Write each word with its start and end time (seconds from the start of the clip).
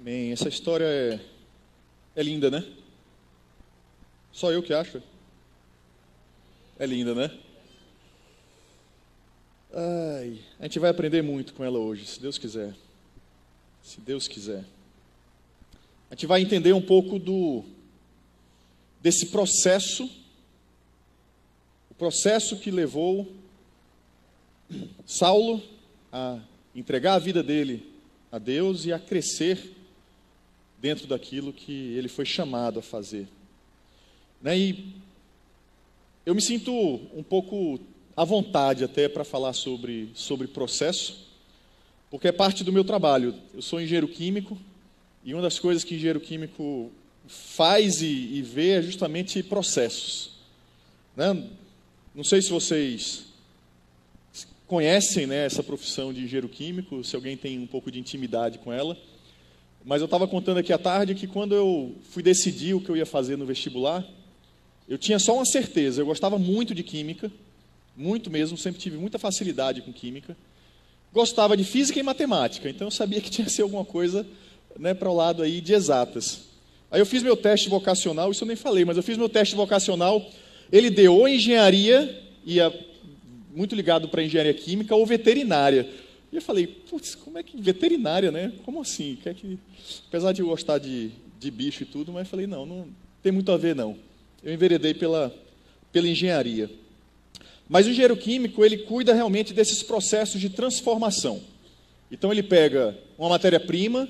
Amém. 0.00 0.32
Essa 0.32 0.48
história 0.48 0.86
é, 0.86 1.20
é 2.16 2.22
linda, 2.22 2.50
né? 2.50 2.64
Só 4.32 4.50
eu 4.50 4.62
que 4.62 4.72
acho. 4.72 5.02
É 6.78 6.86
linda, 6.86 7.14
né? 7.14 7.38
Ai, 9.70 10.38
a 10.58 10.62
gente 10.62 10.78
vai 10.78 10.88
aprender 10.88 11.20
muito 11.20 11.52
com 11.52 11.62
ela 11.62 11.78
hoje, 11.78 12.06
se 12.06 12.18
Deus 12.18 12.38
quiser. 12.38 12.74
Se 13.82 14.00
Deus 14.00 14.26
quiser. 14.26 14.64
A 16.10 16.14
gente 16.14 16.26
vai 16.26 16.40
entender 16.40 16.72
um 16.72 16.80
pouco 16.80 17.18
do 17.18 17.62
desse 19.02 19.26
processo, 19.26 20.10
o 21.90 21.94
processo 21.94 22.56
que 22.56 22.70
levou 22.70 23.30
Saulo 25.04 25.62
a 26.10 26.40
entregar 26.74 27.16
a 27.16 27.18
vida 27.18 27.42
dele 27.42 27.86
a 28.32 28.38
Deus 28.38 28.86
e 28.86 28.94
a 28.94 28.98
crescer 28.98 29.76
dentro 30.80 31.06
daquilo 31.06 31.52
que 31.52 31.72
ele 31.94 32.08
foi 32.08 32.24
chamado 32.24 32.78
a 32.78 32.82
fazer. 32.82 33.28
Né? 34.40 34.58
E 34.58 34.94
eu 36.24 36.34
me 36.34 36.40
sinto 36.40 36.72
um 37.14 37.22
pouco 37.22 37.78
à 38.16 38.24
vontade 38.24 38.84
até 38.84 39.08
para 39.08 39.24
falar 39.24 39.52
sobre, 39.52 40.10
sobre 40.14 40.46
processo, 40.46 41.28
porque 42.10 42.28
é 42.28 42.32
parte 42.32 42.64
do 42.64 42.72
meu 42.72 42.84
trabalho. 42.84 43.34
Eu 43.54 43.62
sou 43.62 43.80
engenheiro 43.80 44.08
químico 44.08 44.58
e 45.24 45.34
uma 45.34 45.42
das 45.42 45.58
coisas 45.58 45.84
que 45.84 45.94
engenheiro 45.94 46.20
químico 46.20 46.90
faz 47.26 48.02
e, 48.02 48.06
e 48.06 48.42
vê 48.42 48.70
é 48.70 48.82
justamente 48.82 49.42
processos. 49.42 50.32
Né? 51.14 51.48
Não 52.14 52.24
sei 52.24 52.42
se 52.42 52.50
vocês 52.50 53.26
conhecem 54.66 55.26
né, 55.26 55.44
essa 55.44 55.62
profissão 55.62 56.12
de 56.12 56.22
engenheiro 56.22 56.48
químico, 56.48 57.02
se 57.04 57.14
alguém 57.14 57.36
tem 57.36 57.58
um 57.58 57.66
pouco 57.66 57.90
de 57.90 57.98
intimidade 57.98 58.58
com 58.58 58.72
ela. 58.72 58.96
Mas 59.84 60.00
eu 60.00 60.04
estava 60.04 60.28
contando 60.28 60.58
aqui 60.58 60.72
à 60.72 60.78
tarde 60.78 61.14
que 61.14 61.26
quando 61.26 61.54
eu 61.54 61.94
fui 62.10 62.22
decidir 62.22 62.74
o 62.74 62.80
que 62.80 62.90
eu 62.90 62.96
ia 62.96 63.06
fazer 63.06 63.36
no 63.36 63.46
vestibular, 63.46 64.06
eu 64.88 64.98
tinha 64.98 65.18
só 65.18 65.34
uma 65.34 65.46
certeza, 65.46 66.02
eu 66.02 66.06
gostava 66.06 66.38
muito 66.38 66.74
de 66.74 66.82
química, 66.82 67.30
muito 67.96 68.30
mesmo, 68.30 68.58
sempre 68.58 68.80
tive 68.80 68.96
muita 68.96 69.18
facilidade 69.18 69.82
com 69.82 69.92
química. 69.92 70.36
Gostava 71.12 71.56
de 71.56 71.64
física 71.64 71.98
e 71.98 72.02
matemática, 72.02 72.68
então 72.68 72.86
eu 72.86 72.90
sabia 72.90 73.20
que 73.20 73.30
tinha 73.30 73.44
que 73.44 73.52
ser 73.52 73.62
alguma 73.62 73.84
coisa 73.84 74.26
né, 74.78 74.94
para 74.94 75.08
o 75.10 75.14
lado 75.14 75.42
aí 75.42 75.60
de 75.60 75.72
exatas. 75.72 76.42
Aí 76.90 77.00
eu 77.00 77.06
fiz 77.06 77.22
meu 77.22 77.36
teste 77.36 77.68
vocacional, 77.68 78.30
isso 78.30 78.44
eu 78.44 78.48
nem 78.48 78.56
falei, 78.56 78.84
mas 78.84 78.96
eu 78.96 79.02
fiz 79.02 79.16
meu 79.16 79.28
teste 79.28 79.54
vocacional, 79.54 80.28
ele 80.72 80.90
deu 80.90 81.14
ou 81.14 81.28
engenharia, 81.28 82.22
ia 82.44 82.72
muito 83.54 83.74
ligado 83.74 84.08
para 84.08 84.22
engenharia 84.22 84.54
química, 84.54 84.94
ou 84.94 85.04
veterinária. 85.06 85.88
E 86.32 86.36
eu 86.36 86.42
falei, 86.42 86.66
putz, 86.66 87.14
como 87.14 87.38
é 87.38 87.42
que 87.42 87.60
veterinária, 87.60 88.30
né? 88.30 88.52
Como 88.64 88.80
assim? 88.80 89.18
Quer 89.22 89.34
que... 89.34 89.58
Apesar 90.08 90.32
de 90.32 90.42
eu 90.42 90.46
gostar 90.46 90.78
de, 90.78 91.10
de 91.38 91.50
bicho 91.50 91.82
e 91.82 91.86
tudo, 91.86 92.12
mas 92.12 92.28
falei, 92.28 92.46
não, 92.46 92.64
não 92.64 92.88
tem 93.22 93.32
muito 93.32 93.50
a 93.50 93.56
ver 93.56 93.74
não. 93.74 93.96
Eu 94.42 94.54
enveredei 94.54 94.94
pela, 94.94 95.34
pela 95.92 96.08
engenharia. 96.08 96.70
Mas 97.68 97.86
o 97.86 97.90
engenheiro 97.90 98.16
químico, 98.16 98.64
ele 98.64 98.78
cuida 98.78 99.14
realmente 99.14 99.52
desses 99.52 99.82
processos 99.82 100.40
de 100.40 100.50
transformação. 100.50 101.40
Então 102.10 102.32
ele 102.32 102.42
pega 102.42 102.96
uma 103.16 103.28
matéria-prima, 103.28 104.08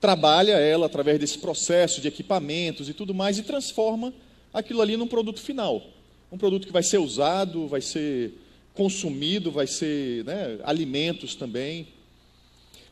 trabalha 0.00 0.52
ela 0.52 0.86
através 0.86 1.18
desse 1.18 1.38
processo 1.38 2.00
de 2.00 2.08
equipamentos 2.08 2.88
e 2.88 2.94
tudo 2.94 3.14
mais 3.14 3.38
e 3.38 3.42
transforma 3.42 4.12
aquilo 4.52 4.82
ali 4.82 4.96
num 4.96 5.06
produto 5.06 5.40
final. 5.40 5.82
Um 6.30 6.38
produto 6.38 6.66
que 6.66 6.72
vai 6.72 6.82
ser 6.82 6.98
usado, 6.98 7.68
vai 7.68 7.80
ser 7.80 8.34
consumido, 8.76 9.50
vai 9.50 9.66
ser 9.66 10.24
né, 10.24 10.58
alimentos 10.62 11.34
também. 11.34 11.88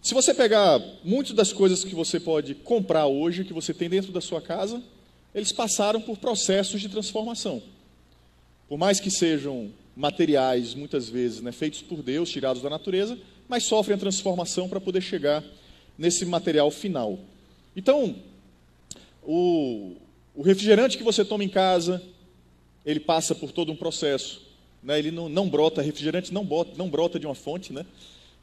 Se 0.02 0.14
você 0.14 0.34
pegar 0.34 0.82
muitas 1.04 1.34
das 1.34 1.52
coisas 1.52 1.84
que 1.84 1.94
você 1.94 2.18
pode 2.18 2.54
comprar 2.54 3.06
hoje, 3.06 3.44
que 3.44 3.52
você 3.52 3.72
tem 3.72 3.88
dentro 3.88 4.10
da 4.10 4.20
sua 4.20 4.40
casa, 4.40 4.82
eles 5.34 5.52
passaram 5.52 6.00
por 6.00 6.18
processos 6.18 6.80
de 6.80 6.88
transformação. 6.88 7.62
Por 8.68 8.78
mais 8.78 8.98
que 8.98 9.10
sejam 9.10 9.70
materiais, 9.94 10.74
muitas 10.74 11.08
vezes, 11.08 11.40
né, 11.40 11.52
feitos 11.52 11.82
por 11.82 12.02
Deus, 12.02 12.30
tirados 12.30 12.62
da 12.62 12.70
natureza, 12.70 13.18
mas 13.48 13.64
sofrem 13.64 13.94
a 13.94 13.98
transformação 14.00 14.68
para 14.68 14.80
poder 14.80 15.02
chegar 15.02 15.44
nesse 15.96 16.24
material 16.24 16.70
final. 16.70 17.18
Então, 17.76 18.16
o, 19.22 19.96
o 20.34 20.42
refrigerante 20.42 20.98
que 20.98 21.04
você 21.04 21.24
toma 21.24 21.44
em 21.44 21.48
casa, 21.48 22.02
ele 22.84 23.00
passa 23.00 23.34
por 23.34 23.52
todo 23.52 23.70
um 23.70 23.76
processo 23.76 24.42
né, 24.84 24.98
ele 24.98 25.10
não, 25.10 25.28
não 25.28 25.48
brota, 25.48 25.80
refrigerante 25.80 26.32
não, 26.32 26.44
bota, 26.44 26.72
não 26.76 26.90
brota 26.90 27.18
de 27.18 27.26
uma 27.26 27.34
fonte, 27.34 27.72
né? 27.72 27.86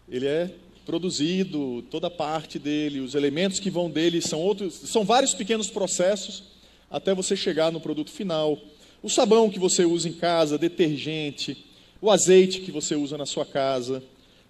ele 0.10 0.28
é 0.28 0.50
produzido, 0.86 1.84
toda 1.84 2.10
parte 2.10 2.58
dele, 2.58 3.00
os 3.00 3.14
elementos 3.14 3.60
que 3.60 3.70
vão 3.70 3.90
dele 3.90 4.22
são 4.22 4.40
outros, 4.42 4.74
são 4.74 5.06
vários 5.06 5.34
pequenos 5.34 5.70
processos 5.70 6.44
até 6.90 7.14
você 7.14 7.36
chegar 7.36 7.72
no 7.72 7.80
produto 7.80 8.12
final. 8.12 8.58
O 9.02 9.10
sabão 9.10 9.50
que 9.50 9.60
você 9.60 9.86
usa 9.86 10.10
em 10.10 10.14
casa, 10.14 10.58
detergente, 10.58 11.66
o 12.02 12.10
azeite 12.10 12.60
que 12.62 12.72
você 12.72 12.96
usa 12.96 13.18
na 13.18 13.26
sua 13.26 13.46
casa, 13.46 14.04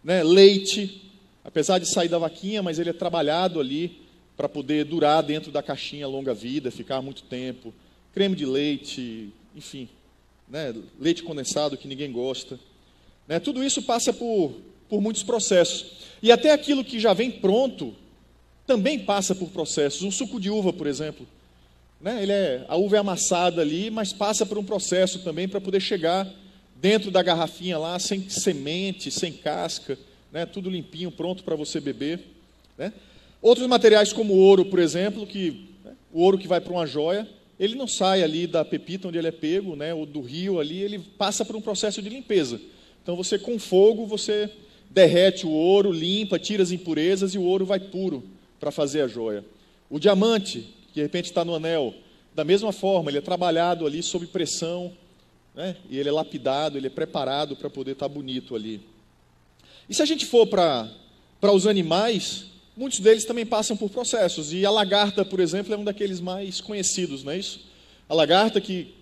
né, 0.03 0.23
leite, 0.23 1.11
apesar 1.43 1.77
de 1.77 1.85
sair 1.85 2.07
da 2.07 2.17
vaquinha, 2.17 2.63
mas 2.63 2.79
ele 2.79 2.89
é 2.89 2.93
trabalhado 2.93 3.59
ali 3.59 4.01
para 4.35 4.49
poder 4.49 4.85
durar 4.85 5.21
dentro 5.21 5.51
da 5.51 5.61
caixinha 5.61 6.07
longa 6.07 6.33
vida, 6.33 6.71
ficar 6.71 7.01
muito 7.01 7.23
tempo. 7.23 7.73
Creme 8.13 8.35
de 8.35 8.45
leite, 8.45 9.29
enfim, 9.55 9.87
né, 10.51 10.75
leite 10.99 11.23
condensado 11.23 11.77
que 11.77 11.87
ninguém 11.87 12.11
gosta. 12.11 12.59
Né, 13.27 13.39
tudo 13.39 13.63
isso 13.63 13.81
passa 13.81 14.11
por, 14.11 14.53
por 14.89 14.99
muitos 14.99 15.23
processos. 15.23 15.93
E 16.21 16.31
até 16.31 16.51
aquilo 16.51 16.83
que 16.83 16.99
já 16.99 17.13
vem 17.13 17.31
pronto 17.31 17.95
também 18.67 18.99
passa 18.99 19.33
por 19.33 19.49
processos. 19.49 20.03
Um 20.03 20.11
suco 20.11 20.39
de 20.39 20.49
uva, 20.49 20.73
por 20.73 20.87
exemplo. 20.87 21.25
Né, 22.01 22.21
ele 22.21 22.31
é, 22.33 22.65
a 22.67 22.75
uva 22.75 22.97
é 22.97 22.99
amassada 22.99 23.61
ali, 23.61 23.89
mas 23.89 24.11
passa 24.11 24.45
por 24.45 24.57
um 24.57 24.63
processo 24.63 25.19
também 25.19 25.47
para 25.47 25.61
poder 25.61 25.79
chegar 25.79 26.29
dentro 26.75 27.09
da 27.11 27.21
garrafinha 27.21 27.77
lá, 27.77 27.97
sem 27.99 28.27
semente, 28.27 29.09
sem 29.11 29.31
casca, 29.31 29.97
né, 30.31 30.45
tudo 30.45 30.69
limpinho, 30.69 31.11
pronto 31.11 31.43
para 31.43 31.55
você 31.55 31.79
beber. 31.79 32.19
Né. 32.77 32.91
Outros 33.41 33.67
materiais 33.67 34.11
como 34.11 34.33
ouro, 34.33 34.65
por 34.65 34.79
exemplo, 34.79 35.25
que 35.27 35.69
né, 35.85 35.93
o 36.11 36.21
ouro 36.21 36.39
que 36.39 36.47
vai 36.47 36.59
para 36.59 36.73
uma 36.73 36.87
joia, 36.87 37.27
ele 37.61 37.75
não 37.75 37.87
sai 37.87 38.23
ali 38.23 38.47
da 38.47 38.65
pepita 38.65 39.07
onde 39.07 39.19
ele 39.19 39.27
é 39.27 39.31
pego, 39.31 39.75
né, 39.75 39.93
ou 39.93 40.03
do 40.03 40.19
rio 40.19 40.59
ali, 40.59 40.81
ele 40.81 40.97
passa 40.97 41.45
por 41.45 41.55
um 41.55 41.61
processo 41.61 42.01
de 42.01 42.09
limpeza. 42.09 42.59
Então 43.03 43.15
você 43.15 43.37
com 43.37 43.59
fogo, 43.59 44.07
você 44.07 44.49
derrete 44.89 45.45
o 45.45 45.51
ouro, 45.51 45.91
limpa, 45.91 46.39
tira 46.39 46.63
as 46.63 46.71
impurezas 46.71 47.35
e 47.35 47.37
o 47.37 47.43
ouro 47.43 47.63
vai 47.63 47.79
puro 47.79 48.23
para 48.59 48.71
fazer 48.71 49.01
a 49.01 49.07
joia. 49.07 49.45
O 49.91 49.99
diamante, 49.99 50.73
que 50.87 50.95
de 50.95 51.01
repente 51.03 51.25
está 51.25 51.45
no 51.45 51.53
anel, 51.53 51.93
da 52.33 52.43
mesma 52.43 52.71
forma, 52.71 53.11
ele 53.11 53.19
é 53.19 53.21
trabalhado 53.21 53.85
ali 53.85 54.01
sob 54.01 54.25
pressão, 54.25 54.91
né, 55.53 55.75
e 55.87 55.99
ele 55.99 56.09
é 56.09 56.11
lapidado, 56.11 56.79
ele 56.79 56.87
é 56.87 56.89
preparado 56.89 57.55
para 57.55 57.69
poder 57.69 57.91
estar 57.91 58.09
tá 58.09 58.13
bonito 58.13 58.55
ali. 58.55 58.81
E 59.87 59.93
se 59.93 60.01
a 60.01 60.05
gente 60.05 60.25
for 60.25 60.47
para 60.47 60.89
os 61.53 61.67
animais, 61.67 62.47
muitos 62.75 62.99
deles 62.99 63.25
também 63.25 63.45
passam 63.45 63.75
por 63.75 63.89
processos. 63.89 64.53
E 64.53 64.65
a 64.65 64.71
lagarta, 64.71 65.23
por 65.23 65.39
exemplo, 65.39 65.73
é 65.73 65.77
um 65.77 65.83
daqueles 65.83 66.19
mais 66.19 66.61
conhecidos, 66.61 67.23
não 67.23 67.31
é 67.31 67.37
isso? 67.37 67.65
A 68.07 68.13
lagarta 68.13 68.59
que, 68.59 68.93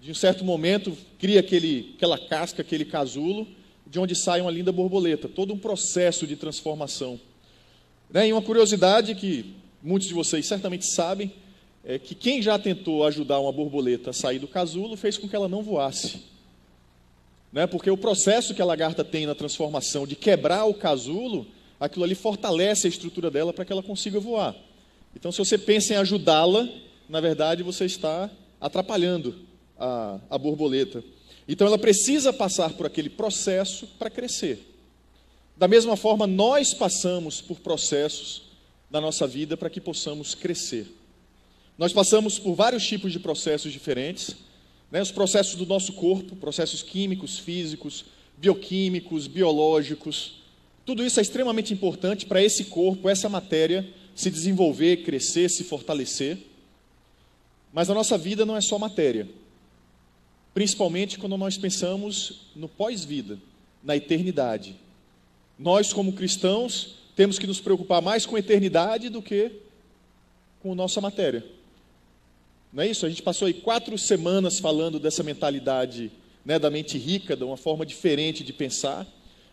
de 0.00 0.10
um 0.10 0.14
certo 0.14 0.44
momento, 0.44 0.96
cria 1.18 1.40
aquele, 1.40 1.94
aquela 1.96 2.18
casca, 2.18 2.62
aquele 2.62 2.84
casulo, 2.84 3.46
de 3.86 3.98
onde 3.98 4.14
sai 4.14 4.40
uma 4.40 4.50
linda 4.50 4.72
borboleta. 4.72 5.28
Todo 5.28 5.54
um 5.54 5.58
processo 5.58 6.26
de 6.26 6.36
transformação. 6.36 7.20
Né? 8.10 8.28
E 8.28 8.32
uma 8.32 8.42
curiosidade 8.42 9.14
que 9.14 9.54
muitos 9.86 10.08
de 10.08 10.14
vocês 10.14 10.44
certamente 10.46 10.84
sabem, 10.84 11.32
é 11.84 11.98
que 11.98 12.14
quem 12.14 12.42
já 12.42 12.58
tentou 12.58 13.06
ajudar 13.06 13.38
uma 13.38 13.52
borboleta 13.52 14.10
a 14.10 14.12
sair 14.12 14.40
do 14.40 14.48
casulo 14.48 14.96
fez 14.96 15.16
com 15.16 15.28
que 15.28 15.36
ela 15.36 15.48
não 15.48 15.62
voasse. 15.62 16.22
Né? 17.52 17.66
Porque 17.68 17.88
o 17.88 17.96
processo 17.96 18.52
que 18.52 18.60
a 18.60 18.64
lagarta 18.64 19.04
tem 19.04 19.26
na 19.26 19.34
transformação 19.34 20.04
de 20.04 20.16
quebrar 20.16 20.64
o 20.64 20.74
casulo 20.74 21.46
aquilo 21.78 22.04
ali 22.04 22.14
fortalece 22.14 22.86
a 22.86 22.90
estrutura 22.90 23.30
dela 23.30 23.52
para 23.52 23.64
que 23.64 23.72
ela 23.72 23.82
consiga 23.82 24.18
voar. 24.18 24.54
Então, 25.14 25.32
se 25.32 25.38
você 25.38 25.56
pensa 25.56 25.94
em 25.94 25.96
ajudá-la, 25.96 26.68
na 27.08 27.20
verdade 27.20 27.62
você 27.62 27.84
está 27.84 28.30
atrapalhando 28.60 29.34
a, 29.78 30.18
a 30.30 30.38
borboleta. 30.38 31.02
Então, 31.48 31.66
ela 31.66 31.78
precisa 31.78 32.32
passar 32.32 32.72
por 32.74 32.86
aquele 32.86 33.08
processo 33.08 33.86
para 33.98 34.10
crescer. 34.10 34.74
Da 35.56 35.68
mesma 35.68 35.96
forma, 35.96 36.26
nós 36.26 36.74
passamos 36.74 37.40
por 37.40 37.60
processos 37.60 38.42
na 38.90 39.00
nossa 39.00 39.26
vida 39.26 39.56
para 39.56 39.70
que 39.70 39.80
possamos 39.80 40.34
crescer. 40.34 40.86
Nós 41.78 41.92
passamos 41.92 42.38
por 42.38 42.54
vários 42.54 42.86
tipos 42.86 43.12
de 43.12 43.18
processos 43.18 43.72
diferentes, 43.72 44.36
né? 44.90 45.00
os 45.00 45.10
processos 45.10 45.54
do 45.56 45.66
nosso 45.66 45.92
corpo, 45.92 46.36
processos 46.36 46.82
químicos, 46.82 47.38
físicos, 47.38 48.04
bioquímicos, 48.36 49.26
biológicos, 49.26 50.42
tudo 50.86 51.04
isso 51.04 51.18
é 51.18 51.22
extremamente 51.22 51.74
importante 51.74 52.24
para 52.24 52.40
esse 52.40 52.66
corpo, 52.66 53.08
essa 53.08 53.28
matéria 53.28 53.86
se 54.14 54.30
desenvolver, 54.30 55.02
crescer, 55.02 55.50
se 55.50 55.64
fortalecer. 55.64 56.38
Mas 57.72 57.90
a 57.90 57.94
nossa 57.94 58.16
vida 58.16 58.46
não 58.46 58.56
é 58.56 58.60
só 58.60 58.78
matéria. 58.78 59.28
Principalmente 60.54 61.18
quando 61.18 61.36
nós 61.36 61.58
pensamos 61.58 62.46
no 62.54 62.68
pós-vida, 62.68 63.36
na 63.82 63.96
eternidade. 63.96 64.76
Nós, 65.58 65.92
como 65.92 66.12
cristãos, 66.12 66.94
temos 67.16 67.36
que 67.36 67.48
nos 67.48 67.60
preocupar 67.60 68.00
mais 68.00 68.24
com 68.24 68.36
a 68.36 68.38
eternidade 68.38 69.08
do 69.08 69.20
que 69.20 69.50
com 70.60 70.72
nossa 70.74 71.00
matéria. 71.00 71.44
Não 72.72 72.84
é 72.84 72.88
isso? 72.88 73.04
A 73.04 73.08
gente 73.08 73.22
passou 73.22 73.46
aí 73.46 73.54
quatro 73.54 73.98
semanas 73.98 74.60
falando 74.60 75.00
dessa 75.00 75.24
mentalidade 75.24 76.12
né, 76.44 76.60
da 76.60 76.70
mente 76.70 76.96
rica, 76.96 77.34
de 77.34 77.42
uma 77.42 77.56
forma 77.56 77.84
diferente 77.84 78.44
de 78.44 78.52
pensar. 78.52 79.06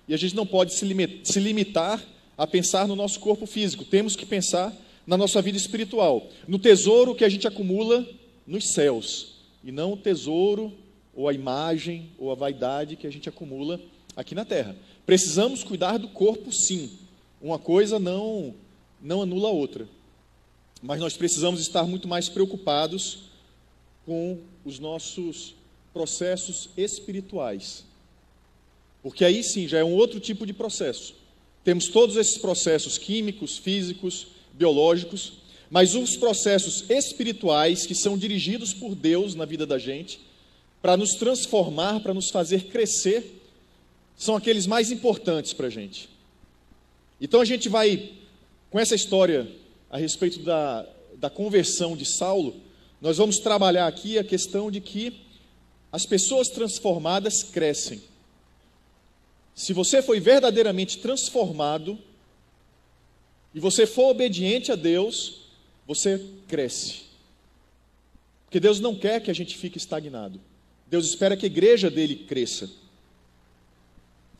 E 0.08 0.14
a 0.14 0.18
gente 0.18 0.36
não 0.36 0.46
pode 0.46 0.74
se 0.74 1.40
limitar 1.40 2.04
a 2.38 2.46
pensar 2.46 2.88
no 2.88 2.96
nosso 2.96 3.20
corpo 3.20 3.46
físico. 3.46 3.86
Temos 3.86 4.16
que 4.16 4.26
pensar 4.26 4.76
na 5.06 5.18
nossa 5.18 5.42
vida 5.42 5.58
espiritual, 5.58 6.30
no 6.48 6.58
tesouro 6.58 7.14
que 7.14 7.26
a 7.26 7.30
gente 7.30 7.48
acumula 7.48 8.08
nos 8.48 8.74
céus, 8.74 9.36
e 9.64 9.72
não 9.72 9.94
o 9.94 9.98
tesouro 9.98 10.74
ou 11.16 11.28
a 11.28 11.34
imagem 11.34 12.10
ou 12.18 12.32
a 12.32 12.36
vaidade 12.36 12.96
que 12.96 13.06
a 13.06 13.12
gente 13.12 13.30
acumula 13.30 13.80
aqui 14.16 14.34
na 14.34 14.46
terra. 14.46 14.76
Precisamos 15.06 15.64
cuidar 15.64 15.98
do 15.98 16.08
corpo, 16.08 16.52
sim. 16.52 16.92
Uma 17.42 17.60
coisa 17.60 18.00
não 18.00 18.56
não 19.02 19.22
anula 19.22 19.50
a 19.50 19.52
outra. 19.52 19.88
Mas 20.82 21.00
nós 21.00 21.18
precisamos 21.18 21.60
estar 21.60 21.84
muito 21.84 22.08
mais 22.08 22.30
preocupados 22.30 23.24
com 24.06 24.40
os 24.66 24.80
nossos 24.80 25.56
processos 25.94 26.70
espirituais. 26.78 27.86
Porque 29.04 29.26
aí 29.26 29.44
sim 29.44 29.68
já 29.68 29.78
é 29.80 29.84
um 29.84 29.94
outro 29.94 30.20
tipo 30.20 30.46
de 30.46 30.54
processo. 30.54 31.14
Temos 31.64 31.90
todos 31.90 32.16
esses 32.16 32.38
processos 32.38 32.98
químicos, 32.98 33.58
físicos, 33.58 34.28
biológicos, 34.54 35.34
mas 35.70 35.94
os 35.94 36.16
processos 36.16 36.90
espirituais 36.90 37.86
que 37.86 37.94
são 37.94 38.18
dirigidos 38.18 38.74
por 38.74 38.96
Deus 38.96 39.36
na 39.36 39.46
vida 39.46 39.66
da 39.66 39.78
gente, 39.78 40.20
para 40.82 40.96
nos 40.96 41.16
transformar, 41.16 42.00
para 42.00 42.14
nos 42.14 42.30
fazer 42.30 42.66
crescer, 42.66 43.40
são 44.16 44.36
aqueles 44.36 44.66
mais 44.66 44.92
importantes 44.92 45.54
para 45.54 45.68
a 45.68 45.70
gente. 45.70 46.10
Então 47.20 47.42
a 47.42 47.46
gente 47.46 47.68
vai, 47.70 48.12
com 48.70 48.80
essa 48.80 48.96
história 48.96 49.48
a 49.90 49.98
respeito 49.98 50.40
da, 50.40 50.86
da 51.18 51.30
conversão 51.30 51.96
de 51.96 52.06
Saulo, 52.06 52.56
nós 53.02 53.18
vamos 53.18 53.40
trabalhar 53.40 53.88
aqui 53.88 54.18
a 54.18 54.24
questão 54.24 54.70
de 54.70 54.80
que 54.80 55.22
as 55.92 56.06
pessoas 56.06 56.50
transformadas 56.50 57.44
crescem. 57.44 58.02
Se 59.56 59.74
você 59.74 60.02
foi 60.02 60.20
verdadeiramente 60.20 61.00
transformado 61.00 62.00
e 63.54 63.60
você 63.60 63.86
for 63.86 64.10
obediente 64.10 64.72
a 64.72 64.76
Deus, 64.76 65.42
você 65.86 66.26
cresce. 66.48 67.04
Porque 68.46 68.60
Deus 68.60 68.80
não 68.80 68.96
quer 68.96 69.22
que 69.22 69.32
a 69.32 69.36
gente 69.36 69.58
fique 69.58 69.78
estagnado. 69.78 70.40
Deus 70.88 71.08
espera 71.08 71.38
que 71.38 71.46
a 71.46 71.48
igreja 71.48 71.90
dele 71.90 72.16
cresça. 72.16 72.70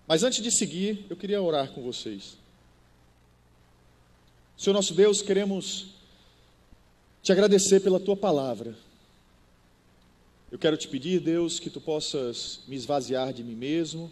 Mas 0.08 0.24
antes 0.24 0.44
de 0.44 0.52
seguir, 0.52 1.06
eu 1.10 1.16
queria 1.16 1.42
orar 1.42 1.72
com 1.72 1.82
vocês. 1.82 2.38
Senhor 4.58 4.74
nosso 4.74 4.94
Deus, 4.94 5.22
queremos 5.22 5.88
te 7.22 7.32
agradecer 7.32 7.80
pela 7.80 8.00
tua 8.00 8.16
palavra. 8.16 8.76
Eu 10.52 10.60
quero 10.60 10.78
te 10.78 10.88
pedir, 10.88 11.20
Deus, 11.20 11.60
que 11.60 11.70
tu 11.70 11.82
possas 11.82 12.60
me 12.68 12.76
esvaziar 12.76 13.34
de 13.34 13.44
mim 13.44 13.56
mesmo, 13.56 14.12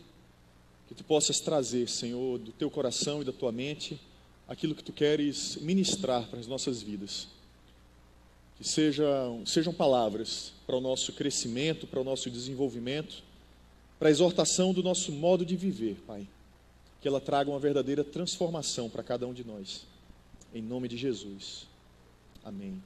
que 0.91 0.95
tu 0.95 1.05
possas 1.05 1.39
trazer, 1.39 1.87
Senhor, 1.87 2.37
do 2.37 2.51
teu 2.51 2.69
coração 2.69 3.21
e 3.21 3.25
da 3.25 3.31
tua 3.31 3.49
mente 3.49 3.97
aquilo 4.45 4.75
que 4.75 4.83
tu 4.83 4.91
queres 4.91 5.55
ministrar 5.61 6.27
para 6.27 6.37
as 6.37 6.47
nossas 6.47 6.81
vidas. 6.81 7.29
Que 8.57 8.67
sejam, 8.67 9.45
sejam 9.45 9.73
palavras 9.73 10.51
para 10.67 10.75
o 10.75 10.81
nosso 10.81 11.13
crescimento, 11.13 11.87
para 11.87 12.01
o 12.01 12.03
nosso 12.03 12.29
desenvolvimento, 12.29 13.23
para 13.97 14.09
a 14.09 14.11
exortação 14.11 14.73
do 14.73 14.83
nosso 14.83 15.13
modo 15.13 15.45
de 15.45 15.55
viver, 15.55 15.95
Pai. 16.05 16.27
Que 16.99 17.07
ela 17.07 17.21
traga 17.21 17.49
uma 17.49 17.59
verdadeira 17.59 18.03
transformação 18.03 18.89
para 18.89 19.01
cada 19.01 19.25
um 19.25 19.33
de 19.33 19.45
nós. 19.45 19.85
Em 20.53 20.61
nome 20.61 20.89
de 20.89 20.97
Jesus. 20.97 21.67
Amém. 22.43 22.83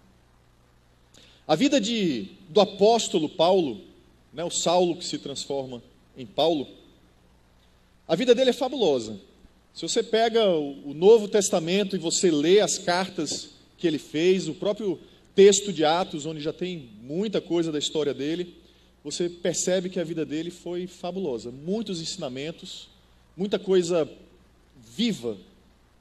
A 1.47 1.55
vida 1.55 1.81
de, 1.81 2.27
do 2.49 2.61
apóstolo 2.61 3.29
Paulo, 3.29 3.81
né, 4.31 4.43
o 4.43 4.51
Saulo 4.51 4.95
que 4.95 5.05
se 5.05 5.17
transforma 5.17 5.81
em 6.15 6.27
Paulo, 6.27 6.84
a 8.07 8.15
vida 8.15 8.35
dele 8.35 8.51
é 8.51 8.53
fabulosa. 8.53 9.19
Se 9.73 9.81
você 9.81 10.01
pega 10.01 10.47
o 10.47 10.93
Novo 10.93 11.27
Testamento 11.27 11.95
e 11.95 11.99
você 11.99 12.31
lê 12.31 12.61
as 12.61 12.77
cartas 12.77 13.49
que 13.77 13.85
ele 13.85 13.99
fez, 13.99 14.47
o 14.47 14.53
próprio 14.53 14.99
texto 15.35 15.73
de 15.73 15.83
Atos, 15.83 16.25
onde 16.25 16.39
já 16.39 16.53
tem 16.53 16.89
muita 17.01 17.41
coisa 17.41 17.71
da 17.71 17.79
história 17.79 18.13
dele, 18.13 18.55
você 19.03 19.29
percebe 19.29 19.89
que 19.89 19.99
a 19.99 20.03
vida 20.03 20.25
dele 20.25 20.49
foi 20.49 20.87
fabulosa. 20.87 21.51
Muitos 21.51 22.01
ensinamentos, 22.01 22.87
muita 23.35 23.59
coisa 23.59 24.09
viva 24.95 25.37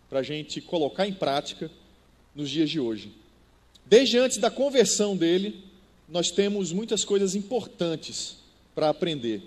para 0.09 0.21
a 0.21 0.23
gente 0.23 0.61
colocar 0.61 1.09
em 1.09 1.13
prática 1.13 1.71
nos 2.35 2.49
dias 2.49 2.71
de 2.71 2.79
hoje. 2.79 3.11
Desde 3.85 4.19
antes 4.19 4.39
da 4.39 4.51
conversão 4.51 5.17
dele, 5.17 5.65
nós 6.09 6.31
temos 6.31 6.71
muitas 6.71 7.05
coisas 7.05 7.35
importantes 7.35 8.37
para 8.75 8.89
aprender. 8.89 9.43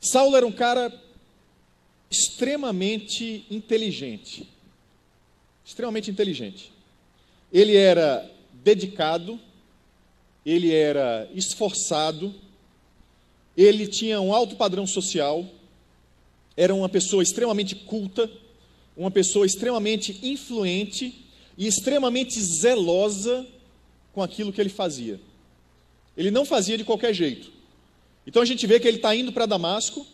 Saulo 0.00 0.36
era 0.36 0.46
um 0.46 0.52
cara 0.52 0.92
extremamente 2.10 3.46
inteligente. 3.50 4.48
Extremamente 5.64 6.10
inteligente. 6.10 6.72
Ele 7.52 7.76
era 7.76 8.28
dedicado, 8.52 9.40
ele 10.44 10.72
era 10.72 11.30
esforçado, 11.34 12.34
ele 13.56 13.86
tinha 13.86 14.20
um 14.20 14.34
alto 14.34 14.56
padrão 14.56 14.86
social, 14.86 15.46
era 16.56 16.74
uma 16.74 16.88
pessoa 16.88 17.22
extremamente 17.22 17.74
culta, 17.74 18.30
uma 18.96 19.10
pessoa 19.10 19.46
extremamente 19.46 20.18
influente 20.22 21.24
e 21.56 21.66
extremamente 21.66 22.40
zelosa 22.40 23.46
com 24.12 24.22
aquilo 24.22 24.52
que 24.52 24.60
ele 24.60 24.70
fazia. 24.70 25.20
Ele 26.16 26.30
não 26.30 26.44
fazia 26.44 26.76
de 26.76 26.84
qualquer 26.84 27.14
jeito. 27.14 27.52
Então 28.26 28.42
a 28.42 28.44
gente 28.44 28.66
vê 28.66 28.80
que 28.80 28.88
ele 28.88 28.96
está 28.96 29.14
indo 29.14 29.32
para 29.32 29.46
Damasco, 29.46 30.06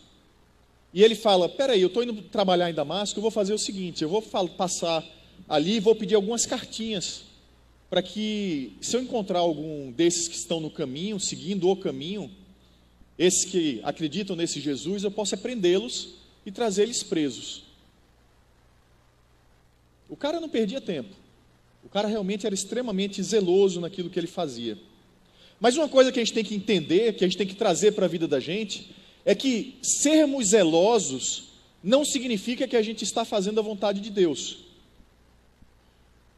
e 0.93 1.03
ele 1.03 1.15
fala: 1.15 1.49
Peraí, 1.49 1.81
eu 1.81 1.87
estou 1.87 2.03
indo 2.03 2.21
trabalhar 2.23 2.69
em 2.69 2.73
Damasco, 2.73 3.17
eu 3.17 3.21
vou 3.21 3.31
fazer 3.31 3.53
o 3.53 3.59
seguinte: 3.59 4.03
eu 4.03 4.09
vou 4.09 4.21
passar 4.21 5.03
ali 5.47 5.75
e 5.75 5.79
vou 5.79 5.95
pedir 5.95 6.15
algumas 6.15 6.45
cartinhas, 6.45 7.23
para 7.89 8.01
que, 8.01 8.73
se 8.81 8.95
eu 8.95 9.01
encontrar 9.01 9.39
algum 9.39 9.91
desses 9.91 10.27
que 10.27 10.35
estão 10.35 10.59
no 10.59 10.69
caminho, 10.69 11.19
seguindo 11.19 11.69
o 11.69 11.75
caminho, 11.75 12.31
esses 13.17 13.45
que 13.45 13.79
acreditam 13.83 14.35
nesse 14.35 14.59
Jesus, 14.59 15.03
eu 15.03 15.11
possa 15.11 15.35
prendê-los 15.37 16.15
e 16.45 16.51
trazer 16.51 16.83
eles 16.83 17.03
presos. 17.03 17.63
O 20.09 20.15
cara 20.15 20.39
não 20.39 20.47
perdia 20.47 20.79
tempo. 20.79 21.15
O 21.83 21.89
cara 21.89 22.07
realmente 22.07 22.45
era 22.45 22.53
extremamente 22.53 23.21
zeloso 23.23 23.79
naquilo 23.79 24.09
que 24.09 24.19
ele 24.19 24.27
fazia. 24.27 24.77
Mas 25.59 25.75
uma 25.75 25.89
coisa 25.89 26.11
que 26.11 26.19
a 26.19 26.23
gente 26.23 26.33
tem 26.33 26.43
que 26.43 26.55
entender, 26.55 27.13
que 27.15 27.23
a 27.23 27.27
gente 27.27 27.37
tem 27.37 27.47
que 27.47 27.55
trazer 27.55 27.93
para 27.93 28.05
a 28.05 28.09
vida 28.09 28.27
da 28.27 28.39
gente, 28.39 28.91
é 29.27 29.35
que 29.35 29.77
sermos 29.83 30.47
zelosos 30.51 31.49
não 31.83 32.05
significa 32.05 32.65
que 32.65 32.77
a 32.77 32.81
gente 32.81 33.03
está 33.03 33.25
fazendo 33.25 33.59
a 33.59 33.61
vontade 33.61 33.99
de 33.99 34.09
Deus. 34.09 34.59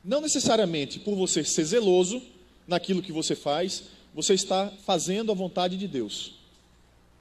Não 0.03 0.19
necessariamente 0.19 0.97
por 0.97 1.13
você 1.13 1.43
ser 1.43 1.65
zeloso 1.65 2.19
naquilo 2.67 3.03
que 3.03 3.11
você 3.11 3.35
faz, 3.35 3.83
você 4.11 4.33
está 4.33 4.73
fazendo 4.87 5.31
a 5.31 5.35
vontade 5.35 5.77
de 5.77 5.87
Deus. 5.87 6.31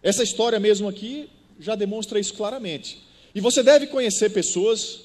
Essa 0.02 0.22
história 0.22 0.58
mesmo 0.58 0.88
aqui 0.88 1.28
já 1.60 1.74
demonstra 1.74 2.18
isso 2.18 2.32
claramente. 2.32 3.02
E 3.34 3.40
você 3.40 3.62
deve 3.62 3.88
conhecer 3.88 4.30
pessoas 4.30 5.00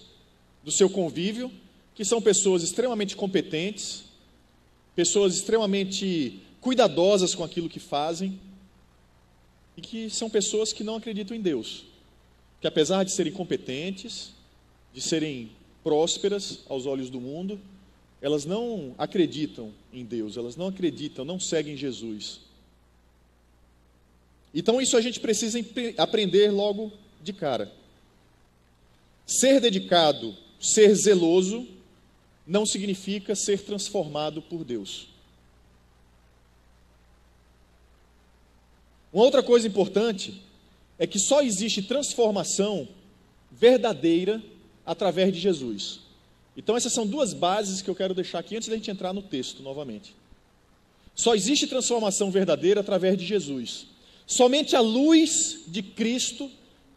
do 0.63 0.71
seu 0.71 0.89
convívio 0.89 1.51
que 1.93 2.05
são 2.05 2.21
pessoas 2.21 2.63
extremamente 2.63 3.17
competentes, 3.17 4.05
pessoas 4.95 5.35
extremamente 5.35 6.39
cuidadosas 6.61 7.35
com 7.35 7.43
aquilo 7.43 7.67
que 7.67 7.81
fazem, 7.81 8.39
e 9.75 9.81
que 9.81 10.09
são 10.09 10.29
pessoas 10.29 10.71
que 10.71 10.83
não 10.83 10.95
acreditam 10.95 11.35
em 11.35 11.41
Deus. 11.41 11.85
Que 12.61 12.67
apesar 12.67 13.03
de 13.03 13.11
serem 13.11 13.33
competentes, 13.33 14.31
de 14.93 15.01
serem 15.01 15.51
prósperas 15.83 16.59
aos 16.69 16.85
olhos 16.85 17.09
do 17.09 17.19
mundo, 17.19 17.59
elas 18.21 18.45
não 18.45 18.95
acreditam 18.97 19.73
em 19.91 20.05
Deus, 20.05 20.37
elas 20.37 20.55
não 20.55 20.67
acreditam, 20.67 21.25
não 21.25 21.39
seguem 21.39 21.75
Jesus. 21.75 22.39
Então 24.53 24.79
isso 24.79 24.95
a 24.95 25.01
gente 25.01 25.19
precisa 25.19 25.59
aprender 25.97 26.51
logo 26.51 26.91
de 27.21 27.33
cara. 27.33 27.71
Ser 29.25 29.59
dedicado, 29.59 30.35
ser 30.59 30.93
zeloso, 30.95 31.67
não 32.45 32.65
significa 32.65 33.35
ser 33.35 33.61
transformado 33.61 34.41
por 34.41 34.63
Deus. 34.63 35.12
Uma 39.13 39.23
outra 39.23 39.43
coisa 39.43 39.67
importante 39.67 40.41
é 40.97 41.05
que 41.05 41.19
só 41.19 41.41
existe 41.41 41.83
transformação 41.83 42.87
verdadeira 43.51 44.41
através 44.85 45.31
de 45.31 45.39
Jesus. 45.39 45.99
Então, 46.57 46.75
essas 46.75 46.93
são 46.93 47.05
duas 47.05 47.33
bases 47.33 47.81
que 47.81 47.89
eu 47.89 47.95
quero 47.95 48.13
deixar 48.13 48.39
aqui 48.39 48.55
antes 48.55 48.67
da 48.67 48.75
gente 48.75 48.89
entrar 48.89 49.13
no 49.13 49.21
texto 49.21 49.61
novamente. 49.61 50.15
Só 51.15 51.35
existe 51.35 51.67
transformação 51.67 52.31
verdadeira 52.31 52.81
através 52.81 53.17
de 53.17 53.25
Jesus. 53.25 53.87
Somente 54.25 54.75
a 54.75 54.79
luz 54.79 55.61
de 55.67 55.83
Cristo 55.83 56.49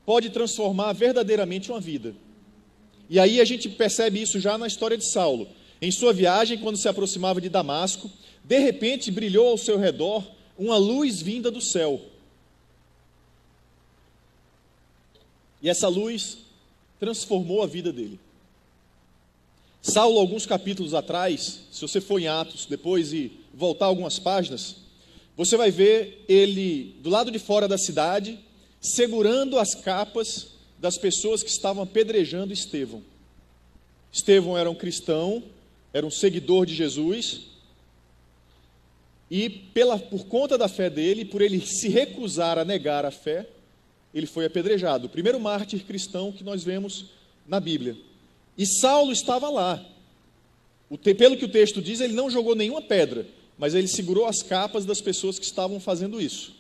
pode 0.05 0.31
transformar 0.31 0.93
verdadeiramente 0.93 1.71
uma 1.71 1.81
vida. 1.81 2.15
E 3.11 3.21
aí 3.21 3.41
a 3.41 3.45
gente 3.45 3.69
percebe 3.69 4.21
isso 4.23 4.41
já 4.41 4.57
na 4.57 4.67
história 4.67 4.97
de 4.97 5.05
Saulo. 5.05 5.49
Em 5.81 5.91
sua 5.91 6.13
viagem, 6.13 6.59
quando 6.59 6.77
se 6.77 6.89
aproximava 6.89 7.41
de 7.41 7.49
Damasco, 7.49 8.11
de 8.43 8.59
repente 8.59 9.11
brilhou 9.11 9.49
ao 9.49 9.59
seu 9.59 9.79
redor 9.79 10.25
uma 10.59 10.77
luz 10.77 11.21
vinda 11.21 11.51
do 11.51 11.61
céu. 11.61 12.01
E 15.63 15.69
essa 15.69 15.89
luz 15.89 16.39
transformou 16.99 17.63
a 17.63 17.67
vida 17.67 17.93
dele. 17.93 18.19
Saulo, 19.83 20.19
alguns 20.19 20.47
capítulos 20.47 20.95
atrás, 20.95 21.61
se 21.71 21.81
você 21.81 22.01
for 22.01 22.21
em 22.21 22.27
Atos 22.27 22.67
depois 22.67 23.13
e 23.13 23.33
voltar 23.55 23.87
algumas 23.87 24.19
páginas, 24.19 24.77
você 25.37 25.57
vai 25.57 25.71
ver 25.71 26.25
ele 26.29 26.97
do 27.01 27.11
lado 27.11 27.31
de 27.31 27.39
fora 27.39 27.69
da 27.69 27.79
cidade, 27.79 28.39
segurando 28.81 29.59
as 29.59 29.75
capas 29.75 30.49
das 30.79 30.99
pessoas 30.99 31.43
que 31.43 31.51
estavam 31.51 31.83
apedrejando 31.83 32.53
Estevão. 32.53 33.03
Estevão 34.13 34.57
era 34.57 34.71
um 34.71 34.75
cristão, 34.75 35.43
era 35.93 36.07
um 36.07 36.11
seguidor 36.11 36.67
de 36.67 36.75
Jesus, 36.75 37.43
e 39.31 39.49
pela, 39.51 39.99
por 39.99 40.27
conta 40.27 40.57
da 40.57 40.69
fé 40.69 40.89
dele, 40.89 41.25
por 41.25 41.43
ele 41.43 41.61
se 41.61 41.89
recusar 41.89 42.59
a 42.59 42.65
negar 42.65 43.05
a 43.05 43.11
fé, 43.11 43.47
ele 44.15 44.27
foi 44.27 44.47
apedrejado. 44.47 45.07
O 45.07 45.11
primeiro 45.11 45.41
mártir 45.41 45.85
cristão 45.85 46.33
que 46.33 46.45
nós 46.45 46.63
vemos 46.63 47.07
na 47.47 47.61
Bíblia. 47.61 47.97
E 48.57 48.65
Saulo 48.65 49.13
estava 49.13 49.51
lá. 49.51 49.85
O, 50.89 50.97
pelo 50.97 51.37
que 51.37 51.45
o 51.45 51.51
texto 51.51 51.83
diz, 51.83 52.01
ele 52.01 52.15
não 52.15 52.31
jogou 52.31 52.55
nenhuma 52.55 52.81
pedra, 52.81 53.27
mas 53.59 53.75
ele 53.75 53.89
segurou 53.89 54.27
as 54.27 54.43
capas 54.43 54.85
das 54.85 55.01
pessoas 55.01 55.39
que 55.39 55.45
estavam 55.45 55.81
fazendo 55.81 56.21
isso. 56.21 56.55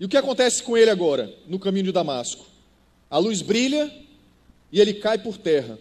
E 0.00 0.04
o 0.04 0.08
que 0.08 0.16
acontece 0.16 0.62
com 0.62 0.76
ele 0.76 0.90
agora, 0.90 1.32
no 1.46 1.58
caminho 1.58 1.86
de 1.86 1.92
Damasco? 1.92 2.46
A 3.10 3.18
luz 3.18 3.42
brilha 3.42 3.92
e 4.72 4.80
ele 4.80 4.94
cai 4.94 5.18
por 5.18 5.36
terra. 5.36 5.78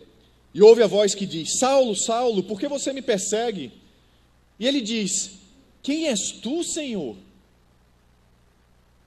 E 0.53 0.61
ouve 0.61 0.83
a 0.83 0.87
voz 0.87 1.15
que 1.15 1.25
diz: 1.25 1.57
Saulo, 1.57 1.95
Saulo, 1.95 2.43
por 2.43 2.59
que 2.59 2.67
você 2.67 2.91
me 2.91 3.01
persegue? 3.01 3.71
E 4.61 4.67
ele 4.67 4.79
diz: 4.79 5.31
Quem 5.81 6.07
és 6.07 6.33
tu, 6.33 6.63
Senhor? 6.63 7.17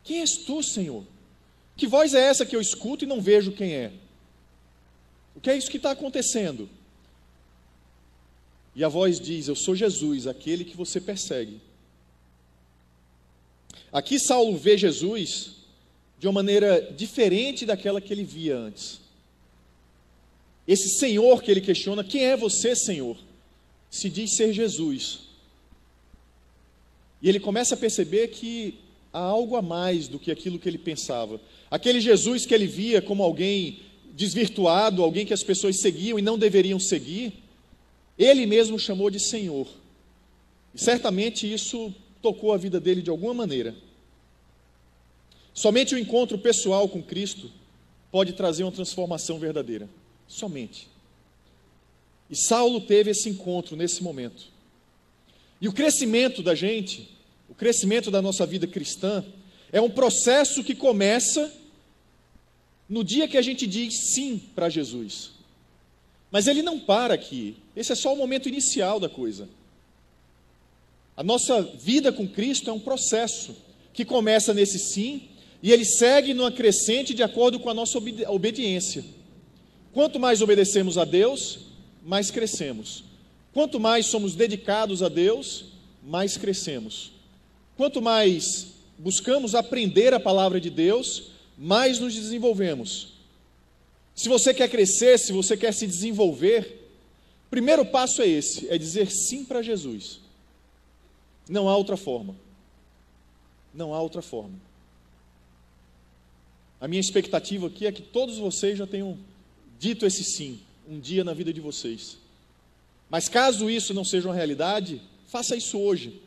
Quem 0.02 0.20
és 0.20 0.38
tu, 0.38 0.60
Senhor? 0.64 1.04
Que 1.76 1.86
voz 1.86 2.12
é 2.12 2.20
essa 2.20 2.44
que 2.44 2.56
eu 2.56 2.60
escuto 2.60 3.04
e 3.04 3.06
não 3.06 3.20
vejo 3.20 3.52
quem 3.52 3.72
é? 3.72 3.92
O 5.32 5.40
que 5.40 5.48
é 5.48 5.56
isso 5.56 5.70
que 5.70 5.76
está 5.76 5.92
acontecendo? 5.92 6.68
E 8.74 8.82
a 8.82 8.88
voz 8.88 9.20
diz: 9.20 9.46
Eu 9.46 9.54
sou 9.54 9.76
Jesus, 9.76 10.26
aquele 10.26 10.64
que 10.64 10.76
você 10.76 11.00
persegue. 11.00 11.60
Aqui 13.92 14.18
Saulo 14.18 14.56
vê 14.58 14.76
Jesus 14.76 15.52
de 16.18 16.26
uma 16.26 16.32
maneira 16.32 16.92
diferente 16.96 17.64
daquela 17.64 18.00
que 18.00 18.12
ele 18.12 18.24
via 18.24 18.56
antes. 18.58 19.00
Esse 20.66 20.98
Senhor 20.98 21.40
que 21.44 21.50
ele 21.52 21.60
questiona, 21.60 22.02
quem 22.02 22.24
é 22.24 22.36
você, 22.36 22.74
Senhor? 22.74 23.16
Se 23.88 24.10
diz 24.10 24.34
ser 24.34 24.52
Jesus. 24.52 25.23
E 27.24 27.28
ele 27.30 27.40
começa 27.40 27.74
a 27.74 27.78
perceber 27.78 28.28
que 28.28 28.74
há 29.10 29.18
algo 29.18 29.56
a 29.56 29.62
mais 29.62 30.06
do 30.06 30.18
que 30.18 30.30
aquilo 30.30 30.58
que 30.58 30.68
ele 30.68 30.76
pensava. 30.76 31.40
Aquele 31.70 31.98
Jesus 31.98 32.44
que 32.44 32.52
ele 32.52 32.66
via 32.66 33.00
como 33.00 33.22
alguém 33.22 33.80
desvirtuado, 34.12 35.02
alguém 35.02 35.24
que 35.24 35.32
as 35.32 35.42
pessoas 35.42 35.80
seguiam 35.80 36.18
e 36.18 36.22
não 36.22 36.38
deveriam 36.38 36.78
seguir, 36.78 37.32
ele 38.18 38.44
mesmo 38.44 38.78
chamou 38.78 39.08
de 39.08 39.18
Senhor. 39.18 39.66
E 40.74 40.78
certamente 40.78 41.50
isso 41.50 41.94
tocou 42.20 42.52
a 42.52 42.58
vida 42.58 42.78
dele 42.78 43.00
de 43.00 43.08
alguma 43.08 43.32
maneira. 43.32 43.74
Somente 45.54 45.94
o 45.94 45.98
encontro 45.98 46.36
pessoal 46.36 46.86
com 46.90 47.02
Cristo 47.02 47.50
pode 48.12 48.34
trazer 48.34 48.64
uma 48.64 48.72
transformação 48.72 49.38
verdadeira. 49.38 49.88
Somente. 50.28 50.88
E 52.28 52.36
Saulo 52.36 52.82
teve 52.82 53.12
esse 53.12 53.30
encontro 53.30 53.76
nesse 53.76 54.02
momento. 54.02 54.52
E 55.58 55.68
o 55.68 55.72
crescimento 55.72 56.42
da 56.42 56.54
gente 56.54 57.13
o 57.48 57.54
crescimento 57.54 58.10
da 58.10 58.22
nossa 58.22 58.46
vida 58.46 58.66
cristã 58.66 59.24
é 59.72 59.80
um 59.80 59.90
processo 59.90 60.62
que 60.62 60.74
começa 60.74 61.52
no 62.88 63.02
dia 63.02 63.26
que 63.26 63.36
a 63.36 63.42
gente 63.42 63.66
diz 63.66 64.12
sim 64.14 64.38
para 64.54 64.68
Jesus. 64.68 65.32
Mas 66.30 66.46
ele 66.46 66.62
não 66.62 66.78
para 66.78 67.14
aqui. 67.14 67.56
Esse 67.76 67.92
é 67.92 67.94
só 67.94 68.12
o 68.12 68.16
momento 68.16 68.48
inicial 68.48 68.98
da 68.98 69.08
coisa. 69.08 69.48
A 71.16 71.22
nossa 71.22 71.62
vida 71.62 72.12
com 72.12 72.26
Cristo 72.26 72.70
é 72.70 72.72
um 72.72 72.80
processo 72.80 73.56
que 73.92 74.04
começa 74.04 74.52
nesse 74.52 74.78
sim 74.78 75.28
e 75.62 75.72
ele 75.72 75.84
segue 75.84 76.34
numa 76.34 76.50
crescente 76.50 77.14
de 77.14 77.22
acordo 77.22 77.58
com 77.60 77.70
a 77.70 77.74
nossa 77.74 77.98
obediência. 78.28 79.04
Quanto 79.92 80.18
mais 80.18 80.42
obedecemos 80.42 80.98
a 80.98 81.04
Deus, 81.04 81.60
mais 82.04 82.30
crescemos. 82.30 83.04
Quanto 83.52 83.78
mais 83.78 84.06
somos 84.06 84.34
dedicados 84.34 85.02
a 85.02 85.08
Deus, 85.08 85.66
mais 86.02 86.36
crescemos. 86.36 87.13
Quanto 87.76 88.00
mais 88.00 88.74
buscamos 88.98 89.54
aprender 89.54 90.14
a 90.14 90.20
palavra 90.20 90.60
de 90.60 90.70
Deus, 90.70 91.30
mais 91.58 91.98
nos 91.98 92.14
desenvolvemos. 92.14 93.14
Se 94.14 94.28
você 94.28 94.54
quer 94.54 94.68
crescer, 94.68 95.18
se 95.18 95.32
você 95.32 95.56
quer 95.56 95.72
se 95.72 95.86
desenvolver, 95.86 96.88
o 97.46 97.50
primeiro 97.50 97.84
passo 97.84 98.22
é 98.22 98.28
esse: 98.28 98.68
é 98.68 98.78
dizer 98.78 99.10
sim 99.10 99.44
para 99.44 99.62
Jesus. 99.62 100.20
Não 101.48 101.68
há 101.68 101.76
outra 101.76 101.96
forma. 101.96 102.36
Não 103.74 103.92
há 103.92 104.00
outra 104.00 104.22
forma. 104.22 104.54
A 106.80 106.86
minha 106.86 107.00
expectativa 107.00 107.66
aqui 107.66 107.86
é 107.86 107.92
que 107.92 108.02
todos 108.02 108.38
vocês 108.38 108.78
já 108.78 108.86
tenham 108.86 109.18
dito 109.78 110.06
esse 110.06 110.22
sim 110.22 110.60
um 110.88 111.00
dia 111.00 111.24
na 111.24 111.32
vida 111.32 111.52
de 111.52 111.60
vocês. 111.60 112.18
Mas 113.10 113.28
caso 113.28 113.68
isso 113.70 113.92
não 113.94 114.04
seja 114.04 114.28
uma 114.28 114.34
realidade, 114.34 115.00
faça 115.26 115.56
isso 115.56 115.78
hoje. 115.78 116.20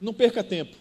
Não 0.00 0.14
perca 0.14 0.44
tempo. 0.44 0.76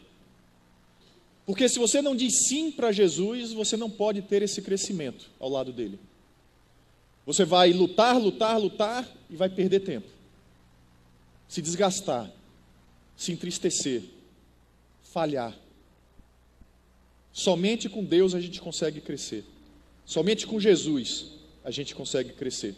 Porque 1.45 1.69
se 1.69 1.77
você 1.77 2.01
não 2.01 2.15
diz 2.15 2.47
sim 2.47 2.71
para 2.71 2.91
Jesus, 2.91 3.53
você 3.53 3.77
não 3.77 3.89
pode 3.89 4.21
ter 4.23 4.41
esse 4.41 4.61
crescimento 4.61 5.29
ao 5.39 5.49
lado 5.49 5.71
dele. 5.71 5.99
Você 7.25 7.45
vai 7.45 7.71
lutar, 7.71 8.19
lutar, 8.19 8.59
lutar 8.59 9.07
e 9.29 9.35
vai 9.35 9.49
perder 9.49 9.81
tempo. 9.81 10.07
Se 11.47 11.61
desgastar, 11.61 12.31
se 13.15 13.31
entristecer, 13.31 14.03
falhar. 15.03 15.55
Somente 17.31 17.89
com 17.89 18.03
Deus 18.03 18.33
a 18.33 18.41
gente 18.41 18.59
consegue 18.59 19.01
crescer. 19.01 19.43
Somente 20.05 20.47
com 20.47 20.59
Jesus 20.59 21.27
a 21.63 21.71
gente 21.71 21.93
consegue 21.93 22.33
crescer. 22.33 22.75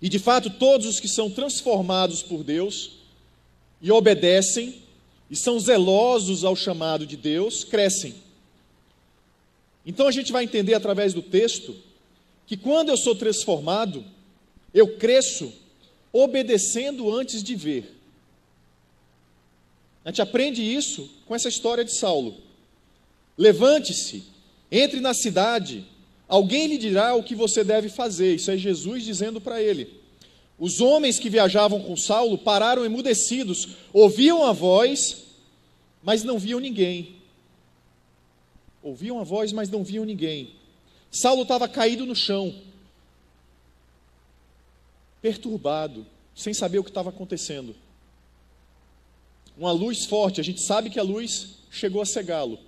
E 0.00 0.08
de 0.08 0.18
fato, 0.18 0.50
todos 0.50 0.86
os 0.86 1.00
que 1.00 1.08
são 1.08 1.30
transformados 1.30 2.22
por 2.22 2.44
Deus 2.44 2.98
e 3.80 3.90
obedecem, 3.90 4.82
e 5.30 5.36
são 5.36 5.58
zelosos 5.58 6.44
ao 6.44 6.54
chamado 6.54 7.06
de 7.06 7.16
Deus, 7.16 7.64
crescem. 7.64 8.14
Então 9.84 10.06
a 10.06 10.12
gente 10.12 10.32
vai 10.32 10.44
entender 10.44 10.74
através 10.74 11.12
do 11.14 11.22
texto 11.22 11.76
que 12.46 12.56
quando 12.56 12.88
eu 12.88 12.96
sou 12.96 13.14
transformado, 13.14 14.04
eu 14.72 14.96
cresço 14.96 15.52
obedecendo 16.12 17.12
antes 17.14 17.42
de 17.42 17.54
ver. 17.54 17.96
A 20.04 20.10
gente 20.10 20.22
aprende 20.22 20.62
isso 20.62 21.10
com 21.26 21.34
essa 21.34 21.48
história 21.48 21.84
de 21.84 21.92
Saulo. 21.92 22.36
Levante-se, 23.36 24.24
entre 24.70 25.00
na 25.00 25.12
cidade, 25.12 25.84
alguém 26.28 26.68
lhe 26.68 26.78
dirá 26.78 27.14
o 27.14 27.22
que 27.22 27.34
você 27.34 27.64
deve 27.64 27.88
fazer. 27.88 28.36
Isso 28.36 28.50
é 28.50 28.56
Jesus 28.56 29.04
dizendo 29.04 29.40
para 29.40 29.60
ele. 29.60 30.05
Os 30.58 30.80
homens 30.80 31.18
que 31.18 31.28
viajavam 31.28 31.82
com 31.82 31.96
Saulo 31.96 32.38
pararam 32.38 32.84
emudecidos, 32.84 33.76
ouviam 33.92 34.44
a 34.44 34.52
voz, 34.52 35.24
mas 36.02 36.24
não 36.24 36.38
viam 36.38 36.58
ninguém. 36.58 37.16
Ouviam 38.82 39.20
a 39.20 39.24
voz, 39.24 39.52
mas 39.52 39.68
não 39.68 39.84
viam 39.84 40.04
ninguém. 40.04 40.54
Saulo 41.10 41.42
estava 41.42 41.68
caído 41.68 42.06
no 42.06 42.14
chão, 42.14 42.54
perturbado, 45.20 46.06
sem 46.34 46.54
saber 46.54 46.78
o 46.78 46.84
que 46.84 46.90
estava 46.90 47.10
acontecendo. 47.10 47.74
Uma 49.58 49.72
luz 49.72 50.04
forte, 50.04 50.40
a 50.40 50.44
gente 50.44 50.62
sabe 50.62 50.90
que 50.90 51.00
a 51.00 51.02
luz 51.02 51.56
chegou 51.70 52.00
a 52.00 52.06
cegá-lo. 52.06 52.58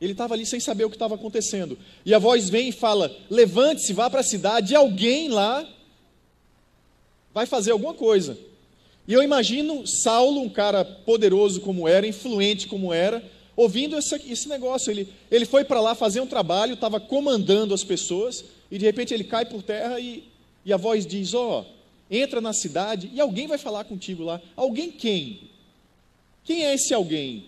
Ele 0.00 0.12
estava 0.12 0.34
ali 0.34 0.44
sem 0.44 0.60
saber 0.60 0.84
o 0.84 0.90
que 0.90 0.96
estava 0.96 1.14
acontecendo. 1.14 1.78
E 2.04 2.14
a 2.14 2.18
voz 2.18 2.48
vem 2.50 2.68
e 2.68 2.72
fala: 2.72 3.14
Levante-se, 3.30 3.92
vá 3.92 4.10
para 4.10 4.20
a 4.20 4.24
cidade, 4.24 4.72
e 4.72 4.76
alguém 4.76 5.28
lá 5.28 5.66
vai 7.34 7.44
fazer 7.44 7.72
alguma 7.72 7.92
coisa. 7.92 8.38
E 9.06 9.12
eu 9.12 9.22
imagino 9.22 9.86
Saulo, 9.86 10.40
um 10.40 10.48
cara 10.48 10.84
poderoso 10.84 11.60
como 11.60 11.86
era, 11.86 12.06
influente 12.06 12.68
como 12.68 12.94
era, 12.94 13.22
ouvindo 13.56 13.98
esse, 13.98 14.14
esse 14.30 14.48
negócio. 14.48 14.90
Ele, 14.90 15.08
ele 15.30 15.44
foi 15.44 15.64
para 15.64 15.80
lá 15.80 15.94
fazer 15.94 16.20
um 16.20 16.26
trabalho, 16.26 16.74
estava 16.74 17.00
comandando 17.00 17.74
as 17.74 17.82
pessoas, 17.82 18.44
e 18.70 18.78
de 18.78 18.84
repente 18.84 19.12
ele 19.12 19.24
cai 19.24 19.44
por 19.44 19.62
terra 19.62 19.98
e, 19.98 20.24
e 20.64 20.72
a 20.72 20.76
voz 20.76 21.04
diz: 21.04 21.34
Ó, 21.34 21.60
oh, 21.60 21.64
entra 22.10 22.40
na 22.40 22.52
cidade 22.52 23.10
e 23.12 23.20
alguém 23.20 23.46
vai 23.46 23.58
falar 23.58 23.84
contigo 23.84 24.22
lá. 24.22 24.40
Alguém 24.56 24.90
quem? 24.90 25.50
Quem 26.44 26.64
é 26.64 26.74
esse 26.74 26.94
alguém? 26.94 27.46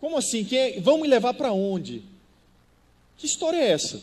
Como 0.00 0.16
assim? 0.16 0.44
Quem 0.44 0.58
é? 0.58 0.80
Vão 0.80 1.00
me 1.00 1.08
levar 1.08 1.34
para 1.34 1.52
onde? 1.52 2.02
Que 3.18 3.26
história 3.26 3.56
é 3.56 3.72
essa? 3.72 4.02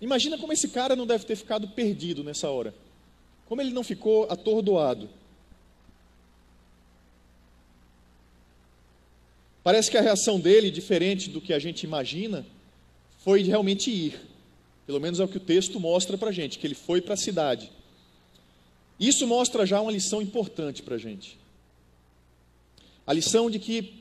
Imagina 0.00 0.38
como 0.38 0.52
esse 0.52 0.68
cara 0.68 0.96
não 0.96 1.06
deve 1.06 1.24
ter 1.26 1.36
ficado 1.36 1.68
perdido 1.68 2.24
nessa 2.24 2.48
hora. 2.48 2.74
Como 3.50 3.60
ele 3.60 3.72
não 3.72 3.82
ficou 3.82 4.30
atordoado? 4.30 5.10
Parece 9.64 9.90
que 9.90 9.98
a 9.98 10.00
reação 10.00 10.38
dele, 10.38 10.70
diferente 10.70 11.28
do 11.28 11.40
que 11.40 11.52
a 11.52 11.58
gente 11.58 11.82
imagina, 11.82 12.46
foi 13.18 13.42
realmente 13.42 13.90
ir. 13.90 14.20
Pelo 14.86 15.00
menos 15.00 15.18
é 15.18 15.24
o 15.24 15.28
que 15.28 15.38
o 15.38 15.40
texto 15.40 15.80
mostra 15.80 16.16
para 16.16 16.28
a 16.28 16.32
gente, 16.32 16.60
que 16.60 16.66
ele 16.66 16.76
foi 16.76 17.00
para 17.00 17.14
a 17.14 17.16
cidade. 17.16 17.72
Isso 19.00 19.26
mostra 19.26 19.66
já 19.66 19.80
uma 19.80 19.90
lição 19.90 20.22
importante 20.22 20.80
para 20.80 20.94
a 20.94 20.98
gente. 20.98 21.36
A 23.04 23.12
lição 23.12 23.50
de 23.50 23.58
que 23.58 23.94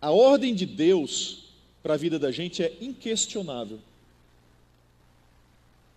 a 0.00 0.12
ordem 0.12 0.54
de 0.54 0.66
Deus 0.66 1.46
para 1.82 1.94
a 1.94 1.96
vida 1.96 2.16
da 2.16 2.30
gente 2.30 2.62
é 2.62 2.76
inquestionável. 2.80 3.80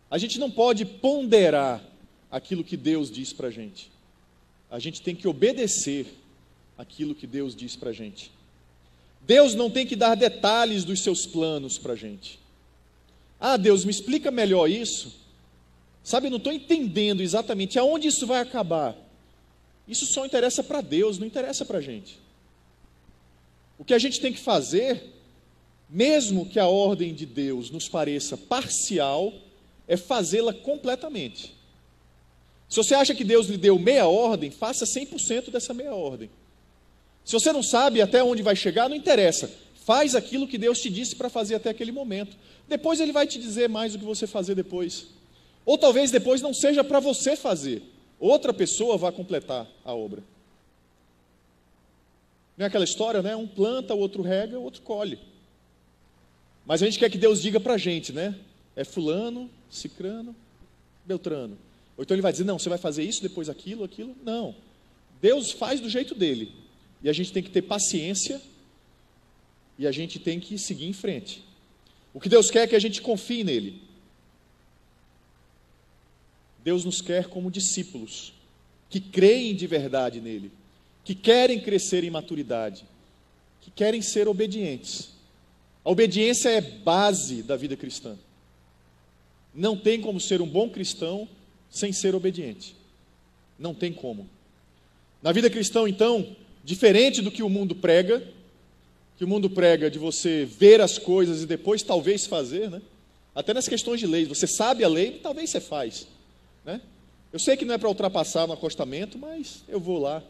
A 0.10 0.17
gente 0.17 0.39
não 0.39 0.50
pode 0.50 0.84
ponderar 0.84 1.93
aquilo 2.32 2.63
que 2.63 2.77
Deus 2.77 3.10
diz 3.12 3.32
para 3.34 3.48
a 3.48 3.51
gente. 3.51 3.91
A 4.70 4.79
gente 4.79 5.01
tem 5.01 5.15
que 5.15 5.27
obedecer 5.27 6.08
aquilo 6.77 7.15
que 7.15 7.27
Deus 7.27 7.55
diz 7.55 7.75
para 7.75 7.91
a 7.91 7.94
gente. 7.94 8.32
Deus 9.22 9.55
não 9.55 9.70
tem 9.70 9.88
que 9.88 9.96
dar 9.96 10.15
detalhes 10.15 10.84
dos 10.84 11.01
seus 11.01 11.25
planos 11.25 11.77
para 11.77 11.94
a 11.94 11.96
gente. 11.96 12.39
Ah, 13.39 13.58
Deus, 13.58 13.84
me 13.84 13.91
explica 13.91 14.29
melhor 14.32 14.70
isso. 14.70 15.13
Sabe, 16.03 16.27
eu 16.27 16.32
não 16.32 16.38
estou 16.38 16.53
entendendo 16.53 17.22
exatamente 17.22 17.79
aonde 17.79 18.08
isso 18.08 18.27
vai 18.27 18.39
acabar. 18.39 18.96
Isso 19.88 20.05
só 20.05 20.25
interessa 20.25 20.63
para 20.63 20.82
Deus, 20.82 21.17
não 21.17 21.25
interessa 21.25 21.65
para 21.65 21.79
a 21.79 21.82
gente. 21.82 22.20
O 23.77 23.84
que 23.84 23.94
a 23.94 24.00
gente 24.00 24.22
tem 24.22 24.32
que 24.32 24.39
fazer, 24.39 25.03
mesmo 25.89 26.46
que 26.46 26.60
a 26.60 26.67
ordem 26.67 27.13
de 27.13 27.25
Deus 27.25 27.70
nos 27.70 27.89
pareça 27.89 28.38
parcial, 28.38 29.34
é 29.88 29.98
fazê-la 29.98 30.53
completamente. 30.53 31.55
Se 32.75 32.84
você 32.84 32.94
acha 32.94 33.15
que 33.15 33.24
Deus 33.24 33.48
lhe 33.48 33.55
deu 33.55 33.79
meia 33.79 34.05
ordem, 34.05 34.51
faça 34.51 34.84
100% 34.84 35.50
dessa 35.50 35.74
meia 35.74 35.96
ordem. 35.96 36.29
Se 37.24 37.32
você 37.32 37.53
não 37.53 37.63
sabe 37.63 38.01
até 38.01 38.22
onde 38.22 38.44
vai 38.44 38.53
chegar, 38.53 38.89
não 38.89 38.98
interessa. 38.98 39.50
Faz 39.86 40.13
aquilo 40.13 40.46
que 40.46 40.58
Deus 40.58 40.82
te 40.82 40.89
disse 40.89 41.15
para 41.15 41.29
fazer 41.29 41.55
até 41.55 41.70
aquele 41.70 41.94
momento. 41.94 42.36
Depois 42.67 43.00
Ele 43.00 43.13
vai 43.13 43.25
te 43.25 43.39
dizer 43.39 43.70
mais 43.70 43.96
o 43.96 44.00
que 44.00 44.03
você 44.03 44.27
fazer 44.27 44.55
depois. 44.55 45.08
Ou 45.65 45.77
talvez 45.77 46.12
depois 46.12 46.41
não 46.41 46.53
seja 46.53 46.84
para 46.84 47.00
você 47.00 47.38
fazer. 47.38 47.82
Outra 48.20 48.53
pessoa 48.53 48.98
vai 48.98 49.13
completar 49.13 49.65
a 49.86 49.94
obra. 49.94 50.22
Não 52.58 52.65
é 52.65 52.67
aquela 52.67 52.84
história, 52.84 53.22
né? 53.22 53.38
Um 53.38 53.48
planta, 53.48 53.96
o 53.96 54.00
outro 54.00 54.22
rega, 54.22 54.60
o 54.60 54.63
outro 54.63 54.82
colhe. 54.82 55.17
Mas 56.65 56.84
a 56.84 56.86
gente 56.86 57.00
quer 57.00 57.10
que 57.10 57.17
Deus 57.17 57.41
diga 57.41 57.58
para 57.58 57.75
a 57.75 57.77
gente, 57.77 58.12
né? 58.12 58.36
É 58.75 58.84
fulano, 58.84 59.50
cicrano, 59.70 60.36
beltrano. 61.05 61.58
Ou 61.98 62.04
então 62.04 62.16
ele 62.16 62.22
vai 62.22 62.32
dizer, 62.32 62.44
não, 62.44 62.60
você 62.60 62.70
vai 62.70 62.78
fazer 62.78 63.04
isso, 63.04 63.22
depois 63.22 63.50
aquilo, 63.50 63.84
aquilo. 63.84 64.16
Não. 64.24 64.56
Deus 65.22 65.52
faz 65.52 65.80
do 65.80 65.90
jeito 65.90 66.14
dele. 66.14 66.52
E 67.02 67.10
a 67.10 67.14
gente 67.14 67.32
tem 67.32 67.44
que 67.44 67.50
ter 67.50 67.62
paciência 67.62 68.42
e 69.78 69.86
a 69.86 69.92
gente 69.92 70.20
tem 70.20 70.40
que 70.40 70.58
seguir 70.58 70.88
em 70.88 70.94
frente. 70.94 71.44
O 72.14 72.20
que 72.20 72.30
Deus 72.30 72.50
quer 72.50 72.64
é 72.64 72.68
que 72.68 72.75
a 72.75 72.80
gente 72.80 73.02
confie 73.02 73.44
nele. 73.44 73.82
Deus 76.64 76.84
nos 76.84 77.02
quer 77.02 77.28
como 77.28 77.52
discípulos, 77.52 78.34
que 78.90 79.00
creem 79.00 79.56
de 79.56 79.68
verdade 79.68 80.20
nele, 80.20 80.52
que 81.04 81.14
querem 81.14 81.60
crescer 81.60 82.04
em 82.04 82.10
maturidade, 82.10 82.86
que 83.62 83.70
querem 83.70 84.02
ser 84.02 84.28
obedientes. 84.28 85.10
A 85.84 85.92
obediência 85.92 86.50
é 86.50 86.62
base 86.62 87.44
da 87.44 87.56
vida 87.56 87.78
cristã. 87.78 88.18
Não 89.54 89.78
tem 89.78 90.02
como 90.02 90.20
ser 90.20 90.42
um 90.42 90.48
bom 90.48 90.70
cristão 90.70 91.30
sem 91.77 91.91
ser 91.91 92.15
obediente. 92.15 92.75
Não 93.58 93.74
tem 93.74 93.94
como. 93.94 94.29
Na 95.22 95.32
vida 95.32 95.50
cristã, 95.50 95.88
então, 95.88 96.36
Diferente 96.65 97.21
do 97.21 97.30
que 97.30 97.43
o 97.43 97.50
mundo 97.50 97.76
prega, 97.76 98.23
que 99.17 99.23
o 99.23 99.28
mundo 99.28 99.47
prega 99.47 99.89
de 99.89 100.00
você 100.00 100.45
ver 100.45 100.82
as 100.82 100.97
coisas 100.97 101.43
e 101.43 101.45
depois 101.45 101.84
talvez 101.84 102.26
fazer, 102.26 102.71
né? 102.71 102.82
Até 103.36 103.54
nas 103.54 103.67
questões 103.67 104.00
de 104.00 104.08
lei, 104.08 104.26
você 104.26 104.47
sabe 104.47 104.84
a 104.84 104.88
lei, 104.88 105.19
talvez 105.21 105.52
você 105.52 105.62
faz, 105.62 106.08
né? 106.65 106.82
Eu 107.32 107.38
sei 107.38 107.56
que 107.56 107.65
não 107.65 107.76
é 107.76 107.78
para 107.78 107.88
ultrapassar 107.88 108.47
no 108.47 108.54
acostamento, 108.54 109.15
mas 109.15 109.63
eu 109.67 109.80
vou 109.80 110.00
lá, 110.00 110.23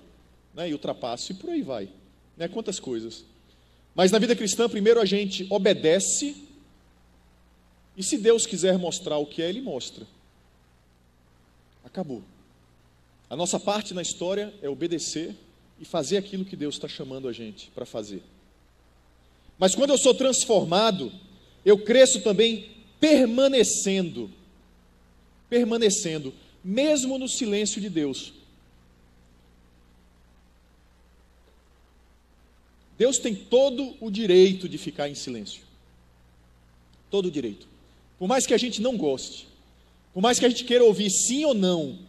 né, 0.54 0.70
e 0.70 0.74
ultrapasso 0.74 1.32
e 1.32 1.36
por 1.36 1.52
aí 1.52 1.62
vai, 1.62 1.88
né? 2.36 2.50
Quantas 2.50 2.82
coisas. 2.82 3.24
Mas 3.96 4.12
na 4.12 4.20
vida 4.20 4.36
cristã, 4.36 4.68
primeiro 4.68 5.00
a 5.00 5.06
gente 5.06 5.48
obedece 5.50 6.36
e 7.96 8.04
se 8.04 8.18
Deus 8.18 8.46
quiser 8.46 8.78
mostrar 8.78 9.18
o 9.20 9.26
que 9.26 9.42
é, 9.42 9.48
ele 9.48 9.62
mostra. 9.62 10.06
Acabou. 11.96 12.22
A 13.30 13.38
nossa 13.38 13.58
parte 13.58 13.94
na 13.94 14.02
história 14.02 14.54
é 14.62 14.68
obedecer 14.68 15.34
e 15.80 15.86
fazer 15.86 16.18
aquilo 16.18 16.44
que 16.44 16.58
Deus 16.58 16.76
está 16.76 16.90
chamando 16.90 17.26
a 17.26 17.32
gente 17.32 17.72
para 17.74 17.86
fazer. 17.86 18.22
Mas 19.58 19.76
quando 19.76 19.92
eu 19.92 19.98
sou 19.98 20.14
transformado, 20.14 21.10
eu 21.64 21.78
cresço 21.78 22.20
também 22.20 22.70
permanecendo, 23.00 24.30
permanecendo, 25.50 26.34
mesmo 26.62 27.18
no 27.18 27.30
silêncio 27.30 27.80
de 27.80 27.90
Deus. 27.90 28.34
Deus 32.98 33.20
tem 33.20 33.34
todo 33.34 33.96
o 34.02 34.12
direito 34.12 34.68
de 34.68 34.78
ficar 34.78 35.08
em 35.08 35.16
silêncio. 35.16 35.62
Todo 37.10 37.28
o 37.28 37.32
direito. 37.32 37.66
Por 38.20 38.28
mais 38.28 38.46
que 38.46 38.54
a 38.54 38.58
gente 38.58 38.82
não 38.82 38.98
goste, 38.98 39.48
por 40.16 40.22
mais 40.22 40.40
que 40.40 40.46
a 40.46 40.50
gente 40.50 40.64
queira 40.64 40.86
ouvir 40.86 41.10
sim 41.10 41.44
ou 41.44 41.54
não, 41.54 42.00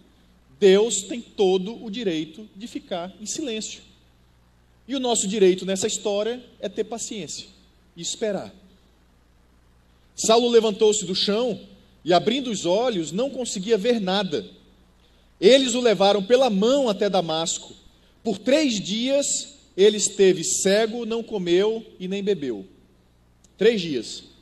Deus 0.61 1.03
tem 1.03 1.21
todo 1.21 1.85
o 1.85 1.91
direito 1.91 2.49
de 2.55 2.69
ficar 2.69 3.13
em 3.21 3.27
silêncio. 3.27 3.83
E 4.87 4.95
o 4.95 5.01
nosso 5.01 5.27
direito 5.27 5.67
nessa 5.67 5.89
história 5.89 6.41
é 6.61 6.69
ter 6.69 6.85
paciência 6.85 7.49
e 7.97 8.01
esperar. 8.01 8.55
Saulo 10.15 10.49
levantou-se 10.49 11.05
do 11.05 11.17
chão 11.17 11.61
e, 12.05 12.13
abrindo 12.13 12.49
os 12.49 12.65
olhos, 12.65 13.11
não 13.11 13.29
conseguia 13.29 13.77
ver 13.77 14.01
nada. 14.01 14.49
Eles 15.41 15.75
o 15.75 15.81
levaram 15.81 16.23
pela 16.23 16.49
mão 16.49 16.89
até 16.89 17.11
Damasco. 17.11 17.75
Por 18.23 18.39
três 18.39 18.81
dias 18.81 19.27
ele 19.77 19.97
esteve 19.97 20.45
cego, 20.45 21.05
não 21.05 21.25
comeu 21.25 21.85
e 21.99 22.07
nem 22.07 22.23
bebeu. 22.23 22.65
Três 23.59 23.81
dias. 23.81 24.36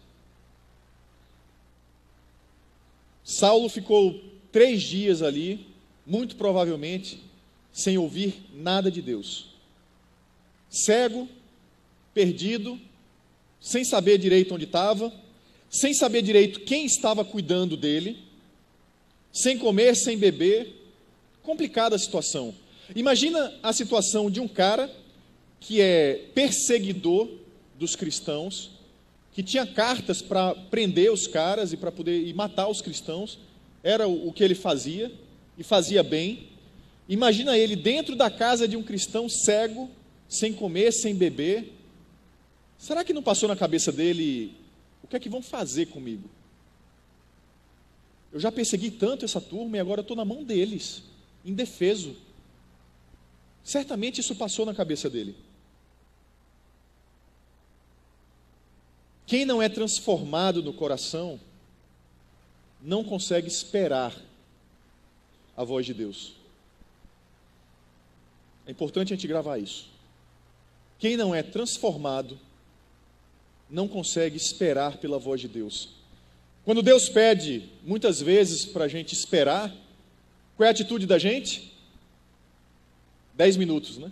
Saulo 3.24 3.68
ficou 3.70 4.22
três 4.52 4.82
dias 4.82 5.22
ali, 5.22 5.66
muito 6.06 6.36
provavelmente 6.36 7.18
sem 7.72 7.96
ouvir 7.98 8.34
nada 8.54 8.90
de 8.90 9.00
Deus. 9.00 9.46
Cego, 10.68 11.28
perdido, 12.12 12.78
sem 13.60 13.84
saber 13.84 14.18
direito 14.18 14.54
onde 14.54 14.64
estava, 14.64 15.12
sem 15.70 15.94
saber 15.94 16.22
direito 16.22 16.60
quem 16.60 16.84
estava 16.84 17.24
cuidando 17.24 17.76
dele, 17.76 18.18
sem 19.32 19.58
comer, 19.58 19.96
sem 19.96 20.16
beber. 20.16 20.82
Complicada 21.42 21.96
a 21.96 21.98
situação. 21.98 22.54
Imagina 22.94 23.52
a 23.62 23.72
situação 23.72 24.30
de 24.30 24.40
um 24.40 24.48
cara 24.48 24.90
que 25.58 25.80
é 25.80 26.28
perseguidor 26.34 27.28
dos 27.78 27.96
cristãos, 27.96 28.70
que 29.34 29.42
tinha 29.42 29.66
cartas 29.66 30.22
para 30.22 30.54
prender 30.54 31.12
os 31.12 31.26
caras 31.26 31.72
e 31.72 31.76
para 31.76 31.90
poder 31.90 32.24
e 32.24 32.32
matar 32.32 32.68
os 32.68 32.80
cristãos, 32.80 33.40
era 33.82 34.06
o, 34.06 34.28
o 34.28 34.32
que 34.32 34.44
ele 34.44 34.54
fazia 34.54 35.12
e 35.58 35.64
fazia 35.64 36.04
bem. 36.04 36.48
Imagina 37.08 37.58
ele 37.58 37.74
dentro 37.74 38.14
da 38.14 38.30
casa 38.30 38.68
de 38.68 38.76
um 38.76 38.82
cristão 38.82 39.28
cego, 39.28 39.90
sem 40.28 40.52
comer, 40.52 40.92
sem 40.92 41.16
beber. 41.16 41.72
Será 42.78 43.04
que 43.04 43.12
não 43.12 43.22
passou 43.22 43.48
na 43.48 43.56
cabeça 43.56 43.90
dele 43.90 44.54
o 45.02 45.08
que 45.08 45.16
é 45.16 45.20
que 45.20 45.28
vão 45.28 45.42
fazer 45.42 45.86
comigo? 45.86 46.30
Eu 48.32 48.38
já 48.38 48.52
persegui 48.52 48.90
tanto 48.90 49.24
essa 49.24 49.40
turma 49.40 49.76
e 49.76 49.80
agora 49.80 50.00
estou 50.00 50.16
na 50.16 50.24
mão 50.24 50.44
deles, 50.44 51.02
indefeso. 51.44 52.16
Certamente 53.64 54.20
isso 54.20 54.36
passou 54.36 54.64
na 54.64 54.74
cabeça 54.74 55.10
dele. 55.10 55.34
Quem 59.26 59.44
não 59.44 59.62
é 59.62 59.68
transformado 59.68 60.62
no 60.62 60.72
coração, 60.72 61.40
não 62.80 63.02
consegue 63.02 63.48
esperar 63.48 64.14
a 65.56 65.64
voz 65.64 65.86
de 65.86 65.94
Deus. 65.94 66.34
É 68.66 68.70
importante 68.70 69.12
a 69.12 69.16
gente 69.16 69.26
gravar 69.26 69.58
isso. 69.58 69.88
Quem 70.98 71.16
não 71.16 71.34
é 71.34 71.42
transformado 71.42 72.38
não 73.68 73.88
consegue 73.88 74.36
esperar 74.36 74.98
pela 74.98 75.18
voz 75.18 75.40
de 75.40 75.48
Deus. 75.48 75.90
Quando 76.64 76.82
Deus 76.82 77.08
pede, 77.08 77.68
muitas 77.82 78.20
vezes, 78.20 78.64
para 78.64 78.84
a 78.84 78.88
gente 78.88 79.12
esperar, 79.12 79.74
qual 80.56 80.64
é 80.64 80.68
a 80.68 80.70
atitude 80.70 81.06
da 81.06 81.18
gente? 81.18 81.72
Dez 83.34 83.56
minutos, 83.56 83.98
né? 83.98 84.10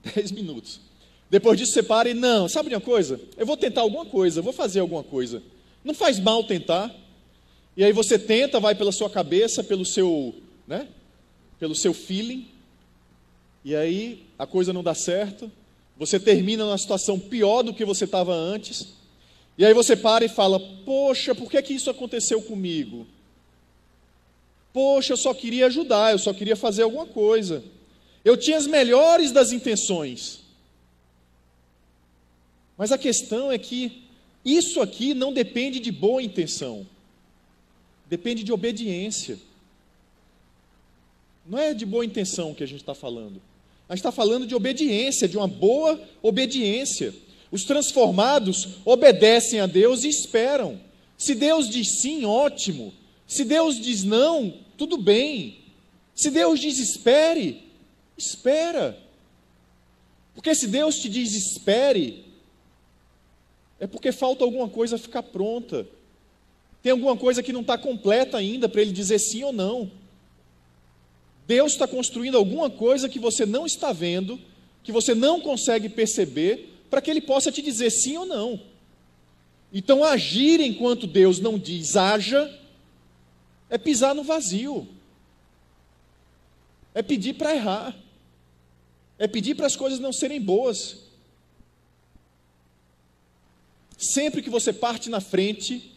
Dez 0.14 0.30
minutos. 0.30 0.80
Depois 1.30 1.56
disso, 1.56 1.72
você 1.72 1.82
para 1.82 2.10
e 2.10 2.14
não, 2.14 2.48
sabe 2.48 2.70
de 2.70 2.74
uma 2.74 2.80
coisa? 2.80 3.20
Eu 3.36 3.46
vou 3.46 3.56
tentar 3.56 3.82
alguma 3.82 4.04
coisa, 4.04 4.42
vou 4.42 4.52
fazer 4.52 4.80
alguma 4.80 5.04
coisa. 5.04 5.40
Não 5.84 5.94
faz 5.94 6.18
mal 6.18 6.42
tentar. 6.42 6.92
E 7.76 7.84
aí 7.84 7.92
você 7.92 8.18
tenta, 8.18 8.58
vai 8.58 8.74
pela 8.74 8.90
sua 8.90 9.08
cabeça, 9.08 9.62
pelo 9.62 9.84
seu, 9.84 10.34
né? 10.66 10.88
Pelo 11.58 11.74
seu 11.74 11.94
feeling. 11.94 12.48
E 13.64 13.76
aí 13.76 14.24
a 14.36 14.44
coisa 14.44 14.72
não 14.72 14.82
dá 14.82 14.94
certo. 14.94 15.50
Você 15.96 16.18
termina 16.18 16.64
numa 16.64 16.78
situação 16.78 17.18
pior 17.18 17.62
do 17.62 17.72
que 17.72 17.84
você 17.84 18.06
estava 18.06 18.34
antes. 18.34 18.94
E 19.56 19.64
aí 19.64 19.72
você 19.72 19.94
para 19.94 20.24
e 20.24 20.28
fala: 20.28 20.58
Poxa, 20.84 21.32
por 21.32 21.48
que, 21.48 21.62
que 21.62 21.74
isso 21.74 21.90
aconteceu 21.90 22.42
comigo? 22.42 23.06
Poxa, 24.72 25.12
eu 25.12 25.16
só 25.16 25.32
queria 25.32 25.66
ajudar, 25.66 26.12
eu 26.12 26.18
só 26.18 26.32
queria 26.32 26.56
fazer 26.56 26.82
alguma 26.82 27.06
coisa. 27.06 27.62
Eu 28.24 28.36
tinha 28.36 28.56
as 28.56 28.66
melhores 28.66 29.30
das 29.30 29.52
intenções. 29.52 30.40
Mas 32.80 32.92
a 32.92 32.96
questão 32.96 33.52
é 33.52 33.58
que 33.58 34.04
isso 34.42 34.80
aqui 34.80 35.12
não 35.12 35.34
depende 35.34 35.80
de 35.80 35.92
boa 35.92 36.22
intenção, 36.22 36.86
depende 38.08 38.42
de 38.42 38.54
obediência. 38.54 39.38
Não 41.46 41.58
é 41.58 41.74
de 41.74 41.84
boa 41.84 42.06
intenção 42.06 42.54
que 42.54 42.64
a 42.64 42.66
gente 42.66 42.80
está 42.80 42.94
falando. 42.94 43.38
A 43.86 43.94
gente 43.94 43.98
está 43.98 44.10
falando 44.10 44.46
de 44.46 44.54
obediência, 44.54 45.28
de 45.28 45.36
uma 45.36 45.46
boa 45.46 46.00
obediência. 46.22 47.14
Os 47.52 47.64
transformados 47.64 48.78
obedecem 48.86 49.60
a 49.60 49.66
Deus 49.66 50.02
e 50.02 50.08
esperam. 50.08 50.80
Se 51.18 51.34
Deus 51.34 51.68
diz 51.68 52.00
sim, 52.00 52.24
ótimo. 52.24 52.94
Se 53.26 53.44
Deus 53.44 53.78
diz 53.78 54.04
não, 54.04 54.54
tudo 54.78 54.96
bem. 54.96 55.58
Se 56.14 56.30
Deus 56.30 56.58
diz 56.58 56.78
espere, 56.78 57.62
espera. 58.16 58.98
Porque 60.34 60.54
se 60.54 60.66
Deus 60.66 60.98
te 60.98 61.10
diz 61.10 61.34
espere, 61.34 62.29
é 63.80 63.86
porque 63.86 64.12
falta 64.12 64.44
alguma 64.44 64.68
coisa 64.68 64.98
ficar 64.98 65.22
pronta. 65.22 65.86
Tem 66.82 66.92
alguma 66.92 67.16
coisa 67.16 67.42
que 67.42 67.52
não 67.52 67.62
está 67.62 67.78
completa 67.78 68.36
ainda 68.36 68.68
para 68.68 68.82
ele 68.82 68.92
dizer 68.92 69.18
sim 69.18 69.42
ou 69.42 69.52
não. 69.52 69.90
Deus 71.46 71.72
está 71.72 71.88
construindo 71.88 72.36
alguma 72.36 72.70
coisa 72.70 73.08
que 73.08 73.18
você 73.18 73.44
não 73.44 73.66
está 73.66 73.92
vendo, 73.92 74.38
que 74.84 74.92
você 74.92 75.14
não 75.14 75.40
consegue 75.40 75.88
perceber, 75.88 76.68
para 76.90 77.00
que 77.00 77.10
ele 77.10 77.20
possa 77.20 77.50
te 77.50 77.62
dizer 77.62 77.90
sim 77.90 78.16
ou 78.18 78.26
não. 78.26 78.60
Então, 79.72 80.04
agir 80.04 80.60
enquanto 80.60 81.06
Deus 81.06 81.40
não 81.40 81.58
diz 81.58 81.96
haja, 81.96 82.56
é 83.68 83.78
pisar 83.78 84.14
no 84.14 84.22
vazio, 84.22 84.86
é 86.92 87.02
pedir 87.02 87.34
para 87.34 87.54
errar, 87.54 87.96
é 89.18 89.28
pedir 89.28 89.54
para 89.54 89.66
as 89.66 89.76
coisas 89.76 90.00
não 90.00 90.12
serem 90.12 90.40
boas. 90.40 91.09
Sempre 94.00 94.40
que 94.40 94.48
você 94.48 94.72
parte 94.72 95.10
na 95.10 95.20
frente, 95.20 95.92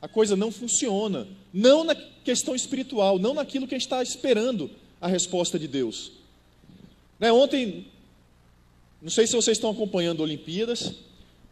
a 0.00 0.06
coisa 0.06 0.36
não 0.36 0.52
funciona. 0.52 1.26
Não 1.52 1.82
na 1.82 1.94
questão 1.94 2.54
espiritual, 2.54 3.18
não 3.18 3.34
naquilo 3.34 3.66
que 3.66 3.74
a 3.74 3.78
gente 3.78 3.86
está 3.86 4.00
esperando 4.00 4.70
a 5.00 5.08
resposta 5.08 5.58
de 5.58 5.66
Deus. 5.66 6.12
Né, 7.18 7.32
ontem, 7.32 7.86
não 9.02 9.10
sei 9.10 9.26
se 9.26 9.34
vocês 9.34 9.56
estão 9.56 9.70
acompanhando 9.70 10.20
Olimpíadas, 10.20 10.94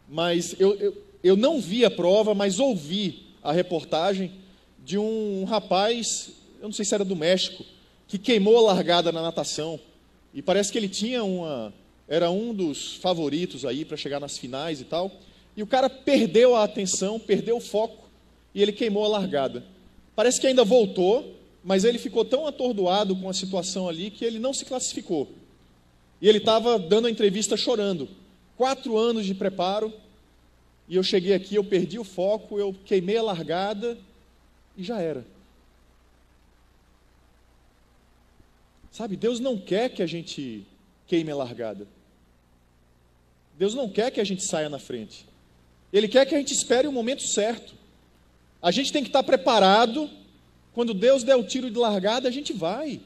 mas 0.07 0.55
eu, 0.57 0.75
eu, 0.75 1.03
eu 1.21 1.35
não 1.35 1.59
vi 1.59 1.83
a 1.83 1.91
prova, 1.91 2.33
mas 2.33 2.57
ouvi 2.57 3.23
a 3.43 3.51
reportagem 3.51 4.31
de 4.85 4.97
um 4.97 5.43
rapaz, 5.43 6.31
eu 6.61 6.69
não 6.69 6.73
sei 6.73 6.85
se 6.85 6.95
era 6.95 7.03
do 7.03 7.17
México, 7.17 7.65
que 8.07 8.17
queimou 8.17 8.57
a 8.57 8.73
largada 8.73 9.11
na 9.11 9.21
natação. 9.21 9.77
E 10.33 10.41
parece 10.41 10.71
que 10.71 10.77
ele 10.77 10.89
tinha 10.89 11.21
uma. 11.21 11.73
Era 12.07 12.31
um 12.31 12.53
dos 12.53 12.95
favoritos 12.95 13.65
aí 13.65 13.83
para 13.83 13.97
chegar 13.97 14.21
nas 14.21 14.37
finais 14.37 14.79
e 14.79 14.85
tal. 14.85 15.11
E 15.55 15.61
o 15.61 15.67
cara 15.67 15.89
perdeu 15.89 16.55
a 16.55 16.63
atenção, 16.63 17.19
perdeu 17.19 17.57
o 17.57 17.61
foco 17.61 18.09
e 18.53 18.61
ele 18.61 18.71
queimou 18.71 19.05
a 19.05 19.09
largada. 19.09 19.63
Parece 20.15 20.39
que 20.39 20.47
ainda 20.47 20.63
voltou, 20.63 21.35
mas 21.63 21.83
ele 21.83 21.97
ficou 21.97 22.25
tão 22.25 22.47
atordoado 22.47 23.15
com 23.15 23.29
a 23.29 23.33
situação 23.33 23.87
ali 23.87 24.11
que 24.11 24.25
ele 24.25 24.39
não 24.39 24.53
se 24.53 24.65
classificou. 24.65 25.31
E 26.21 26.27
ele 26.27 26.37
estava 26.39 26.77
dando 26.79 27.07
a 27.07 27.11
entrevista 27.11 27.57
chorando. 27.57 28.07
Quatro 28.55 28.97
anos 28.97 29.25
de 29.25 29.33
preparo, 29.33 29.93
e 30.87 30.95
eu 30.95 31.03
cheguei 31.03 31.33
aqui, 31.33 31.55
eu 31.55 31.63
perdi 31.63 31.97
o 31.97 32.03
foco, 32.03 32.59
eu 32.59 32.75
queimei 32.85 33.17
a 33.17 33.23
largada 33.23 33.97
e 34.77 34.83
já 34.83 34.99
era. 35.01 35.25
Sabe, 38.91 39.15
Deus 39.15 39.39
não 39.39 39.57
quer 39.57 39.89
que 39.89 40.03
a 40.03 40.05
gente 40.05 40.67
queime 41.07 41.31
a 41.31 41.35
largada. 41.35 41.87
Deus 43.57 43.73
não 43.73 43.89
quer 43.89 44.11
que 44.11 44.19
a 44.19 44.23
gente 44.23 44.43
saia 44.43 44.69
na 44.69 44.77
frente. 44.77 45.25
Ele 45.93 46.07
quer 46.07 46.25
que 46.25 46.33
a 46.33 46.37
gente 46.39 46.53
espere 46.53 46.87
o 46.87 46.91
momento 46.91 47.21
certo. 47.21 47.75
A 48.59 48.71
gente 48.71 48.91
tem 48.91 49.03
que 49.03 49.09
estar 49.09 49.21
preparado. 49.21 50.09
Quando 50.73 50.91
Deus 50.91 51.23
der 51.23 51.35
o 51.35 51.43
tiro 51.43 51.69
de 51.69 51.77
largada, 51.77 52.27
a 52.27 52.31
gente 52.31 52.51
vai. 52.51 52.99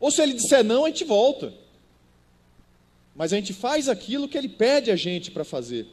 Ou 0.00 0.10
se 0.10 0.20
ele 0.20 0.32
disser 0.32 0.64
não, 0.64 0.84
a 0.84 0.88
gente 0.88 1.04
volta. 1.04 1.54
Mas 3.14 3.32
a 3.32 3.36
gente 3.36 3.52
faz 3.52 3.88
aquilo 3.88 4.28
que 4.28 4.36
ele 4.36 4.48
pede 4.48 4.90
a 4.90 4.96
gente 4.96 5.30
para 5.30 5.44
fazer. 5.44 5.86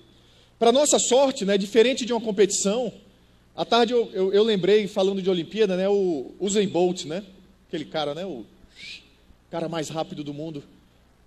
Para 0.57 0.71
nossa 0.71 0.97
sorte, 0.97 1.45
né, 1.45 1.55
diferente 1.57 2.03
de 2.03 2.13
uma 2.13 2.21
competição, 2.21 2.91
à 3.55 3.63
tarde 3.63 3.93
eu, 3.93 4.09
eu, 4.11 4.33
eu, 4.33 4.43
lembrei, 4.43 4.87
falando 4.87 5.21
de 5.21 5.29
Olimpíada, 5.29 5.77
né, 5.77 5.87
o 5.87 6.31
Usain 6.39 6.67
Bolt, 6.67 7.05
né, 7.05 7.23
aquele 7.67 7.85
cara, 7.85 8.15
né, 8.15 8.25
o 8.25 8.45
cara 9.51 9.69
mais 9.69 9.89
rápido 9.89 10.23
do 10.23 10.33
mundo. 10.33 10.63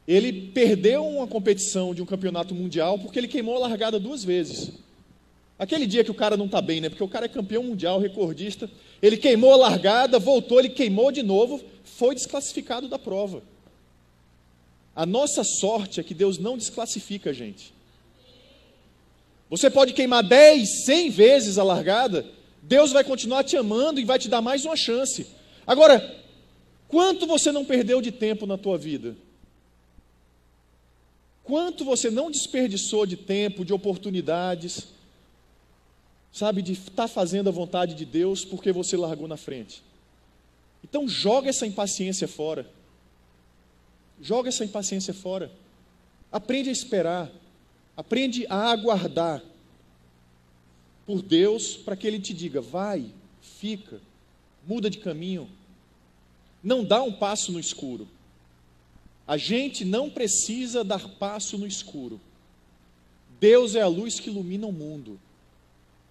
Ele 0.07 0.33
perdeu 0.53 1.07
uma 1.07 1.27
competição 1.27 1.95
de 1.95 2.03
um 2.03 2.07
campeonato 2.07 2.55
mundial 2.55 2.99
porque 2.99 3.19
ele 3.19 3.29
queimou 3.29 3.57
a 3.57 3.61
largada 3.69 3.99
duas 3.99 4.23
vezes. 4.23 4.73
Aquele 5.59 5.87
dia 5.87 6.05
que 6.05 6.11
o 6.11 6.15
cara 6.15 6.37
não 6.37 6.47
está 6.47 6.61
bem, 6.61 6.81
né? 6.81 6.89
Porque 6.89 7.05
o 7.05 7.09
cara 7.09 7.27
é 7.27 7.29
campeão 7.29 7.63
mundial, 7.63 8.01
recordista. 8.01 8.71
Ele 9.01 9.17
queimou 9.17 9.53
a 9.53 9.57
largada, 9.57 10.19
voltou, 10.19 10.59
ele 10.59 10.69
queimou 10.69 11.13
de 11.13 11.23
novo, 11.23 11.63
foi 11.85 12.15
desclassificado 12.15 12.89
da 12.89 12.99
prova. 12.99 13.43
A 14.95 15.07
nossa 15.07 15.43
sorte 15.43 16.01
é 16.01 16.03
que 16.03 16.15
Deus 16.15 16.39
não 16.39 16.57
desclassifica 16.57 17.31
a 17.31 17.33
gente. 17.33 17.73
Você 19.49 19.71
pode 19.71 19.93
queimar 19.93 20.23
10, 20.23 20.85
100 20.85 21.11
vezes 21.11 21.59
a 21.59 21.65
largada, 21.65 22.27
Deus 22.63 22.93
vai 22.93 23.05
continuar 23.05 23.45
te 23.45 23.57
amando 23.57 24.01
e 24.01 24.05
vai 24.05 24.19
te 24.19 24.29
dar 24.29 24.41
mais 24.41 24.65
uma 24.65 24.77
chance. 24.77 25.27
Agora, 25.67 26.17
quanto 26.89 27.27
você 27.27 27.53
não 27.53 27.65
perdeu 27.65 28.01
de 28.01 28.11
tempo 28.11 28.47
na 28.47 28.57
tua 28.57 28.79
vida? 28.79 29.17
Quanto 31.45 31.85
você 31.85 32.11
não 32.11 32.31
desperdiçou 32.31 33.05
de 33.05 33.17
tempo, 33.17 33.65
de 33.65 33.73
oportunidades, 33.73 34.89
sabe, 36.33 36.63
de 36.63 36.73
estar 36.73 36.95
tá 36.95 37.09
fazendo 37.09 37.49
a 37.49 37.53
vontade 37.53 37.95
de 37.95 38.07
Deus 38.07 38.45
porque 38.45 38.73
você 38.73 38.97
largou 38.97 39.29
na 39.29 39.37
frente. 39.37 39.83
Então 40.83 41.07
joga 41.07 41.51
essa 41.51 41.67
impaciência 41.67 42.27
fora. 42.27 42.69
Joga 44.21 44.49
essa 44.49 44.65
impaciência 44.65 45.13
fora. 45.13 45.53
Aprende 46.33 46.71
a 46.71 46.73
esperar. 46.73 47.31
Aprende 47.97 48.47
a 48.49 48.71
aguardar 48.71 49.43
por 51.07 51.23
Deus 51.23 51.77
para 51.77 51.95
que 51.95 52.07
Ele 52.07 52.19
te 52.19 52.33
diga: 52.33 52.61
vai, 52.61 53.13
fica, 53.41 54.01
muda 54.67 54.89
de 54.89 54.99
caminho. 54.99 55.49
Não 56.63 56.83
dá 56.83 57.03
um 57.03 57.13
passo 57.13 57.53
no 57.53 57.61
escuro. 57.61 58.09
A 59.27 59.37
gente 59.37 59.85
não 59.85 60.11
precisa 60.11 60.85
dar 60.85 61.09
passo 61.09 61.57
no 61.57 61.67
escuro. 61.67 62.21
Deus 63.41 63.75
é 63.75 63.81
a 63.81 63.87
luz 63.87 64.21
que 64.21 64.31
ilumina 64.31 64.67
o 64.67 64.73
mundo. 64.73 65.19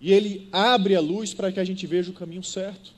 E 0.02 0.12
Ele 0.12 0.48
abre 0.52 0.96
a 0.96 1.02
luz 1.02 1.34
para 1.34 1.52
que 1.52 1.60
a 1.60 1.64
gente 1.64 1.86
veja 1.88 2.12
o 2.12 2.14
caminho 2.14 2.44
certo. 2.44 2.94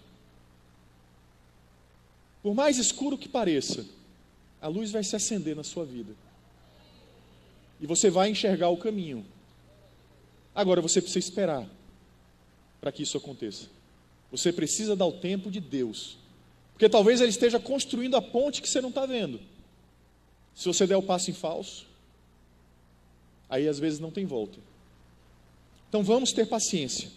Por 2.41 2.53
mais 2.53 2.77
escuro 2.77 3.17
que 3.17 3.27
pareça, 3.27 3.85
a 4.61 4.67
luz 4.67 4.91
vai 4.91 5.03
se 5.03 5.15
acender 5.15 5.55
na 5.55 5.63
sua 5.63 5.85
vida. 5.85 6.13
E 7.81 7.85
você 7.85 8.09
vai 8.09 8.29
enxergar 8.29 8.69
o 8.69 8.77
caminho. 8.77 9.25
Agora 10.53 10.81
você 10.81 11.01
precisa 11.01 11.19
esperar 11.19 11.67
para 12.79 12.91
que 12.91 13.03
isso 13.03 13.17
aconteça. 13.17 13.67
Você 14.31 14.51
precisa 14.53 14.95
dar 14.95 15.05
o 15.05 15.11
tempo 15.11 15.51
de 15.51 15.59
Deus. 15.59 16.17
Porque 16.73 16.87
talvez 16.87 17.19
Ele 17.19 17.29
esteja 17.29 17.59
construindo 17.59 18.15
a 18.15 18.21
ponte 18.21 18.61
que 18.61 18.69
você 18.69 18.79
não 18.79 18.89
está 18.89 19.05
vendo. 19.05 19.39
Se 20.55 20.67
você 20.67 20.87
der 20.87 20.95
o 20.95 21.03
passo 21.03 21.29
em 21.29 21.33
falso, 21.33 21.85
aí 23.49 23.67
às 23.67 23.77
vezes 23.77 23.99
não 23.99 24.09
tem 24.09 24.25
volta. 24.25 24.57
Então 25.89 26.01
vamos 26.01 26.31
ter 26.31 26.47
paciência, 26.47 27.09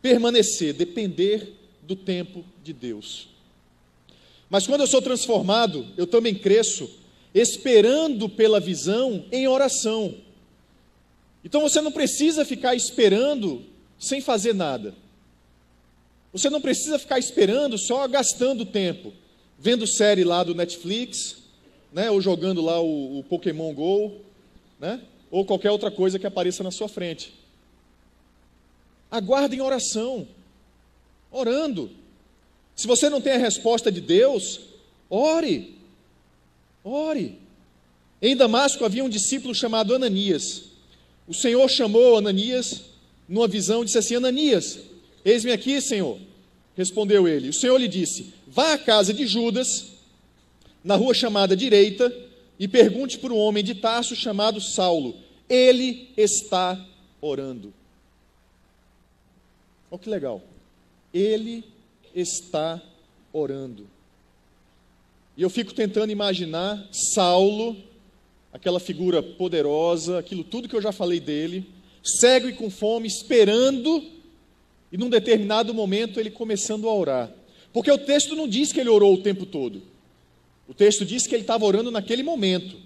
permanecer, 0.00 0.74
depender 0.74 1.54
do 1.82 1.96
tempo 1.96 2.44
de 2.62 2.72
Deus. 2.72 3.28
Mas 4.50 4.66
quando 4.66 4.82
eu 4.82 4.86
sou 4.86 5.02
transformado, 5.02 5.86
eu 5.96 6.06
também 6.06 6.34
cresço, 6.34 6.90
esperando 7.34 8.28
pela 8.28 8.60
visão 8.60 9.24
em 9.32 9.48
oração. 9.48 10.14
Então 11.44 11.62
você 11.62 11.80
não 11.80 11.92
precisa 11.92 12.44
ficar 12.44 12.74
esperando 12.74 13.64
sem 13.98 14.20
fazer 14.20 14.54
nada. 14.54 14.94
Você 16.32 16.50
não 16.50 16.60
precisa 16.60 16.98
ficar 16.98 17.18
esperando 17.18 17.78
só 17.78 18.06
gastando 18.06 18.64
tempo, 18.64 19.12
vendo 19.58 19.86
série 19.86 20.24
lá 20.24 20.44
do 20.44 20.54
Netflix, 20.54 21.47
né? 21.98 22.08
ou 22.12 22.20
jogando 22.20 22.62
lá 22.62 22.80
o, 22.80 23.18
o 23.18 23.24
Pokémon 23.24 23.74
Go, 23.74 24.12
né? 24.78 25.00
ou 25.32 25.44
qualquer 25.44 25.72
outra 25.72 25.90
coisa 25.90 26.16
que 26.16 26.28
apareça 26.28 26.62
na 26.62 26.70
sua 26.70 26.88
frente. 26.88 27.34
Aguarde 29.10 29.56
em 29.56 29.60
oração. 29.60 30.28
Orando. 31.28 31.90
Se 32.76 32.86
você 32.86 33.10
não 33.10 33.20
tem 33.20 33.32
a 33.32 33.38
resposta 33.38 33.90
de 33.90 34.00
Deus, 34.00 34.60
ore. 35.10 35.76
Ore. 36.84 37.36
Em 38.22 38.36
Damasco 38.36 38.84
havia 38.84 39.02
um 39.02 39.08
discípulo 39.08 39.52
chamado 39.52 39.92
Ananias. 39.92 40.66
O 41.26 41.34
Senhor 41.34 41.68
chamou 41.68 42.16
Ananias 42.16 42.84
numa 43.28 43.48
visão 43.48 43.82
e 43.82 43.86
disse 43.86 43.98
assim: 43.98 44.14
Ananias, 44.14 44.78
eis-me 45.24 45.50
aqui, 45.50 45.80
Senhor. 45.80 46.16
Respondeu 46.76 47.26
ele. 47.26 47.48
O 47.48 47.54
Senhor 47.54 47.76
lhe 47.76 47.88
disse: 47.88 48.32
Vá 48.46 48.74
à 48.74 48.78
casa 48.78 49.12
de 49.12 49.26
Judas, 49.26 49.97
na 50.82 50.96
rua 50.96 51.14
chamada 51.14 51.56
Direita, 51.56 52.12
e 52.58 52.66
pergunte 52.66 53.18
por 53.18 53.30
um 53.32 53.36
homem 53.36 53.62
de 53.62 53.74
Tarso 53.74 54.16
chamado 54.16 54.60
Saulo. 54.60 55.16
Ele 55.48 56.08
está 56.16 56.84
orando. 57.20 57.72
Olha 59.90 59.98
que 60.00 60.10
legal. 60.10 60.42
Ele 61.12 61.64
está 62.14 62.82
orando. 63.32 63.86
E 65.36 65.42
eu 65.42 65.48
fico 65.48 65.72
tentando 65.72 66.10
imaginar 66.10 66.84
Saulo, 66.90 67.76
aquela 68.52 68.80
figura 68.80 69.22
poderosa, 69.22 70.18
aquilo 70.18 70.42
tudo 70.42 70.68
que 70.68 70.74
eu 70.74 70.82
já 70.82 70.90
falei 70.90 71.20
dele, 71.20 71.64
cego 72.02 72.48
e 72.48 72.52
com 72.52 72.68
fome, 72.68 73.06
esperando, 73.06 74.04
e 74.90 74.98
num 74.98 75.08
determinado 75.08 75.72
momento 75.72 76.18
ele 76.18 76.30
começando 76.30 76.88
a 76.88 76.94
orar. 76.94 77.32
Porque 77.72 77.90
o 77.90 77.98
texto 77.98 78.34
não 78.34 78.48
diz 78.48 78.72
que 78.72 78.80
ele 78.80 78.88
orou 78.88 79.14
o 79.14 79.22
tempo 79.22 79.46
todo. 79.46 79.82
O 80.68 80.74
texto 80.74 81.04
diz 81.04 81.26
que 81.26 81.34
ele 81.34 81.42
estava 81.42 81.64
orando 81.64 81.90
naquele 81.90 82.22
momento. 82.22 82.76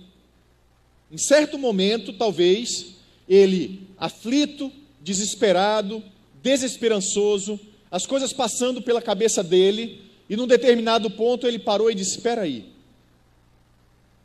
Em 1.11 1.19
certo 1.19 1.59
momento, 1.59 2.13
talvez, 2.13 2.95
ele 3.29 3.87
aflito, 3.99 4.73
desesperado, 5.01 6.03
desesperançoso, 6.43 7.59
as 7.91 8.07
coisas 8.07 8.33
passando 8.33 8.81
pela 8.81 9.03
cabeça 9.03 9.43
dele, 9.43 10.01
e 10.31 10.37
num 10.37 10.47
determinado 10.47 11.11
ponto 11.11 11.47
ele 11.47 11.59
parou 11.59 11.91
e 11.91 11.95
disse: 11.95 12.17
Espera 12.17 12.43
aí, 12.43 12.65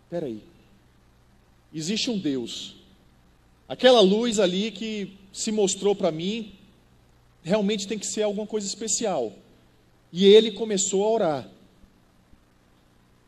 espera 0.05 0.27
aí, 0.27 0.41
existe 1.73 2.09
um 2.09 2.17
Deus. 2.17 2.75
Aquela 3.67 3.99
luz 3.99 4.39
ali 4.39 4.71
que 4.71 5.11
se 5.33 5.51
mostrou 5.51 5.93
para 5.93 6.11
mim, 6.11 6.53
realmente 7.43 7.87
tem 7.87 7.99
que 7.99 8.07
ser 8.07 8.23
alguma 8.23 8.47
coisa 8.47 8.65
especial. 8.65 9.33
E 10.13 10.25
ele 10.25 10.51
começou 10.51 11.03
a 11.03 11.11
orar. 11.11 11.49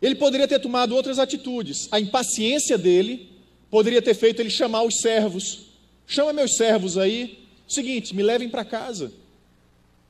Ele 0.01 0.15
poderia 0.15 0.47
ter 0.47 0.59
tomado 0.59 0.95
outras 0.95 1.19
atitudes. 1.19 1.87
A 1.91 1.99
impaciência 1.99 2.77
dele 2.77 3.29
poderia 3.69 4.01
ter 4.01 4.13
feito 4.13 4.41
ele 4.41 4.49
chamar 4.49 4.83
os 4.83 5.01
servos. 5.01 5.67
Chama 6.07 6.33
meus 6.33 6.55
servos 6.55 6.97
aí, 6.97 7.39
Seguinte, 7.69 8.15
me 8.15 8.23
levem 8.23 8.49
para 8.49 8.65
casa. 8.65 9.13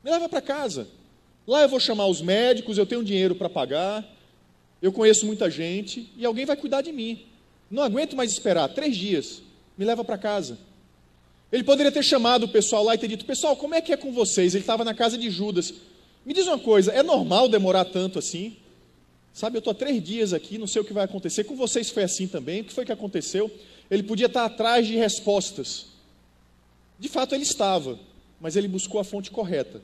Me 0.02 0.10
leva 0.10 0.30
para 0.30 0.42
casa. 0.42 0.88
Lá 1.46 1.62
eu 1.62 1.68
vou 1.68 1.80
chamar 1.80 2.08
os 2.08 2.22
médicos, 2.22 2.78
eu 2.78 2.86
tenho 2.86 3.04
dinheiro 3.04 3.36
para 3.36 3.50
pagar, 3.50 4.08
eu 4.82 4.94
conheço 4.94 5.26
muita 5.26 5.50
gente 5.50 6.10
e 6.16 6.26
alguém 6.26 6.46
vai 6.46 6.56
cuidar 6.56 6.82
de 6.82 6.94
mim. 6.94 7.26
Não 7.70 7.84
aguento 7.84 8.16
mais 8.16 8.32
esperar, 8.32 8.70
três 8.70 8.96
dias. 8.96 9.42
Me 9.78 9.84
leva 9.84 10.06
para 10.06 10.18
casa. 10.18 10.58
Ele 11.52 11.64
poderia 11.64 11.92
ter 11.92 12.04
chamado 12.04 12.44
o 12.44 12.48
pessoal 12.48 12.82
lá 12.82 12.96
e 12.96 12.98
ter 12.98 13.10
dito: 13.10 13.26
Pessoal, 13.26 13.58
como 13.58 13.76
é 13.76 13.82
que 13.82 13.92
é 13.92 13.98
com 13.98 14.14
vocês? 14.14 14.56
Ele 14.56 14.64
estava 14.64 14.86
na 14.86 14.94
casa 14.94 15.18
de 15.18 15.30
Judas. 15.30 15.74
Me 16.26 16.34
diz 16.34 16.48
uma 16.48 16.60
coisa: 16.60 16.94
é 16.94 17.04
normal 17.04 17.50
demorar 17.50 17.86
tanto 17.86 18.20
assim? 18.20 18.56
Sabe, 19.34 19.58
eu 19.58 19.60
estou 19.60 19.72
há 19.72 19.76
três 19.76 20.04
dias 20.04 20.34
aqui, 20.34 20.58
não 20.58 20.68
sei 20.68 20.82
o 20.82 20.86
que 20.86 20.94
vai 20.94 21.06
acontecer. 21.06 21.44
Com 21.44 21.56
vocês 21.56 21.90
foi 21.90 22.04
assim 22.04 22.28
também? 22.28 22.62
O 22.62 22.64
que 22.66 22.74
foi 22.74 22.86
que 22.86 22.92
aconteceu? 22.92 23.50
Ele 23.90 24.04
podia 24.04 24.26
estar 24.26 24.46
atrás 24.46 24.86
de 24.86 24.96
respostas. 24.96 25.88
De 27.00 27.08
fato, 27.08 27.34
ele 27.34 27.44
estava, 27.44 27.98
mas 28.40 28.56
ele 28.56 28.68
buscou 28.68 29.00
a 29.00 29.04
fonte 29.04 29.32
correta. 29.32 29.82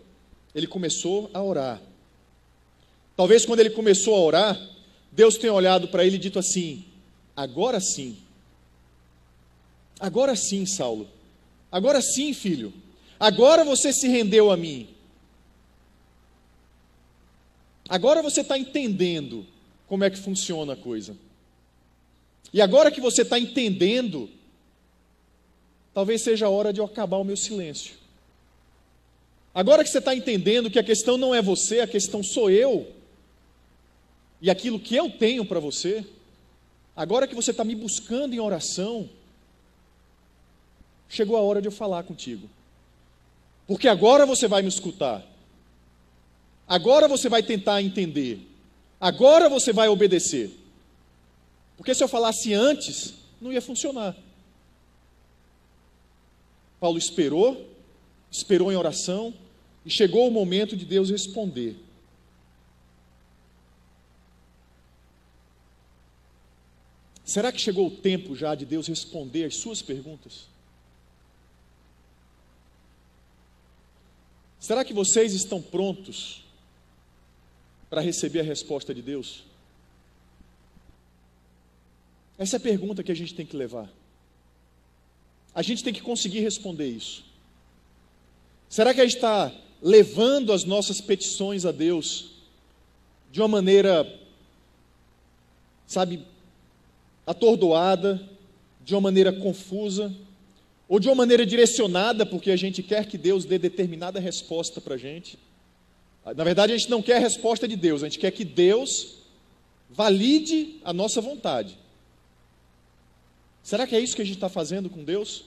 Ele 0.53 0.67
começou 0.67 1.29
a 1.34 1.41
orar. 1.41 1.81
Talvez 3.15 3.45
quando 3.45 3.62
ele 3.62 3.69
começou 3.69 4.15
a 4.15 4.19
orar, 4.19 4.69
Deus 5.12 5.38
tenha 5.38 5.53
olhado 5.53 5.88
para 5.88 6.03
ele 6.03 6.17
e 6.17 6.19
dito 6.19 6.38
assim: 6.38 6.86
Agora 7.36 7.79
sim. 7.79 8.17
Agora 9.99 10.36
sim, 10.36 10.65
Saulo. 10.65 11.08
Agora 11.71 12.01
sim, 12.01 12.34
filho. 12.34 12.73
Agora 13.19 13.63
você 13.63 13.93
se 13.93 14.08
rendeu 14.08 14.51
a 14.51 14.58
mim. 14.58 14.89
Agora 17.88 18.21
você 18.21 18.41
está 18.41 18.58
entendendo 18.58 19.45
como 19.88 20.04
é 20.04 20.10
que 20.10 20.17
funciona 20.17 20.74
a 20.74 20.78
coisa. 20.78 21.15
E 22.54 22.62
agora 22.62 22.91
que 22.91 23.02
você 23.02 23.21
está 23.21 23.39
entendendo 23.39 24.30
talvez 25.95 26.21
seja 26.21 26.48
a 26.48 26.50
hora 26.50 26.74
de 26.74 26.82
eu 26.82 26.86
acabar 26.86 27.17
o 27.17 27.24
meu 27.24 27.38
silêncio. 27.38 27.95
Agora 29.54 29.82
que 29.82 29.89
você 29.89 30.00
está 30.00 30.13
entendendo 30.13 30.69
que 30.69 30.78
a 30.78 30.84
questão 30.84 31.17
não 31.17 31.34
é 31.34 31.41
você, 31.41 31.80
a 31.80 31.88
questão 31.88 32.21
sou 32.21 32.52
eu, 32.52 32.93
e 34.41 34.50
aquilo 34.50 34.78
que 34.78 34.93
eu 34.93 35.10
tenho 35.10 35.45
para 35.45 35.62
você, 35.62 36.06
agora 36.93 37.26
que 37.26 37.34
você 37.34 37.52
está 37.52 37.63
me 37.63 37.74
buscando 37.74 38.34
em 38.34 38.39
oração, 38.39 39.10
chegou 41.08 41.38
a 41.38 41.41
hora 41.41 41.62
de 41.62 41.69
eu 41.69 41.71
falar 41.71 42.04
contigo. 42.04 42.50
Porque 43.65 43.88
agora 43.88 44.26
você 44.26 44.50
vai 44.50 44.62
me 44.62 44.67
escutar. 44.67 45.26
Agora 46.67 47.08
você 47.08 47.30
vai 47.30 47.43
tentar 47.43 47.82
entender. 47.82 48.39
Agora 48.99 49.47
você 49.47 49.71
vai 49.71 49.88
obedecer. 49.88 50.51
Porque 51.78 51.93
se 51.93 52.04
eu 52.04 52.08
falasse 52.08 52.54
antes, 52.54 53.13
não 53.39 53.51
ia 53.51 53.62
funcionar. 53.62 54.15
Paulo 56.80 56.97
esperou, 56.97 57.69
esperou 58.32 58.71
em 58.71 58.75
oração 58.75 59.34
e 59.86 59.89
chegou 59.89 60.28
o 60.28 60.32
momento 60.32 60.75
de 60.75 60.86
Deus 60.86 61.10
responder. 61.10 61.75
Será 67.23 67.51
que 67.51 67.60
chegou 67.60 67.88
o 67.88 67.91
tempo 67.91 68.36
já 68.36 68.56
de 68.56 68.65
Deus 68.65 68.88
responder 68.88 69.45
as 69.45 69.56
suas 69.56 69.82
perguntas? 69.82 70.47
Será 74.60 74.86
que 74.86 74.93
vocês 74.93 75.34
estão 75.34 75.62
prontos 75.62 76.44
para 77.95 78.01
receber 78.01 78.41
a 78.41 78.43
resposta 78.43 78.93
de 78.93 79.01
Deus? 79.01 79.45
Essa 82.38 82.58
é 82.58 82.60
a 82.60 82.60
pergunta 82.60 83.01
que 83.01 83.12
a 83.13 83.15
gente 83.15 83.34
tem 83.34 83.45
que 83.45 83.55
levar. 83.55 83.89
A 85.53 85.62
gente 85.62 85.81
tem 85.81 85.93
que 85.93 86.01
conseguir 86.01 86.41
responder 86.41 86.89
isso. 86.89 87.23
Será 88.67 88.93
que 88.93 88.99
a 88.99 89.05
gente 89.05 89.15
está 89.15 89.49
levando 89.81 90.51
as 90.51 90.65
nossas 90.65 90.99
petições 90.99 91.63
a 91.63 91.71
Deus 91.71 92.31
de 93.31 93.39
uma 93.39 93.47
maneira, 93.47 94.05
sabe, 95.88 96.25
atordoada, 97.25 98.21
de 98.84 98.93
uma 98.93 98.99
maneira 98.99 99.31
confusa, 99.31 100.13
ou 100.89 100.99
de 100.99 101.08
uma 101.08 101.15
maneira 101.15 101.45
direcionada, 101.45 102.25
porque 102.25 102.51
a 102.51 102.58
gente 102.58 102.84
quer 102.84 103.05
que 103.05 103.17
Deus 103.17 103.45
dê 103.45 103.58
determinada 103.58 104.19
resposta 104.19 104.81
para 104.81 104.95
a 104.95 104.97
gente? 104.97 105.39
Na 106.25 106.43
verdade, 106.43 106.73
a 106.73 106.77
gente 106.77 106.89
não 106.89 107.01
quer 107.01 107.17
a 107.17 107.19
resposta 107.19 107.67
de 107.67 107.75
Deus, 107.75 108.01
a 108.01 108.07
gente 108.07 108.17
quer 108.17 108.31
que 108.31 108.43
Deus 108.43 109.17
valide 109.89 110.79
a 110.83 110.91
nossa 110.91 111.21
vontade. 111.21 111.77
Será 113.61 113.85
que 113.85 113.95
é 113.95 113.99
isso 113.99 114.15
que 114.15 114.21
a 114.21 114.25
gente 114.25 114.35
está 114.35 114.49
fazendo 114.49 114.89
com 114.89 115.03
Deus? 115.03 115.45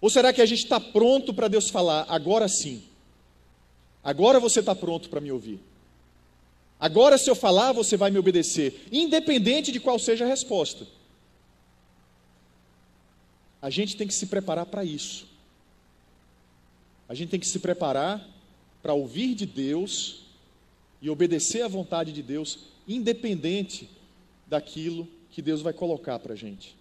Ou 0.00 0.10
será 0.10 0.32
que 0.32 0.42
a 0.42 0.46
gente 0.46 0.64
está 0.64 0.80
pronto 0.80 1.32
para 1.32 1.48
Deus 1.48 1.70
falar, 1.70 2.06
agora 2.08 2.48
sim? 2.48 2.82
Agora 4.02 4.40
você 4.40 4.60
está 4.60 4.74
pronto 4.74 5.08
para 5.08 5.20
me 5.20 5.30
ouvir? 5.30 5.60
Agora, 6.80 7.18
se 7.18 7.28
eu 7.28 7.34
falar, 7.34 7.72
você 7.72 7.96
vai 7.96 8.10
me 8.10 8.18
obedecer, 8.18 8.86
independente 8.90 9.70
de 9.70 9.78
qual 9.78 9.98
seja 9.98 10.24
a 10.24 10.28
resposta. 10.28 10.86
A 13.60 13.68
gente 13.68 13.96
tem 13.96 14.06
que 14.06 14.14
se 14.14 14.26
preparar 14.26 14.64
para 14.64 14.82
isso. 14.82 15.26
A 17.06 17.14
gente 17.14 17.28
tem 17.28 17.38
que 17.38 17.46
se 17.46 17.58
preparar 17.58 18.26
para 18.82 18.94
ouvir 18.94 19.34
de 19.34 19.46
Deus 19.46 20.22
e 21.00 21.08
obedecer 21.08 21.62
à 21.62 21.68
vontade 21.68 22.12
de 22.12 22.22
Deus, 22.22 22.58
independente 22.86 23.88
daquilo 24.46 25.08
que 25.30 25.40
Deus 25.40 25.62
vai 25.62 25.72
colocar 25.72 26.18
para 26.18 26.34
a 26.34 26.36
gente. 26.36 26.76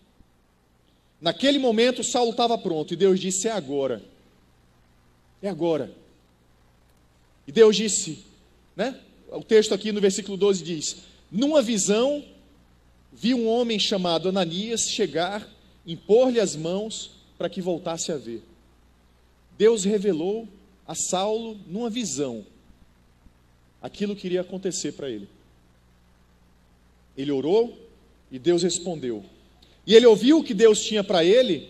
Naquele 1.22 1.60
momento, 1.60 2.04
Saulo 2.04 2.32
estava 2.32 2.58
pronto 2.58 2.94
e 2.94 2.98
Deus 2.98 3.20
disse: 3.20 3.48
É 3.48 3.52
agora. 3.52 4.02
É 5.42 5.50
agora. 5.50 5.94
E 7.48 7.52
Deus 7.52 7.76
disse, 7.76 8.24
né? 8.76 9.00
O 9.32 9.44
texto 9.44 9.74
aqui 9.74 9.92
no 9.92 10.02
versículo 10.02 10.38
12 10.38 10.64
diz: 10.64 10.98
Numa 11.32 11.62
visão, 11.62 12.24
vi 13.12 13.34
um 13.34 13.48
homem 13.48 13.78
chamado 13.78 14.30
Ananias 14.30 14.90
chegar, 14.90 15.48
impor-lhe 15.86 16.40
as 16.40 16.56
mãos 16.56 17.12
para 17.38 17.50
que 17.50 17.62
voltasse 17.62 18.12
a 18.12 18.18
ver. 18.18 18.44
Deus 19.58 19.84
revelou 19.84 20.48
a 20.90 20.96
Saulo, 20.96 21.56
numa 21.68 21.88
visão, 21.88 22.44
aquilo 23.80 24.16
que 24.16 24.26
iria 24.26 24.42
acontecer 24.42 24.94
para 24.94 25.08
ele. 25.08 25.30
Ele 27.16 27.32
orou 27.32 27.78
e 28.32 28.40
Deus 28.40 28.64
respondeu. 28.64 29.24
E 29.86 29.94
ele 29.94 30.08
ouviu 30.08 30.40
o 30.40 30.44
que 30.44 30.52
Deus 30.52 30.82
tinha 30.82 31.04
para 31.04 31.24
ele, 31.24 31.70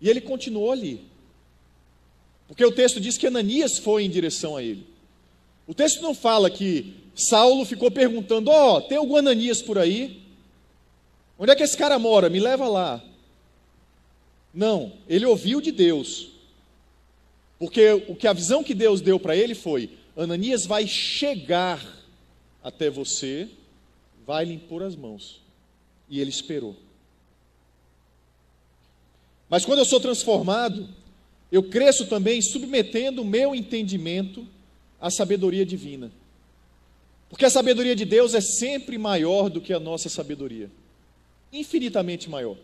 e 0.00 0.10
ele 0.10 0.20
continuou 0.20 0.72
ali. 0.72 1.04
Porque 2.48 2.64
o 2.64 2.72
texto 2.72 3.00
diz 3.00 3.16
que 3.16 3.28
Ananias 3.28 3.78
foi 3.78 4.02
em 4.02 4.10
direção 4.10 4.56
a 4.56 4.62
ele. 4.62 4.84
O 5.64 5.72
texto 5.72 6.02
não 6.02 6.12
fala 6.12 6.50
que 6.50 6.92
Saulo 7.14 7.64
ficou 7.64 7.88
perguntando: 7.88 8.50
Ó, 8.50 8.78
oh, 8.78 8.80
tem 8.80 8.98
algum 8.98 9.14
Ananias 9.14 9.62
por 9.62 9.78
aí? 9.78 10.20
Onde 11.38 11.52
é 11.52 11.54
que 11.54 11.62
esse 11.62 11.76
cara 11.76 12.00
mora? 12.00 12.28
Me 12.28 12.40
leva 12.40 12.66
lá. 12.66 13.00
Não, 14.52 14.92
ele 15.08 15.24
ouviu 15.24 15.60
de 15.60 15.70
Deus. 15.70 16.33
Porque 17.64 17.92
o 18.08 18.14
que 18.14 18.26
a 18.26 18.34
visão 18.34 18.62
que 18.62 18.74
Deus 18.74 19.00
deu 19.00 19.18
para 19.18 19.34
ele 19.34 19.54
foi: 19.54 19.88
Ananias 20.14 20.66
vai 20.66 20.86
chegar 20.86 21.82
até 22.62 22.90
você, 22.90 23.48
vai 24.26 24.44
lhe 24.44 24.52
impor 24.52 24.82
as 24.82 24.94
mãos. 24.94 25.40
E 26.10 26.20
ele 26.20 26.28
esperou. 26.28 26.76
Mas 29.48 29.64
quando 29.64 29.78
eu 29.78 29.86
sou 29.86 29.98
transformado, 29.98 30.86
eu 31.50 31.62
cresço 31.62 32.04
também 32.04 32.42
submetendo 32.42 33.22
o 33.22 33.24
meu 33.24 33.54
entendimento 33.54 34.46
à 35.00 35.10
sabedoria 35.10 35.64
divina. 35.64 36.12
Porque 37.30 37.46
a 37.46 37.50
sabedoria 37.50 37.96
de 37.96 38.04
Deus 38.04 38.34
é 38.34 38.42
sempre 38.42 38.98
maior 38.98 39.48
do 39.48 39.62
que 39.62 39.72
a 39.72 39.80
nossa 39.80 40.10
sabedoria 40.10 40.70
infinitamente 41.50 42.28
maior. 42.28 42.58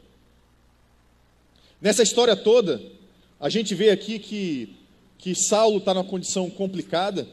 Nessa 1.80 2.02
história 2.02 2.36
toda, 2.36 2.82
a 3.40 3.48
gente 3.48 3.74
vê 3.74 3.88
aqui 3.88 4.18
que, 4.18 4.76
que 5.20 5.34
Saulo 5.34 5.78
está 5.78 5.92
numa 5.92 6.04
condição 6.04 6.48
complicada, 6.48 7.28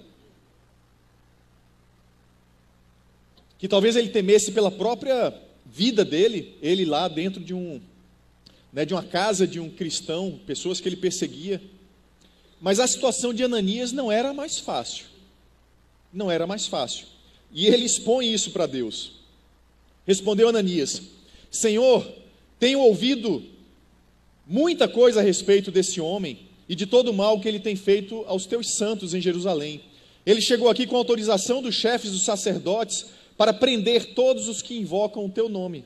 que 3.58 3.68
talvez 3.68 3.96
ele 3.96 4.10
temesse 4.10 4.52
pela 4.52 4.70
própria 4.70 5.34
vida 5.66 6.04
dele, 6.04 6.56
ele 6.62 6.84
lá 6.84 7.08
dentro 7.08 7.42
de 7.44 7.54
um 7.54 7.82
né, 8.74 8.84
de 8.86 8.94
uma 8.94 9.04
casa 9.04 9.48
de 9.48 9.60
um 9.60 9.70
cristão, 9.70 10.40
pessoas 10.46 10.82
que 10.82 10.90
ele 10.90 10.98
perseguia. 10.98 11.62
Mas 12.60 12.80
a 12.80 12.86
situação 12.86 13.34
de 13.34 13.42
Ananias 13.42 13.94
não 13.94 14.12
era 14.12 14.34
mais 14.34 14.60
fácil. 14.60 15.06
Não 16.12 16.30
era 16.30 16.46
mais 16.46 16.68
fácil. 16.68 17.08
E 17.52 17.68
ele 17.68 17.86
expõe 17.86 18.32
isso 18.32 18.52
para 18.52 18.68
Deus. 18.68 19.14
Respondeu 20.06 20.50
Ananias: 20.50 21.02
Senhor, 21.50 22.06
tenho 22.60 22.82
ouvido 22.82 23.44
muita 24.46 24.88
coisa 24.88 25.22
a 25.22 25.24
respeito 25.24 25.72
desse 25.72 26.02
homem 26.02 26.47
e 26.68 26.76
de 26.76 26.86
todo 26.86 27.10
o 27.10 27.14
mal 27.14 27.40
que 27.40 27.48
ele 27.48 27.60
tem 27.60 27.76
feito 27.76 28.24
aos 28.28 28.46
teus 28.46 28.76
santos 28.76 29.14
em 29.14 29.22
Jerusalém. 29.22 29.82
Ele 30.26 30.42
chegou 30.42 30.70
aqui 30.70 30.86
com 30.86 30.98
autorização 30.98 31.62
dos 31.62 31.76
chefes 31.76 32.12
dos 32.12 32.24
sacerdotes 32.24 33.06
para 33.38 33.54
prender 33.54 34.14
todos 34.14 34.48
os 34.48 34.62
que 34.62 34.78
invocam 34.78 35.26
o 35.26 35.30
teu 35.30 35.48
nome. 35.48 35.86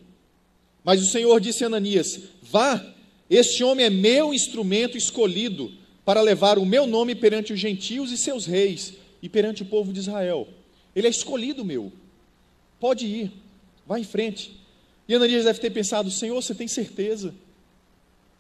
Mas 0.83 1.01
o 1.01 1.05
Senhor 1.05 1.39
disse 1.39 1.63
a 1.63 1.67
Ananias: 1.67 2.19
Vá, 2.41 2.83
este 3.29 3.63
homem 3.63 3.85
é 3.85 3.89
meu 3.89 4.33
instrumento 4.33 4.97
escolhido 4.97 5.71
para 6.03 6.21
levar 6.21 6.57
o 6.57 6.65
meu 6.65 6.87
nome 6.87 7.13
perante 7.13 7.53
os 7.53 7.59
gentios 7.59 8.11
e 8.11 8.17
seus 8.17 8.45
reis 8.45 8.93
e 9.21 9.29
perante 9.29 9.61
o 9.61 9.65
povo 9.65 9.93
de 9.93 9.99
Israel. 9.99 10.47
Ele 10.95 11.07
é 11.07 11.09
escolhido 11.09 11.63
meu. 11.63 11.91
Pode 12.79 13.05
ir, 13.05 13.31
vá 13.85 13.99
em 13.99 14.03
frente. 14.03 14.59
E 15.07 15.13
Ananias 15.13 15.45
deve 15.45 15.59
ter 15.59 15.69
pensado: 15.69 16.09
Senhor, 16.09 16.41
você 16.41 16.55
tem 16.55 16.67
certeza? 16.67 17.33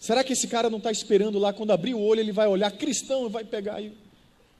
Será 0.01 0.23
que 0.23 0.33
esse 0.33 0.47
cara 0.47 0.67
não 0.67 0.79
está 0.79 0.91
esperando 0.91 1.37
lá, 1.37 1.53
quando 1.53 1.69
abrir 1.69 1.93
o 1.93 2.01
olho, 2.01 2.19
ele 2.19 2.31
vai 2.31 2.47
olhar 2.47 2.71
cristão 2.71 3.27
e 3.27 3.29
vai 3.29 3.45
pegar 3.45 3.79
e, 3.79 3.93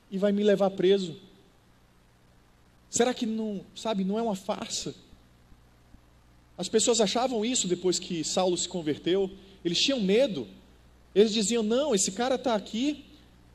e 0.08 0.16
vai 0.16 0.30
me 0.30 0.44
levar 0.44 0.70
preso? 0.70 1.16
Será 2.88 3.12
que 3.12 3.26
não, 3.26 3.60
sabe, 3.74 4.04
não 4.04 4.16
é 4.16 4.22
uma 4.22 4.36
farsa? 4.36 4.94
As 6.56 6.68
pessoas 6.68 7.00
achavam 7.00 7.44
isso 7.44 7.66
depois 7.66 7.98
que 7.98 8.22
Saulo 8.22 8.56
se 8.56 8.68
converteu, 8.68 9.28
eles 9.64 9.80
tinham 9.80 10.00
medo. 10.00 10.46
Eles 11.12 11.32
diziam: 11.32 11.64
não, 11.64 11.92
esse 11.92 12.12
cara 12.12 12.36
está 12.36 12.54
aqui 12.54 13.04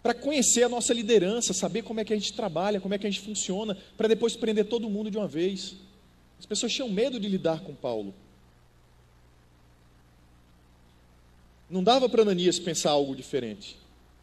para 0.03 0.13
conhecer 0.13 0.63
a 0.63 0.69
nossa 0.69 0.93
liderança, 0.93 1.53
saber 1.53 1.83
como 1.83 2.01
é 2.01 2.03
que 2.03 2.11
a 2.11 2.17
gente 2.17 2.33
trabalha, 2.33 2.81
como 2.81 2.95
é 2.95 2.97
que 2.97 3.07
a 3.07 3.09
gente 3.09 3.23
funciona, 3.23 3.77
para 3.95 4.09
depois 4.09 4.35
prender 4.35 4.65
todo 4.65 4.89
mundo 4.89 5.09
de 5.09 5.17
uma 5.17 5.27
vez. 5.27 5.77
As 6.37 6.45
pessoas 6.45 6.73
tinham 6.73 6.89
medo 6.89 7.17
de 7.17 7.29
lidar 7.29 7.61
com 7.61 7.73
Paulo. 7.73 8.13
Não 11.69 11.83
dava 11.83 12.07
para 12.07 12.21
Ananias 12.21 12.59
pensar 12.59 12.91
algo 12.91 13.15
diferente, 13.15 13.77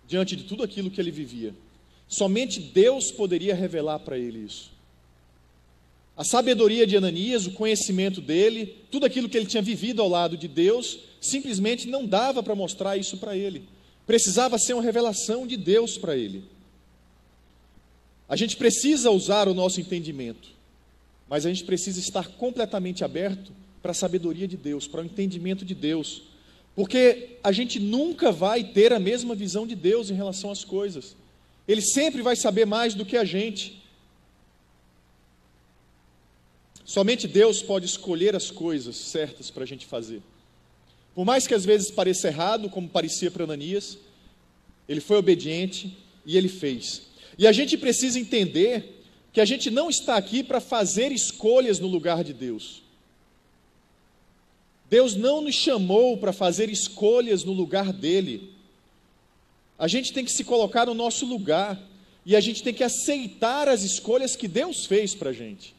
diante 0.07 0.35
de 0.35 0.45
tudo 0.45 0.63
aquilo 0.63 0.91
que 0.91 1.01
ele 1.01 1.11
vivia. 1.11 1.55
Somente 2.09 2.61
Deus 2.61 3.11
poderia 3.11 3.55
revelar 3.55 3.99
para 3.99 4.19
ele 4.19 4.41
isso. 4.41 4.73
A 6.17 6.25
sabedoria 6.25 6.87
de 6.87 6.97
Ananias, 6.97 7.47
o 7.47 7.53
conhecimento 7.53 8.21
dele, 8.21 8.77
tudo 8.91 9.05
aquilo 9.05 9.29
que 9.29 9.37
ele 9.37 9.47
tinha 9.47 9.63
vivido 9.63 10.01
ao 10.01 10.09
lado 10.09 10.37
de 10.37 10.47
Deus, 10.47 11.01
simplesmente 11.21 11.89
não 11.89 12.07
dava 12.07 12.43
para 12.43 12.55
mostrar 12.55 12.97
isso 12.97 13.17
para 13.17 13.37
ele. 13.37 13.65
Precisava 14.07 14.59
ser 14.59 14.75
uma 14.75 14.83
revelação 14.83 15.47
de 15.47 15.57
Deus 15.57 15.99
para 15.99 16.17
ele. 16.17 16.45
A 18.29 18.37
gente 18.37 18.57
precisa 18.57 19.11
usar 19.11 19.49
o 19.49 19.55
nosso 19.55 19.81
entendimento, 19.81 20.51
mas 21.29 21.45
a 21.45 21.49
gente 21.49 21.65
precisa 21.65 21.99
estar 21.99 22.29
completamente 22.29 23.05
aberto 23.05 23.53
para 23.83 23.91
a 23.91 23.95
sabedoria 23.95 24.47
de 24.47 24.57
Deus, 24.57 24.87
para 24.87 25.03
o 25.03 25.05
entendimento 25.05 25.65
de 25.65 25.75
Deus 25.75 26.23
porque 26.75 27.39
a 27.43 27.53
gente 27.53 27.79
nunca 27.79 28.33
vai 28.33 28.65
ter 28.65 28.93
a 28.93 28.99
mesma 28.99 29.35
visão 29.35 29.67
de 29.67 29.75
Deus 29.75 30.11
em 30.11 30.15
relação 30.15 30.51
às 30.51 30.65
coisas. 30.65 31.17
Ele 31.69 31.81
sempre 31.81 32.21
vai 32.21 32.37
saber 32.37 32.67
mais 32.67 32.95
do 32.95 33.05
que 33.05 33.17
a 33.17 33.25
gente. 33.25 33.83
Somente 36.85 37.27
Deus 37.27 37.63
pode 37.63 37.87
escolher 37.87 38.35
as 38.37 38.51
coisas 38.51 38.97
certas 38.97 39.51
para 39.51 39.63
a 39.63 39.67
gente 39.67 39.87
fazer. 39.87 40.21
Por 41.15 41.25
mais 41.25 41.47
que 41.47 41.55
às 41.55 41.65
vezes 41.65 41.91
pareça 41.91 42.29
errado, 42.29 42.69
como 42.69 42.89
parecia 42.89 43.31
para 43.31 43.45
Ananias, 43.45 43.97
ele 44.89 45.01
foi 45.01 45.17
obediente 45.17 45.97
e 46.27 46.37
ele 46.37 46.49
fez. 46.49 47.03
E 47.39 47.47
a 47.47 47.53
gente 47.53 47.79
precisa 47.79 48.19
entender 48.19 49.03
que 49.33 49.41
a 49.41 49.45
gente 49.45 49.71
não 49.71 49.89
está 49.89 50.17
aqui 50.17 50.43
para 50.43 50.61
fazer 50.61 51.11
escolhas 51.11 51.79
no 51.79 51.89
lugar 51.89 52.23
de 52.23 52.33
Deus. 52.33 52.84
Deus 54.89 55.15
não 55.15 55.41
nos 55.41 55.55
chamou 55.55 56.17
para 56.17 56.33
fazer 56.33 56.69
escolhas 56.69 57.45
no 57.45 57.53
lugar 57.53 57.93
dele. 57.93 58.53
A 59.79 59.89
gente 59.89 60.13
tem 60.13 60.25
que 60.25 60.33
se 60.33 60.45
colocar 60.45 60.87
no 60.87 60.95
nosso 60.95 61.27
lugar 61.27 61.81
e 62.25 62.37
a 62.37 62.41
gente 62.41 62.63
tem 62.63 62.73
que 62.73 62.85
aceitar 62.85 63.69
as 63.69 63.83
escolhas 63.83 64.37
que 64.37 64.49
Deus 64.49 64.87
fez 64.87 65.15
para 65.15 65.31
a 65.31 65.33
gente. 65.33 65.75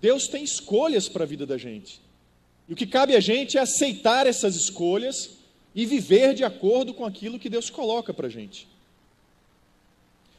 Deus 0.00 0.26
tem 0.26 0.42
escolhas 0.42 1.08
para 1.08 1.24
a 1.24 1.26
vida 1.26 1.46
da 1.46 1.56
gente. 1.56 2.00
E 2.68 2.72
o 2.72 2.76
que 2.76 2.86
cabe 2.86 3.14
a 3.14 3.20
gente 3.20 3.58
é 3.58 3.60
aceitar 3.60 4.26
essas 4.26 4.56
escolhas 4.56 5.30
e 5.74 5.86
viver 5.86 6.34
de 6.34 6.44
acordo 6.44 6.92
com 6.94 7.04
aquilo 7.04 7.38
que 7.38 7.48
Deus 7.48 7.70
coloca 7.70 8.12
para 8.12 8.26
a 8.26 8.30
gente. 8.30 8.68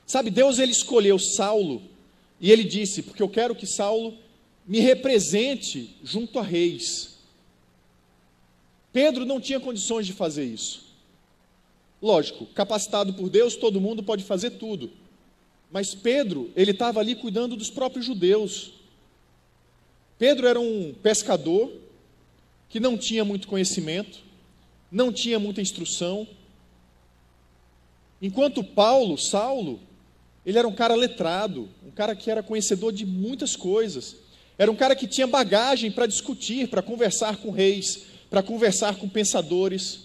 Sabe, 0.06 0.30
Deus 0.30 0.60
ele 0.60 0.72
escolheu 0.72 1.18
Saulo 1.18 1.82
e 2.40 2.52
ele 2.52 2.64
disse: 2.64 3.02
Porque 3.02 3.24
eu 3.24 3.30
quero 3.30 3.56
que 3.56 3.66
Saulo 3.66 4.18
me 4.66 4.80
represente 4.80 5.96
junto 6.04 6.40
a 6.40 6.42
reis. 6.42 7.18
Pedro 8.92 9.26
não 9.26 9.42
tinha 9.42 9.60
condições 9.60 10.06
de 10.06 10.14
fazer 10.14 10.46
isso. 10.46 10.84
Lógico, 12.02 12.46
capacitado 12.48 13.14
por 13.14 13.30
Deus, 13.30 13.56
todo 13.56 13.82
mundo 13.82 14.04
pode 14.04 14.24
fazer 14.24 14.52
tudo. 14.52 14.92
Mas 15.72 15.96
Pedro, 15.96 16.52
ele 16.56 16.72
estava 16.72 17.00
ali 17.00 17.16
cuidando 17.16 17.56
dos 17.56 17.70
próprios 17.70 18.06
judeus. 18.06 18.74
Pedro 20.20 20.48
era 20.48 20.60
um 20.60 20.94
pescador 21.02 21.72
que 22.70 22.80
não 22.80 22.98
tinha 22.98 23.26
muito 23.26 23.48
conhecimento, 23.48 24.20
não 24.92 25.12
tinha 25.12 25.40
muita 25.40 25.62
instrução. 25.62 26.28
Enquanto 28.22 28.64
Paulo, 28.64 29.18
Saulo, 29.18 29.80
ele 30.46 30.60
era 30.60 30.68
um 30.68 30.76
cara 30.76 30.94
letrado, 30.94 31.70
um 31.86 31.92
cara 31.92 32.16
que 32.16 32.30
era 32.30 32.44
conhecedor 32.44 32.94
de 32.94 33.06
muitas 33.06 33.56
coisas. 33.56 34.18
Era 34.58 34.72
um 34.72 34.76
cara 34.76 34.96
que 34.96 35.08
tinha 35.08 35.28
bagagem 35.28 35.92
para 35.92 36.06
discutir, 36.06 36.68
para 36.68 36.82
conversar 36.82 37.38
com 37.38 37.50
reis, 37.50 38.04
para 38.30 38.44
conversar 38.44 38.96
com 38.96 39.10
pensadores, 39.10 40.02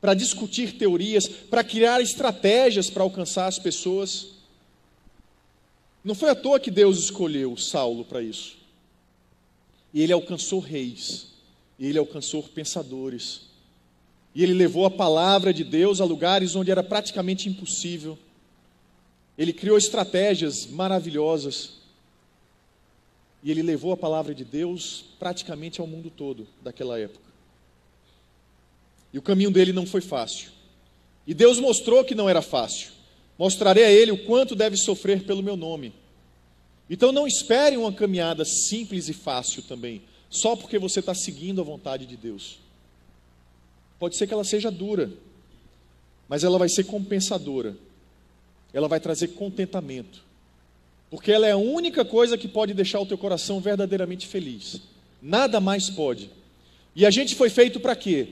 para 0.00 0.14
discutir 0.14 0.78
teorias, 0.78 1.26
para 1.26 1.64
criar 1.64 2.00
estratégias 2.00 2.90
para 2.90 3.02
alcançar 3.02 3.46
as 3.46 3.58
pessoas. 3.58 4.28
Não 6.04 6.14
foi 6.14 6.30
à 6.30 6.34
toa 6.34 6.60
que 6.60 6.70
Deus 6.70 6.98
escolheu 6.98 7.56
Saulo 7.56 8.04
para 8.04 8.22
isso. 8.22 8.56
E 9.92 10.02
ele 10.02 10.12
alcançou 10.12 10.60
reis, 10.60 11.28
e 11.78 11.86
ele 11.86 11.98
alcançou 11.98 12.42
pensadores, 12.42 13.42
e 14.34 14.42
ele 14.42 14.52
levou 14.52 14.84
a 14.84 14.90
palavra 14.90 15.52
de 15.52 15.64
Deus 15.64 15.98
a 15.98 16.04
lugares 16.04 16.54
onde 16.54 16.70
era 16.70 16.82
praticamente 16.82 17.48
impossível. 17.48 18.18
Ele 19.38 19.50
criou 19.50 19.78
estratégias 19.78 20.66
maravilhosas. 20.66 21.78
E 23.42 23.50
ele 23.50 23.62
levou 23.62 23.92
a 23.92 23.96
palavra 23.96 24.34
de 24.34 24.44
Deus 24.44 25.04
praticamente 25.18 25.80
ao 25.80 25.86
mundo 25.86 26.10
todo 26.10 26.46
daquela 26.62 26.98
época. 26.98 27.26
E 29.12 29.18
o 29.18 29.22
caminho 29.22 29.50
dele 29.50 29.72
não 29.72 29.86
foi 29.86 30.00
fácil. 30.00 30.50
E 31.26 31.34
Deus 31.34 31.58
mostrou 31.58 32.04
que 32.04 32.14
não 32.14 32.28
era 32.28 32.42
fácil. 32.42 32.90
Mostrarei 33.38 33.84
a 33.84 33.90
ele 33.90 34.10
o 34.10 34.24
quanto 34.24 34.54
deve 34.54 34.76
sofrer 34.76 35.24
pelo 35.24 35.42
meu 35.42 35.56
nome. 35.56 35.92
Então 36.88 37.12
não 37.12 37.26
espere 37.26 37.76
uma 37.76 37.92
caminhada 37.92 38.44
simples 38.44 39.08
e 39.08 39.12
fácil 39.12 39.62
também, 39.62 40.02
só 40.30 40.54
porque 40.54 40.78
você 40.78 41.00
está 41.00 41.14
seguindo 41.14 41.60
a 41.60 41.64
vontade 41.64 42.06
de 42.06 42.16
Deus. 42.16 42.60
Pode 43.98 44.16
ser 44.16 44.26
que 44.26 44.34
ela 44.34 44.44
seja 44.44 44.70
dura, 44.70 45.10
mas 46.28 46.44
ela 46.44 46.58
vai 46.58 46.68
ser 46.68 46.84
compensadora. 46.84 47.76
Ela 48.72 48.88
vai 48.88 49.00
trazer 49.00 49.28
contentamento. 49.28 50.24
Porque 51.10 51.30
ela 51.30 51.46
é 51.46 51.52
a 51.52 51.56
única 51.56 52.04
coisa 52.04 52.36
que 52.36 52.48
pode 52.48 52.74
deixar 52.74 53.00
o 53.00 53.06
teu 53.06 53.16
coração 53.16 53.60
verdadeiramente 53.60 54.26
feliz. 54.26 54.80
Nada 55.22 55.60
mais 55.60 55.88
pode. 55.88 56.30
E 56.94 57.06
a 57.06 57.10
gente 57.10 57.34
foi 57.34 57.48
feito 57.48 57.78
para 57.78 57.94
quê? 57.94 58.28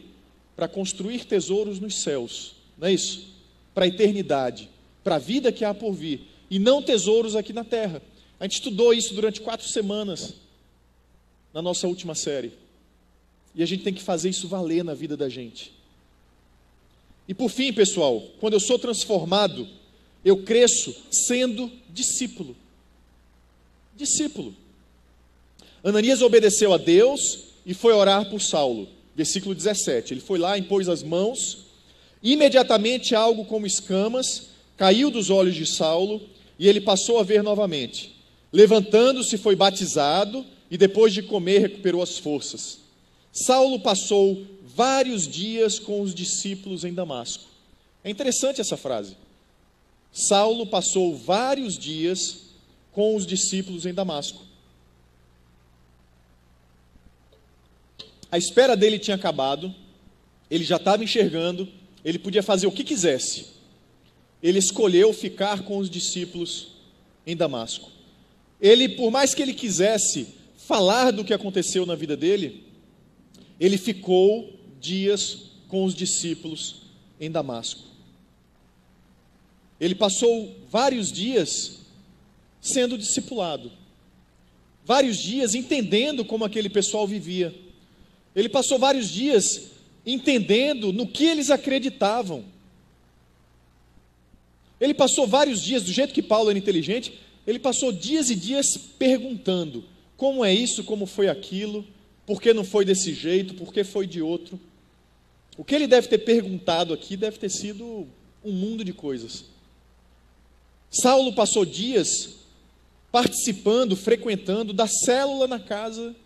Para 0.57 0.69
construir 0.69 1.25
tesouros 1.25 1.79
nos 1.79 2.03
céus. 2.03 2.55
Não 2.79 2.89
é 2.89 2.93
isso? 2.93 3.35
Para 3.75 3.85
a 3.85 3.89
eternidade, 3.89 4.69
para 5.03 5.17
a 5.17 5.19
vida 5.19 5.53
que 5.53 5.65
há 5.65 5.75
por 5.75 5.93
vir, 5.93 6.29
e 6.51 6.59
não 6.59 6.83
tesouros 6.83 7.37
aqui 7.37 7.53
na 7.53 7.65
terra. 7.65 8.03
A 8.39 8.45
gente 8.45 8.55
estudou 8.55 8.93
isso 8.93 9.15
durante 9.15 9.41
quatro 9.41 9.69
semanas 9.69 10.35
na 11.53 11.63
nossa 11.63 11.87
última 11.87 12.15
série. 12.15 12.53
E 13.55 13.63
a 13.63 13.67
gente 13.67 13.85
tem 13.85 13.95
que 13.95 14.03
fazer 14.03 14.31
isso 14.31 14.49
valer 14.49 14.83
na 14.83 14.95
vida 14.95 15.17
da 15.17 15.29
gente. 15.29 15.73
E 17.29 17.33
por 17.35 17.49
fim, 17.49 17.73
pessoal, 17.73 18.21
quando 18.41 18.55
eu 18.55 18.61
sou 18.61 18.79
transformado, 18.79 19.67
eu 20.25 20.43
cresço 20.43 20.95
sendo 21.11 21.71
discípulo. 21.89 22.57
Discípulo. 23.97 24.55
Ananias 25.83 26.23
obedeceu 26.23 26.73
a 26.73 26.79
Deus 26.79 27.45
e 27.65 27.75
foi 27.75 27.93
orar 27.93 28.29
por 28.29 28.41
Saulo. 28.41 28.89
Versículo 29.15 29.55
17. 29.55 30.15
Ele 30.15 30.21
foi 30.21 30.39
lá, 30.39 30.59
impôs 30.59 30.89
as 30.89 31.03
mãos. 31.03 31.67
Imediatamente 32.23 33.15
algo 33.15 33.45
como 33.45 33.67
escamas 33.67 34.49
caiu 34.77 35.11
dos 35.11 35.31
olhos 35.31 35.55
de 35.55 35.67
Saulo 35.67 36.21
e 36.59 36.67
ele 36.67 36.81
passou 36.81 37.19
a 37.19 37.23
ver 37.23 37.43
novamente. 37.43 38.17
Levantando-se, 38.53 39.37
foi 39.37 39.55
batizado 39.55 40.45
e 40.71 40.79
depois 40.79 41.13
de 41.13 41.23
comer 41.23 41.59
recuperou 41.59 42.03
as 42.03 42.19
forças. 42.19 42.79
Saulo 43.33 43.81
passou 43.81 44.45
vários 44.63 45.29
dias 45.29 45.79
com 45.79 46.01
os 46.01 46.15
discípulos 46.15 46.85
em 46.85 46.95
Damasco. 46.95 47.45
É 48.03 48.11
interessante 48.11 48.61
essa 48.61 48.77
frase. 48.77 49.17
Saulo 50.13 50.67
passou 50.67 51.17
vários 51.17 51.77
dias 51.77 52.44
com 52.95 53.17
os 53.17 53.27
discípulos 53.27 53.85
em 53.85 53.93
Damasco. 53.93 54.41
A 58.31 58.39
espera 58.39 58.77
dele 58.77 58.99
tinha 58.99 59.17
acabado, 59.17 59.75
ele 60.51 60.65
já 60.65 60.77
estava 60.77 61.05
enxergando, 61.05 61.69
ele 62.05 62.19
podia 62.19 62.43
fazer 62.43 62.67
o 62.67 62.73
que 62.73 62.85
quisesse. 62.85 63.47
Ele 64.43 64.59
escolheu 64.59 65.13
ficar 65.13 65.63
com 65.65 65.79
os 65.79 65.91
discípulos 65.91 66.69
em 67.27 67.37
Damasco. 67.37 67.91
Ele, 68.61 68.89
por 68.89 69.11
mais 69.11 69.35
que 69.35 69.43
ele 69.43 69.55
quisesse 69.55 70.29
falar 70.57 71.11
do 71.11 71.25
que 71.25 71.35
aconteceu 71.35 71.85
na 71.85 71.95
vida 71.95 72.17
dele, 72.17 72.65
ele 73.59 73.77
ficou 73.77 74.59
dias 74.81 75.51
com 75.69 75.85
os 75.85 75.95
discípulos 75.95 76.83
em 77.21 77.31
Damasco. 77.31 77.83
Ele 79.81 79.95
passou 79.95 80.55
vários 80.71 81.11
dias 81.11 81.84
sendo 82.65 82.97
discipulado, 82.97 83.71
vários 84.87 85.19
dias 85.19 85.55
entendendo 85.55 86.25
como 86.25 86.47
aquele 86.47 86.71
pessoal 86.71 87.07
vivia. 87.07 87.55
Ele 88.35 88.49
passou 88.49 88.79
vários 88.79 89.11
dias 89.11 89.71
entendendo 90.05 90.91
no 90.91 91.07
que 91.07 91.25
eles 91.27 91.51
acreditavam. 91.51 92.43
Ele 94.81 94.95
passou 94.95 95.27
vários 95.27 95.63
dias, 95.63 95.83
do 95.83 95.93
jeito 95.93 96.15
que 96.15 96.23
Paulo 96.23 96.49
era 96.49 96.59
inteligente, 96.59 97.21
ele 97.47 97.59
passou 97.59 97.93
dias 97.93 98.31
e 98.31 98.35
dias 98.35 98.79
perguntando: 98.99 99.85
como 100.17 100.43
é 100.43 100.53
isso, 100.53 100.85
como 100.85 101.05
foi 101.05 101.29
aquilo, 101.29 101.87
por 102.25 102.41
que 102.41 102.55
não 102.55 102.65
foi 102.65 102.87
desse 102.87 103.13
jeito, 103.13 103.55
por 103.55 103.75
que 103.75 103.85
foi 103.85 104.07
de 104.07 104.23
outro. 104.23 104.59
O 105.57 105.63
que 105.63 105.75
ele 105.75 105.87
deve 105.87 106.09
ter 106.09 106.19
perguntado 106.19 106.95
aqui 106.95 107.15
deve 107.15 107.39
ter 107.39 107.51
sido 107.51 108.09
um 108.43 108.53
mundo 108.53 108.83
de 108.83 108.93
coisas. 108.95 109.45
Saulo 110.91 111.35
passou 111.35 111.65
dias 111.67 112.44
participando, 113.15 113.95
frequentando 113.95 114.73
da 114.73 114.89
célula 114.89 115.47
na 115.47 115.61
casa 115.61 116.17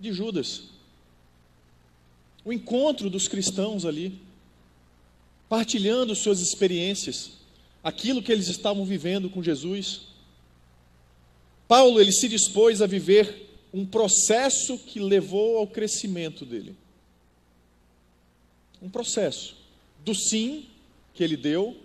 de 0.00 0.12
Judas. 0.12 0.62
O 2.44 2.52
encontro 2.52 3.08
dos 3.08 3.28
cristãos 3.28 3.84
ali, 3.84 4.18
partilhando 5.48 6.12
suas 6.16 6.40
experiências, 6.40 7.34
aquilo 7.84 8.20
que 8.20 8.32
eles 8.32 8.48
estavam 8.48 8.84
vivendo 8.84 9.30
com 9.30 9.44
Jesus. 9.44 10.08
Paulo 11.68 12.00
ele 12.00 12.10
se 12.10 12.28
dispôs 12.28 12.82
a 12.82 12.86
viver 12.88 13.48
um 13.72 13.86
processo 13.86 14.76
que 14.76 14.98
levou 14.98 15.58
ao 15.58 15.68
crescimento 15.68 16.44
dele. 16.44 16.74
Um 18.82 18.90
processo 18.90 19.54
do 20.04 20.16
sim 20.16 20.66
que 21.14 21.22
ele 21.22 21.36
deu, 21.36 21.76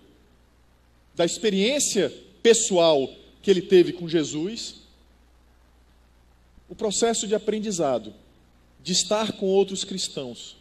da 1.14 1.24
experiência 1.24 2.12
pessoal 2.42 3.19
que 3.42 3.50
ele 3.50 3.62
teve 3.62 3.92
com 3.92 4.08
Jesus, 4.08 4.76
o 6.68 6.74
processo 6.74 7.26
de 7.26 7.34
aprendizado, 7.34 8.14
de 8.82 8.92
estar 8.92 9.32
com 9.32 9.46
outros 9.46 9.84
cristãos, 9.84 10.56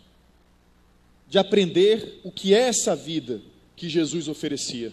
de 1.28 1.38
aprender 1.38 2.20
o 2.24 2.32
que 2.32 2.54
é 2.54 2.68
essa 2.68 2.96
vida 2.96 3.42
que 3.76 3.88
Jesus 3.88 4.28
oferecia. 4.28 4.92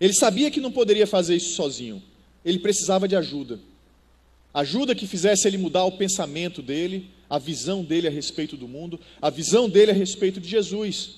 Ele 0.00 0.12
sabia 0.12 0.50
que 0.50 0.60
não 0.60 0.72
poderia 0.72 1.06
fazer 1.06 1.36
isso 1.36 1.54
sozinho, 1.54 2.02
ele 2.44 2.58
precisava 2.58 3.06
de 3.06 3.16
ajuda 3.16 3.60
ajuda 4.52 4.94
que 4.94 5.06
fizesse 5.06 5.46
ele 5.46 5.58
mudar 5.58 5.84
o 5.84 5.92
pensamento 5.92 6.62
dele, 6.62 7.10
a 7.28 7.38
visão 7.38 7.84
dele 7.84 8.08
a 8.08 8.10
respeito 8.10 8.56
do 8.56 8.66
mundo, 8.66 8.98
a 9.20 9.30
visão 9.30 9.68
dele 9.68 9.90
a 9.90 9.94
respeito 9.94 10.40
de 10.40 10.48
Jesus. 10.48 11.16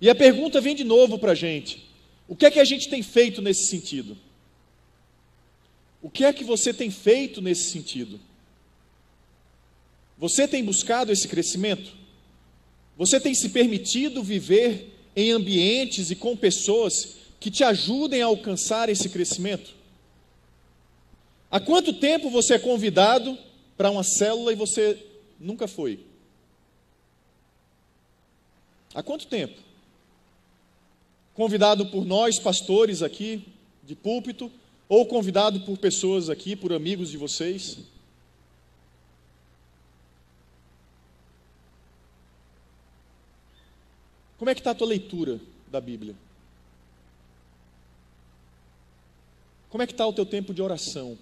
E 0.00 0.10
a 0.10 0.14
pergunta 0.14 0.60
vem 0.60 0.74
de 0.74 0.84
novo 0.84 1.18
para 1.18 1.32
a 1.32 1.34
gente: 1.34 1.88
o 2.26 2.34
que 2.34 2.46
é 2.46 2.50
que 2.50 2.60
a 2.60 2.64
gente 2.64 2.88
tem 2.88 3.02
feito 3.02 3.40
nesse 3.42 3.66
sentido? 3.66 4.16
O 6.02 6.10
que 6.10 6.24
é 6.24 6.32
que 6.32 6.42
você 6.42 6.74
tem 6.74 6.90
feito 6.90 7.40
nesse 7.40 7.70
sentido? 7.70 8.20
Você 10.18 10.48
tem 10.48 10.64
buscado 10.64 11.12
esse 11.12 11.28
crescimento? 11.28 11.92
Você 12.98 13.20
tem 13.20 13.34
se 13.34 13.50
permitido 13.50 14.22
viver 14.22 14.92
em 15.14 15.30
ambientes 15.30 16.10
e 16.10 16.16
com 16.16 16.36
pessoas 16.36 17.16
que 17.38 17.50
te 17.50 17.62
ajudem 17.62 18.20
a 18.20 18.26
alcançar 18.26 18.88
esse 18.88 19.08
crescimento? 19.08 19.74
Há 21.50 21.60
quanto 21.60 21.92
tempo 21.92 22.30
você 22.30 22.54
é 22.54 22.58
convidado 22.58 23.38
para 23.76 23.90
uma 23.90 24.02
célula 24.02 24.52
e 24.52 24.56
você 24.56 24.98
nunca 25.38 25.68
foi? 25.68 26.00
Há 28.94 29.02
quanto 29.02 29.26
tempo? 29.26 29.60
Convidado 31.34 31.86
por 31.86 32.04
nós, 32.04 32.38
pastores 32.38 33.02
aqui, 33.02 33.44
de 33.84 33.94
púlpito, 33.94 34.50
ou 34.92 35.06
convidado 35.06 35.62
por 35.62 35.78
pessoas 35.78 36.28
aqui, 36.28 36.54
por 36.54 36.70
amigos 36.70 37.08
de 37.08 37.16
vocês? 37.16 37.78
Como 44.36 44.50
é 44.50 44.54
que 44.54 44.60
está 44.60 44.72
a 44.72 44.74
tua 44.74 44.88
leitura 44.88 45.40
da 45.68 45.80
Bíblia? 45.80 46.14
Como 49.70 49.82
é 49.82 49.86
que 49.86 49.94
está 49.94 50.06
o 50.06 50.12
teu 50.12 50.26
tempo 50.26 50.52
de 50.52 50.60
oração? 50.60 51.16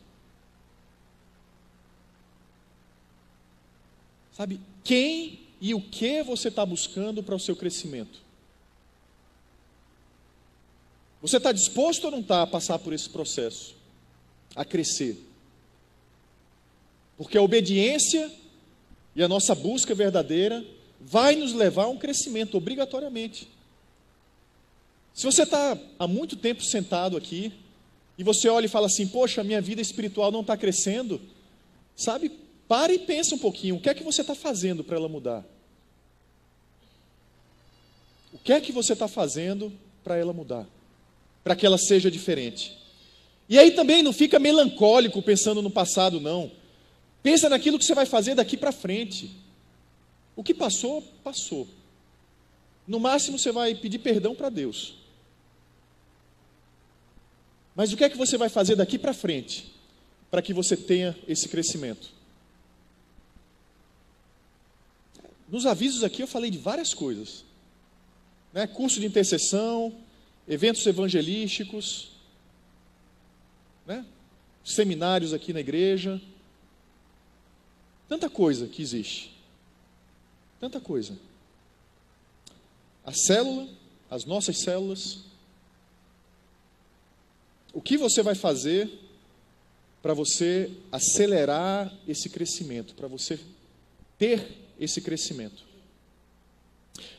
Sabe, 4.32 4.60
quem 4.82 5.46
e 5.60 5.74
o 5.74 5.80
que 5.80 6.24
você 6.24 6.48
está 6.48 6.66
buscando 6.66 7.22
para 7.22 7.36
o 7.36 7.38
seu 7.38 7.54
crescimento? 7.54 8.20
Você 11.20 11.36
está 11.36 11.52
disposto 11.52 12.04
ou 12.04 12.10
não 12.10 12.20
está 12.20 12.42
a 12.42 12.46
passar 12.46 12.78
por 12.78 12.92
esse 12.92 13.08
processo? 13.08 13.74
A 14.54 14.64
crescer? 14.64 15.16
Porque 17.16 17.36
a 17.36 17.42
obediência 17.42 18.30
e 19.14 19.22
a 19.22 19.28
nossa 19.28 19.54
busca 19.54 19.94
verdadeira 19.94 20.64
vai 21.00 21.36
nos 21.36 21.52
levar 21.52 21.84
a 21.84 21.88
um 21.88 21.98
crescimento, 21.98 22.56
obrigatoriamente. 22.56 23.48
Se 25.12 25.24
você 25.24 25.42
está 25.42 25.76
há 25.98 26.06
muito 26.06 26.36
tempo 26.36 26.62
sentado 26.62 27.16
aqui 27.16 27.52
e 28.16 28.24
você 28.24 28.48
olha 28.48 28.66
e 28.66 28.68
fala 28.68 28.86
assim: 28.86 29.06
Poxa, 29.06 29.44
minha 29.44 29.60
vida 29.60 29.82
espiritual 29.82 30.30
não 30.32 30.40
está 30.40 30.56
crescendo, 30.56 31.20
sabe 31.94 32.30
Pare 32.70 32.94
e 32.94 32.98
pensa 33.00 33.34
um 33.34 33.38
pouquinho, 33.38 33.74
o 33.74 33.80
que 33.80 33.90
é 33.90 33.94
que 33.94 34.04
você 34.04 34.20
está 34.20 34.32
fazendo 34.32 34.84
para 34.84 34.94
ela 34.94 35.08
mudar? 35.08 35.44
O 38.32 38.38
que 38.38 38.52
é 38.52 38.60
que 38.60 38.70
você 38.70 38.92
está 38.92 39.08
fazendo 39.08 39.72
para 40.04 40.16
ela 40.16 40.32
mudar? 40.32 40.64
Para 41.42 41.56
que 41.56 41.64
ela 41.64 41.78
seja 41.78 42.10
diferente. 42.10 42.76
E 43.48 43.58
aí 43.58 43.72
também 43.72 44.02
não 44.02 44.12
fica 44.12 44.38
melancólico 44.38 45.20
pensando 45.20 45.60
no 45.60 45.70
passado, 45.70 46.20
não. 46.20 46.52
Pensa 47.22 47.48
naquilo 47.48 47.78
que 47.78 47.84
você 47.84 47.94
vai 47.94 48.06
fazer 48.06 48.34
daqui 48.34 48.56
para 48.56 48.72
frente. 48.72 49.30
O 50.36 50.44
que 50.44 50.54
passou, 50.54 51.02
passou. 51.24 51.68
No 52.86 52.98
máximo 52.98 53.38
você 53.38 53.52
vai 53.52 53.74
pedir 53.74 53.98
perdão 53.98 54.34
para 54.34 54.48
Deus. 54.48 54.94
Mas 57.74 57.92
o 57.92 57.96
que 57.96 58.04
é 58.04 58.08
que 58.08 58.16
você 58.16 58.36
vai 58.36 58.48
fazer 58.48 58.76
daqui 58.76 58.98
para 58.98 59.12
frente 59.12 59.72
para 60.30 60.42
que 60.42 60.54
você 60.54 60.76
tenha 60.76 61.16
esse 61.26 61.48
crescimento? 61.48 62.10
Nos 65.48 65.66
avisos 65.66 66.04
aqui 66.04 66.22
eu 66.22 66.28
falei 66.28 66.50
de 66.50 66.58
várias 66.58 66.94
coisas. 66.94 67.44
né? 68.52 68.66
curso 68.66 69.00
de 69.00 69.06
intercessão, 69.06 69.92
eventos 70.46 70.86
evangelísticos, 70.86 72.10
né? 73.86 74.04
seminários 74.64 75.32
aqui 75.32 75.52
na 75.52 75.60
igreja. 75.60 76.20
Tanta 78.08 78.28
coisa 78.28 78.66
que 78.66 78.82
existe. 78.82 79.32
Tanta 80.58 80.80
coisa. 80.80 81.16
A 83.04 83.12
célula, 83.12 83.68
as 84.10 84.24
nossas 84.24 84.58
células. 84.58 85.20
O 87.72 87.80
que 87.80 87.96
você 87.96 88.22
vai 88.22 88.34
fazer 88.34 88.90
para 90.02 90.14
você 90.14 90.70
acelerar 90.90 91.92
esse 92.08 92.28
crescimento, 92.28 92.94
para 92.94 93.06
você 93.06 93.38
ter 94.18 94.46
esse 94.78 95.00
crescimento? 95.00 95.64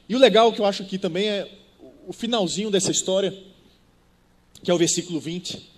E 0.07 0.15
o 0.15 0.19
legal 0.19 0.51
que 0.51 0.59
eu 0.59 0.65
acho 0.65 0.83
aqui 0.83 0.97
também 0.97 1.29
é 1.29 1.60
o 2.07 2.13
finalzinho 2.13 2.71
dessa 2.71 2.91
história, 2.91 3.31
que 4.63 4.69
é 4.69 4.73
o 4.73 4.77
versículo 4.77 5.19
20. 5.19 5.69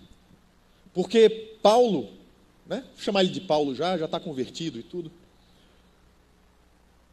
Porque 0.94 1.58
Paulo, 1.62 2.10
né, 2.68 2.84
vou 2.94 3.04
chamar 3.04 3.24
ele 3.24 3.34
de 3.34 3.42
Paulo 3.42 3.76
já, 3.76 3.98
já 3.98 4.06
está 4.06 4.20
convertido 4.20 4.80
e 4.80 4.84
tudo. 4.84 5.12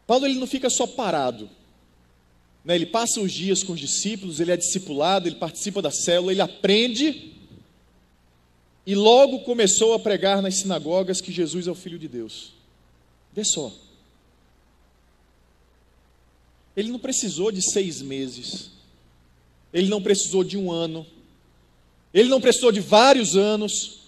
Paulo 0.06 0.26
ele 0.26 0.38
não 0.38 0.46
fica 0.46 0.68
só 0.68 0.86
parado. 0.86 1.48
Né, 2.64 2.74
ele 2.74 2.86
passa 2.86 3.20
os 3.20 3.32
dias 3.32 3.62
com 3.62 3.72
os 3.72 3.80
discípulos, 3.80 4.40
ele 4.40 4.52
é 4.52 4.56
discipulado, 4.56 5.28
ele 5.28 5.36
participa 5.36 5.80
da 5.80 5.90
célula, 5.90 6.32
ele 6.32 6.42
aprende. 6.42 7.32
E 8.86 8.94
logo 8.94 9.40
começou 9.40 9.94
a 9.94 9.98
pregar 9.98 10.42
nas 10.42 10.56
sinagogas 10.56 11.20
que 11.20 11.32
Jesus 11.32 11.66
é 11.66 11.70
o 11.70 11.74
Filho 11.74 11.98
de 11.98 12.08
Deus. 12.08 12.52
Vê 13.32 13.44
só. 13.44 13.72
Ele 16.76 16.90
não 16.90 16.98
precisou 16.98 17.52
de 17.52 17.62
seis 17.62 18.00
meses, 18.02 18.70
ele 19.72 19.88
não 19.88 20.02
precisou 20.02 20.42
de 20.42 20.56
um 20.56 20.70
ano, 20.70 21.06
ele 22.12 22.28
não 22.28 22.40
precisou 22.40 22.72
de 22.72 22.80
vários 22.80 23.36
anos, 23.36 24.00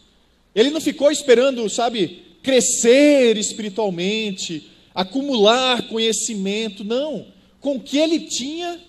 ele 0.55 0.71
não 0.71 0.81
ficou 0.81 1.11
esperando, 1.11 1.69
sabe, 1.71 2.23
crescer 2.43 3.37
espiritualmente, 3.37 4.71
acumular 4.95 5.89
conhecimento, 5.89 6.85
não. 6.85 7.27
Com 7.61 7.77
o 7.77 7.81
que 7.81 7.97
ele 7.97 8.21
tinha, 8.21 8.81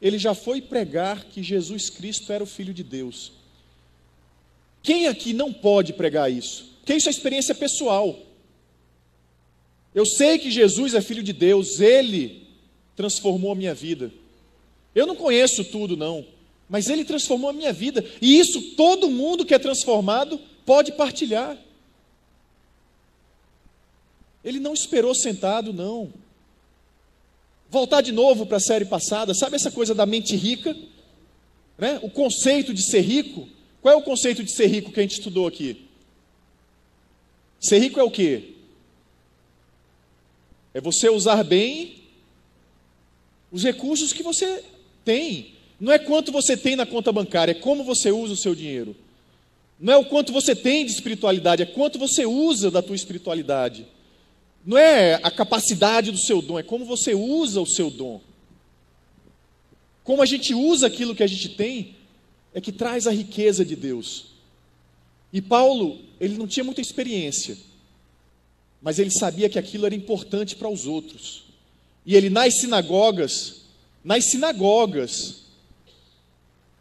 ele 0.00 0.18
já 0.18 0.34
foi 0.34 0.60
pregar 0.60 1.24
que 1.24 1.42
Jesus 1.42 1.90
Cristo 1.90 2.32
era 2.32 2.44
o 2.44 2.46
Filho 2.46 2.74
de 2.74 2.84
Deus. 2.84 3.32
Quem 4.82 5.08
aqui 5.08 5.32
não 5.32 5.52
pode 5.52 5.92
pregar 5.92 6.30
isso? 6.30 6.70
Porque 6.80 6.94
isso 6.94 7.08
é 7.08 7.10
experiência 7.10 7.54
pessoal. 7.54 8.18
Eu 9.94 10.06
sei 10.06 10.38
que 10.38 10.50
Jesus 10.50 10.94
é 10.94 11.00
Filho 11.00 11.22
de 11.22 11.32
Deus, 11.32 11.80
ele 11.80 12.46
transformou 12.94 13.52
a 13.52 13.54
minha 13.54 13.74
vida. 13.74 14.12
Eu 14.94 15.06
não 15.06 15.16
conheço 15.16 15.64
tudo, 15.64 15.96
não, 15.96 16.26
mas 16.68 16.88
Ele 16.88 17.04
transformou 17.04 17.50
a 17.50 17.52
minha 17.52 17.72
vida. 17.72 18.04
E 18.20 18.38
isso 18.38 18.74
todo 18.76 19.10
mundo 19.10 19.44
que 19.44 19.54
é 19.54 19.58
transformado 19.58 20.40
pode 20.64 20.92
partilhar. 20.92 21.56
Ele 24.44 24.60
não 24.60 24.74
esperou 24.74 25.14
sentado, 25.14 25.72
não. 25.72 26.12
Voltar 27.70 28.00
de 28.00 28.12
novo 28.12 28.46
para 28.46 28.56
a 28.56 28.60
série 28.60 28.84
passada, 28.84 29.34
sabe 29.34 29.56
essa 29.56 29.70
coisa 29.70 29.94
da 29.94 30.06
mente 30.06 30.34
rica? 30.34 30.74
Né? 31.76 31.98
O 32.02 32.10
conceito 32.10 32.72
de 32.72 32.82
ser 32.82 33.00
rico. 33.00 33.48
Qual 33.82 33.94
é 33.94 33.96
o 33.96 34.02
conceito 34.02 34.42
de 34.42 34.50
ser 34.50 34.66
rico 34.66 34.90
que 34.90 35.00
a 35.00 35.02
gente 35.02 35.18
estudou 35.18 35.46
aqui? 35.46 35.86
Ser 37.60 37.78
rico 37.78 38.00
é 38.00 38.02
o 38.02 38.10
quê? 38.10 38.54
É 40.72 40.80
você 40.80 41.08
usar 41.08 41.42
bem 41.42 42.02
os 43.50 43.62
recursos 43.62 44.12
que 44.12 44.22
você 44.22 44.64
tem. 45.08 45.54
Não 45.80 45.90
é 45.90 45.98
quanto 45.98 46.30
você 46.30 46.54
tem 46.54 46.76
na 46.76 46.84
conta 46.84 47.10
bancária, 47.10 47.52
é 47.52 47.54
como 47.54 47.82
você 47.82 48.12
usa 48.12 48.34
o 48.34 48.36
seu 48.36 48.54
dinheiro. 48.54 48.94
Não 49.80 49.94
é 49.94 49.96
o 49.96 50.04
quanto 50.04 50.34
você 50.34 50.54
tem 50.54 50.84
de 50.84 50.92
espiritualidade, 50.92 51.62
é 51.62 51.66
quanto 51.66 51.98
você 51.98 52.26
usa 52.26 52.70
da 52.70 52.82
tua 52.82 52.94
espiritualidade. 52.94 53.86
Não 54.66 54.76
é 54.76 55.14
a 55.22 55.30
capacidade 55.30 56.10
do 56.10 56.18
seu 56.18 56.42
dom, 56.42 56.58
é 56.58 56.62
como 56.62 56.84
você 56.84 57.14
usa 57.14 57.58
o 57.58 57.66
seu 57.66 57.90
dom. 57.90 58.20
Como 60.04 60.20
a 60.20 60.26
gente 60.26 60.52
usa 60.52 60.88
aquilo 60.88 61.14
que 61.14 61.22
a 61.22 61.26
gente 61.26 61.48
tem, 61.50 61.94
é 62.52 62.60
que 62.60 62.72
traz 62.72 63.06
a 63.06 63.10
riqueza 63.10 63.64
de 63.64 63.76
Deus. 63.76 64.26
E 65.32 65.40
Paulo, 65.40 66.00
ele 66.20 66.36
não 66.36 66.46
tinha 66.46 66.64
muita 66.64 66.82
experiência, 66.82 67.56
mas 68.82 68.98
ele 68.98 69.10
sabia 69.10 69.48
que 69.48 69.58
aquilo 69.58 69.86
era 69.86 69.94
importante 69.94 70.54
para 70.54 70.68
os 70.68 70.86
outros. 70.86 71.44
E 72.04 72.14
ele 72.14 72.28
nas 72.28 72.60
sinagogas, 72.60 73.57
nas 74.08 74.30
sinagogas, 74.30 75.42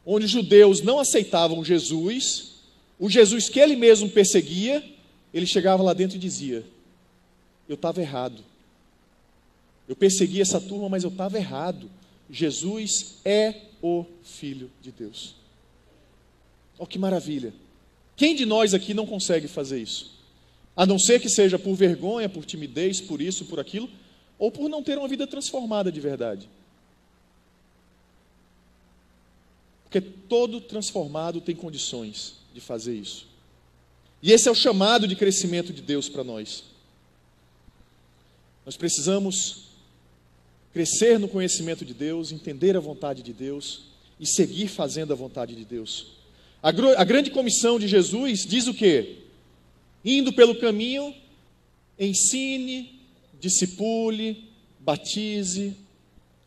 onde 0.05 0.23
os 0.23 0.31
judeus 0.31 0.81
não 0.81 0.97
aceitavam 0.97 1.61
Jesus, 1.61 2.53
o 2.97 3.09
Jesus 3.09 3.49
que 3.49 3.59
ele 3.59 3.75
mesmo 3.75 4.09
perseguia, 4.09 4.81
ele 5.33 5.45
chegava 5.45 5.83
lá 5.83 5.91
dentro 5.91 6.15
e 6.15 6.19
dizia: 6.21 6.65
Eu 7.67 7.75
estava 7.75 7.99
errado. 7.99 8.41
Eu 9.89 9.93
persegui 9.93 10.39
essa 10.39 10.61
turma, 10.61 10.87
mas 10.87 11.03
eu 11.03 11.09
estava 11.09 11.37
errado. 11.37 11.91
Jesus 12.29 13.15
é 13.25 13.55
o 13.81 14.05
Filho 14.23 14.71
de 14.81 14.93
Deus. 14.93 15.35
Oh, 16.79 16.87
que 16.87 16.97
maravilha! 16.97 17.53
Quem 18.15 18.37
de 18.37 18.45
nós 18.45 18.73
aqui 18.73 18.93
não 18.93 19.05
consegue 19.05 19.49
fazer 19.49 19.81
isso? 19.81 20.17
A 20.77 20.85
não 20.85 20.97
ser 20.97 21.19
que 21.19 21.27
seja 21.27 21.59
por 21.59 21.75
vergonha, 21.75 22.29
por 22.29 22.45
timidez, 22.45 23.01
por 23.01 23.21
isso, 23.21 23.43
por 23.43 23.59
aquilo, 23.59 23.89
ou 24.39 24.49
por 24.49 24.69
não 24.69 24.81
ter 24.81 24.97
uma 24.97 25.09
vida 25.09 25.27
transformada 25.27 25.91
de 25.91 25.99
verdade. 25.99 26.47
Porque 29.87 30.01
todo 30.01 30.59
transformado 30.59 31.39
tem 31.39 31.55
condições 31.55 32.33
de 32.53 32.59
fazer 32.59 32.93
isso. 32.93 33.25
E 34.21 34.33
esse 34.33 34.49
é 34.49 34.51
o 34.51 34.55
chamado 34.55 35.07
de 35.07 35.15
crescimento 35.15 35.71
de 35.71 35.81
Deus 35.81 36.09
para 36.09 36.25
nós. 36.25 36.65
Nós 38.65 38.75
precisamos 38.75 39.67
crescer 40.73 41.17
no 41.17 41.29
conhecimento 41.29 41.85
de 41.85 41.93
Deus, 41.93 42.33
entender 42.33 42.75
a 42.75 42.81
vontade 42.81 43.23
de 43.23 43.31
Deus 43.31 43.83
e 44.19 44.27
seguir 44.27 44.67
fazendo 44.67 45.13
a 45.13 45.15
vontade 45.15 45.55
de 45.55 45.63
Deus. 45.63 46.07
A, 46.61 46.69
a 46.69 47.03
grande 47.05 47.31
comissão 47.31 47.79
de 47.79 47.87
Jesus 47.87 48.45
diz 48.45 48.67
o 48.67 48.73
quê? 48.73 49.19
Indo 50.03 50.33
pelo 50.33 50.59
caminho, 50.59 51.15
ensine, 51.97 52.99
discipule, 53.39 54.49
batize, 54.79 55.77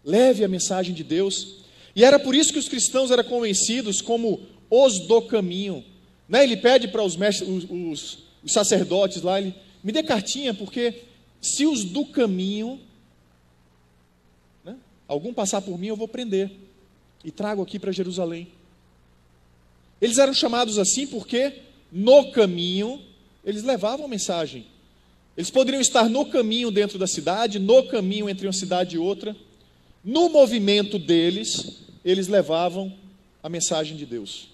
leve 0.04 0.44
a 0.44 0.48
mensagem 0.48 0.94
de 0.94 1.02
Deus. 1.02 1.59
E 1.94 2.04
era 2.04 2.18
por 2.18 2.34
isso 2.34 2.52
que 2.52 2.58
os 2.58 2.68
cristãos 2.68 3.10
eram 3.10 3.24
conhecidos 3.24 4.00
como 4.00 4.40
os 4.70 5.00
do 5.00 5.22
caminho. 5.22 5.84
Né? 6.28 6.44
Ele 6.44 6.56
pede 6.56 6.88
para 6.88 7.02
os, 7.02 7.16
os, 7.16 8.18
os 8.42 8.52
sacerdotes 8.52 9.22
lá, 9.22 9.40
ele, 9.40 9.54
me 9.82 9.92
dê 9.92 10.02
cartinha, 10.02 10.54
porque 10.54 11.02
se 11.40 11.66
os 11.66 11.84
do 11.84 12.04
caminho, 12.06 12.80
né, 14.64 14.76
algum 15.08 15.32
passar 15.32 15.62
por 15.62 15.78
mim, 15.78 15.88
eu 15.88 15.96
vou 15.96 16.08
prender. 16.08 16.50
E 17.24 17.30
trago 17.30 17.62
aqui 17.62 17.78
para 17.78 17.92
Jerusalém. 17.92 18.48
Eles 20.00 20.18
eram 20.18 20.32
chamados 20.32 20.78
assim 20.78 21.06
porque 21.06 21.60
no 21.92 22.30
caminho 22.30 23.02
eles 23.44 23.62
levavam 23.62 24.06
a 24.06 24.08
mensagem. 24.08 24.66
Eles 25.36 25.50
poderiam 25.50 25.80
estar 25.80 26.08
no 26.08 26.26
caminho 26.26 26.70
dentro 26.70 26.98
da 26.98 27.06
cidade, 27.06 27.58
no 27.58 27.86
caminho 27.88 28.28
entre 28.28 28.46
uma 28.46 28.52
cidade 28.52 28.96
e 28.96 28.98
outra. 28.98 29.36
No 30.02 30.28
movimento 30.30 30.98
deles, 30.98 31.82
eles 32.04 32.28
levavam 32.28 32.98
a 33.42 33.48
mensagem 33.48 33.96
de 33.96 34.06
Deus. 34.06 34.48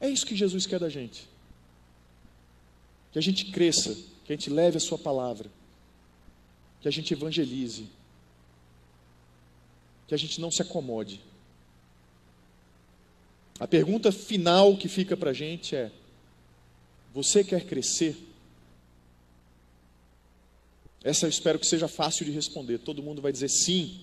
É 0.00 0.08
isso 0.08 0.26
que 0.26 0.36
Jesus 0.36 0.66
quer 0.66 0.78
da 0.78 0.88
gente. 0.88 1.28
Que 3.12 3.18
a 3.18 3.22
gente 3.22 3.46
cresça, 3.46 3.94
que 4.24 4.32
a 4.32 4.36
gente 4.36 4.50
leve 4.50 4.76
a 4.76 4.80
Sua 4.80 4.98
palavra, 4.98 5.50
que 6.80 6.88
a 6.88 6.90
gente 6.90 7.12
evangelize, 7.14 7.86
que 10.08 10.14
a 10.14 10.18
gente 10.18 10.40
não 10.40 10.50
se 10.50 10.60
acomode. 10.60 11.20
A 13.60 13.66
pergunta 13.66 14.10
final 14.10 14.76
que 14.76 14.88
fica 14.88 15.16
para 15.16 15.30
a 15.30 15.34
gente 15.34 15.76
é: 15.76 15.92
você 17.14 17.44
quer 17.44 17.64
crescer? 17.64 18.16
Essa 21.04 21.26
eu 21.26 21.30
espero 21.30 21.58
que 21.58 21.66
seja 21.66 21.88
fácil 21.88 22.24
de 22.24 22.30
responder. 22.30 22.78
Todo 22.78 23.02
mundo 23.02 23.20
vai 23.20 23.32
dizer 23.32 23.48
sim. 23.48 24.00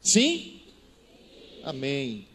Sim? 0.00 0.60
Amém. 1.62 2.26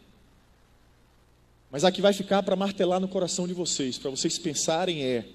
Mas 1.70 1.84
a 1.84 1.92
que 1.92 2.00
vai 2.00 2.12
ficar 2.12 2.42
para 2.42 2.56
martelar 2.56 3.00
no 3.00 3.08
coração 3.08 3.46
de 3.46 3.52
vocês, 3.52 3.98
para 3.98 4.10
vocês 4.10 4.38
pensarem 4.38 5.04
é: 5.04 5.26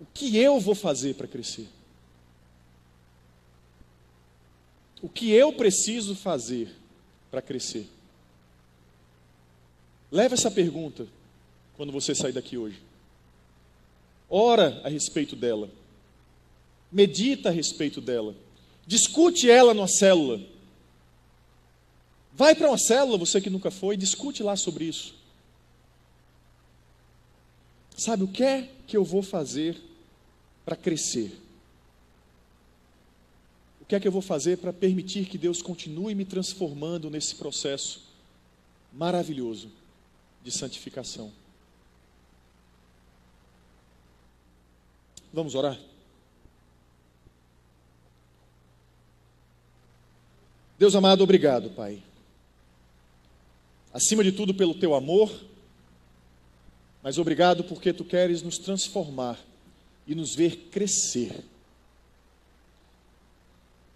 o 0.00 0.06
que 0.06 0.36
eu 0.36 0.60
vou 0.60 0.74
fazer 0.74 1.14
para 1.14 1.26
crescer? 1.26 1.68
O 5.02 5.08
que 5.08 5.30
eu 5.30 5.52
preciso 5.52 6.14
fazer 6.14 6.74
para 7.30 7.42
crescer? 7.42 7.86
Leve 10.10 10.34
essa 10.34 10.50
pergunta 10.50 11.06
quando 11.76 11.92
você 11.92 12.14
sair 12.14 12.32
daqui 12.32 12.56
hoje. 12.56 12.80
Ora 14.30 14.80
a 14.82 14.88
respeito 14.88 15.36
dela 15.36 15.68
medita 16.94 17.50
a 17.50 17.52
respeito 17.52 18.00
dela, 18.00 18.34
discute 18.86 19.50
ela 19.50 19.74
numa 19.74 19.88
célula, 19.88 20.40
Vai 22.36 22.54
para 22.54 22.68
uma 22.68 22.78
célula, 22.78 23.16
você 23.16 23.40
que 23.40 23.48
nunca 23.48 23.70
foi, 23.70 23.96
discute 23.96 24.42
lá 24.42 24.56
sobre 24.56 24.86
isso. 24.86 25.14
Sabe 27.96 28.24
o 28.24 28.28
que 28.28 28.42
é 28.42 28.68
que 28.88 28.96
eu 28.96 29.04
vou 29.04 29.22
fazer 29.22 29.80
para 30.64 30.74
crescer? 30.74 31.38
O 33.80 33.84
que 33.84 33.94
é 33.94 34.00
que 34.00 34.08
eu 34.08 34.10
vou 34.10 34.22
fazer 34.22 34.58
para 34.58 34.72
permitir 34.72 35.26
que 35.26 35.38
Deus 35.38 35.62
continue 35.62 36.12
me 36.14 36.24
transformando 36.24 37.08
nesse 37.08 37.36
processo 37.36 38.02
maravilhoso 38.92 39.70
de 40.42 40.50
santificação? 40.50 41.32
Vamos 45.32 45.54
orar? 45.54 45.78
Deus 50.84 50.94
amado, 50.94 51.24
obrigado, 51.24 51.70
Pai. 51.70 52.02
Acima 53.90 54.22
de 54.22 54.30
tudo, 54.30 54.52
pelo 54.52 54.74
teu 54.74 54.94
amor, 54.94 55.32
mas 57.02 57.16
obrigado 57.16 57.64
porque 57.64 57.90
tu 57.90 58.04
queres 58.04 58.42
nos 58.42 58.58
transformar 58.58 59.40
e 60.06 60.14
nos 60.14 60.34
ver 60.34 60.68
crescer. 60.70 61.42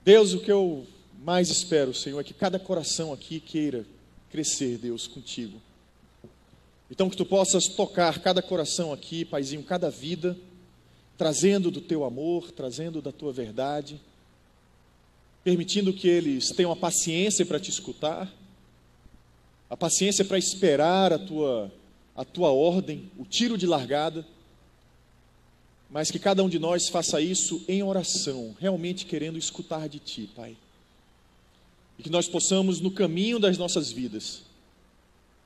Deus, 0.02 0.32
o 0.32 0.40
que 0.40 0.50
eu 0.50 0.86
mais 1.22 1.50
espero, 1.50 1.92
Senhor, 1.92 2.18
é 2.20 2.24
que 2.24 2.32
cada 2.32 2.58
coração 2.58 3.12
aqui 3.12 3.38
queira 3.38 3.84
crescer, 4.30 4.78
Deus, 4.78 5.06
contigo. 5.06 5.60
Então, 6.90 7.10
que 7.10 7.18
tu 7.18 7.26
possas 7.26 7.66
tocar 7.66 8.18
cada 8.20 8.40
coração 8.40 8.94
aqui, 8.94 9.26
Paizinho, 9.26 9.62
cada 9.62 9.90
vida, 9.90 10.34
trazendo 11.18 11.70
do 11.70 11.82
teu 11.82 12.02
amor, 12.02 12.50
trazendo 12.50 13.02
da 13.02 13.12
tua 13.12 13.30
verdade, 13.30 14.00
permitindo 15.48 15.92
que 15.92 16.06
eles 16.06 16.50
tenham 16.50 16.70
a 16.70 16.76
paciência 16.76 17.46
para 17.46 17.58
te 17.58 17.70
escutar, 17.70 18.30
a 19.70 19.76
paciência 19.76 20.24
para 20.24 20.36
esperar 20.36 21.12
a 21.12 21.18
tua, 21.18 21.72
a 22.14 22.24
tua 22.24 22.50
ordem, 22.50 23.10
o 23.16 23.24
tiro 23.24 23.56
de 23.56 23.66
largada 23.66 24.26
mas 25.90 26.10
que 26.10 26.18
cada 26.18 26.44
um 26.44 26.48
de 26.48 26.58
nós 26.58 26.88
faça 26.88 27.20
isso 27.20 27.64
em 27.66 27.82
oração, 27.82 28.54
realmente 28.60 29.06
querendo 29.06 29.38
escutar 29.38 29.88
de 29.88 29.98
Ti, 29.98 30.28
Pai. 30.36 30.54
E 31.98 32.02
que 32.02 32.10
nós 32.10 32.28
possamos, 32.28 32.78
no 32.78 32.90
caminho 32.90 33.38
das 33.38 33.56
nossas 33.56 33.90
vidas, 33.90 34.42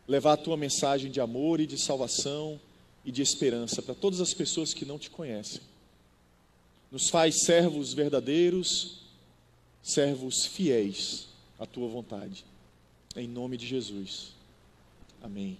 levar 0.07 0.32
a 0.32 0.36
Tua 0.36 0.57
mensagem 0.57 1.11
de 1.11 1.20
amor 1.20 1.61
e 1.61 1.66
de 1.66 1.78
salvação 1.78 2.61
e 3.05 3.12
de 3.12 3.22
esperança 3.22 3.80
para 3.80 3.94
todas 3.94 4.20
as 4.20 4.34
pessoas 4.34 4.74
que 4.74 4.84
não 4.84 4.98
te 4.98 5.11
conhecem. 5.11 5.61
Nos 6.90 7.09
faz 7.09 7.44
servos 7.44 7.94
verdadeiros, 7.94 9.01
servos 9.83 10.47
fiéis 10.47 11.28
à 11.59 11.66
Tua 11.66 11.89
vontade. 11.89 12.45
Em 13.16 13.26
nome 13.26 13.57
de 13.57 13.66
Jesus. 13.66 14.35
Amém. 15.22 15.59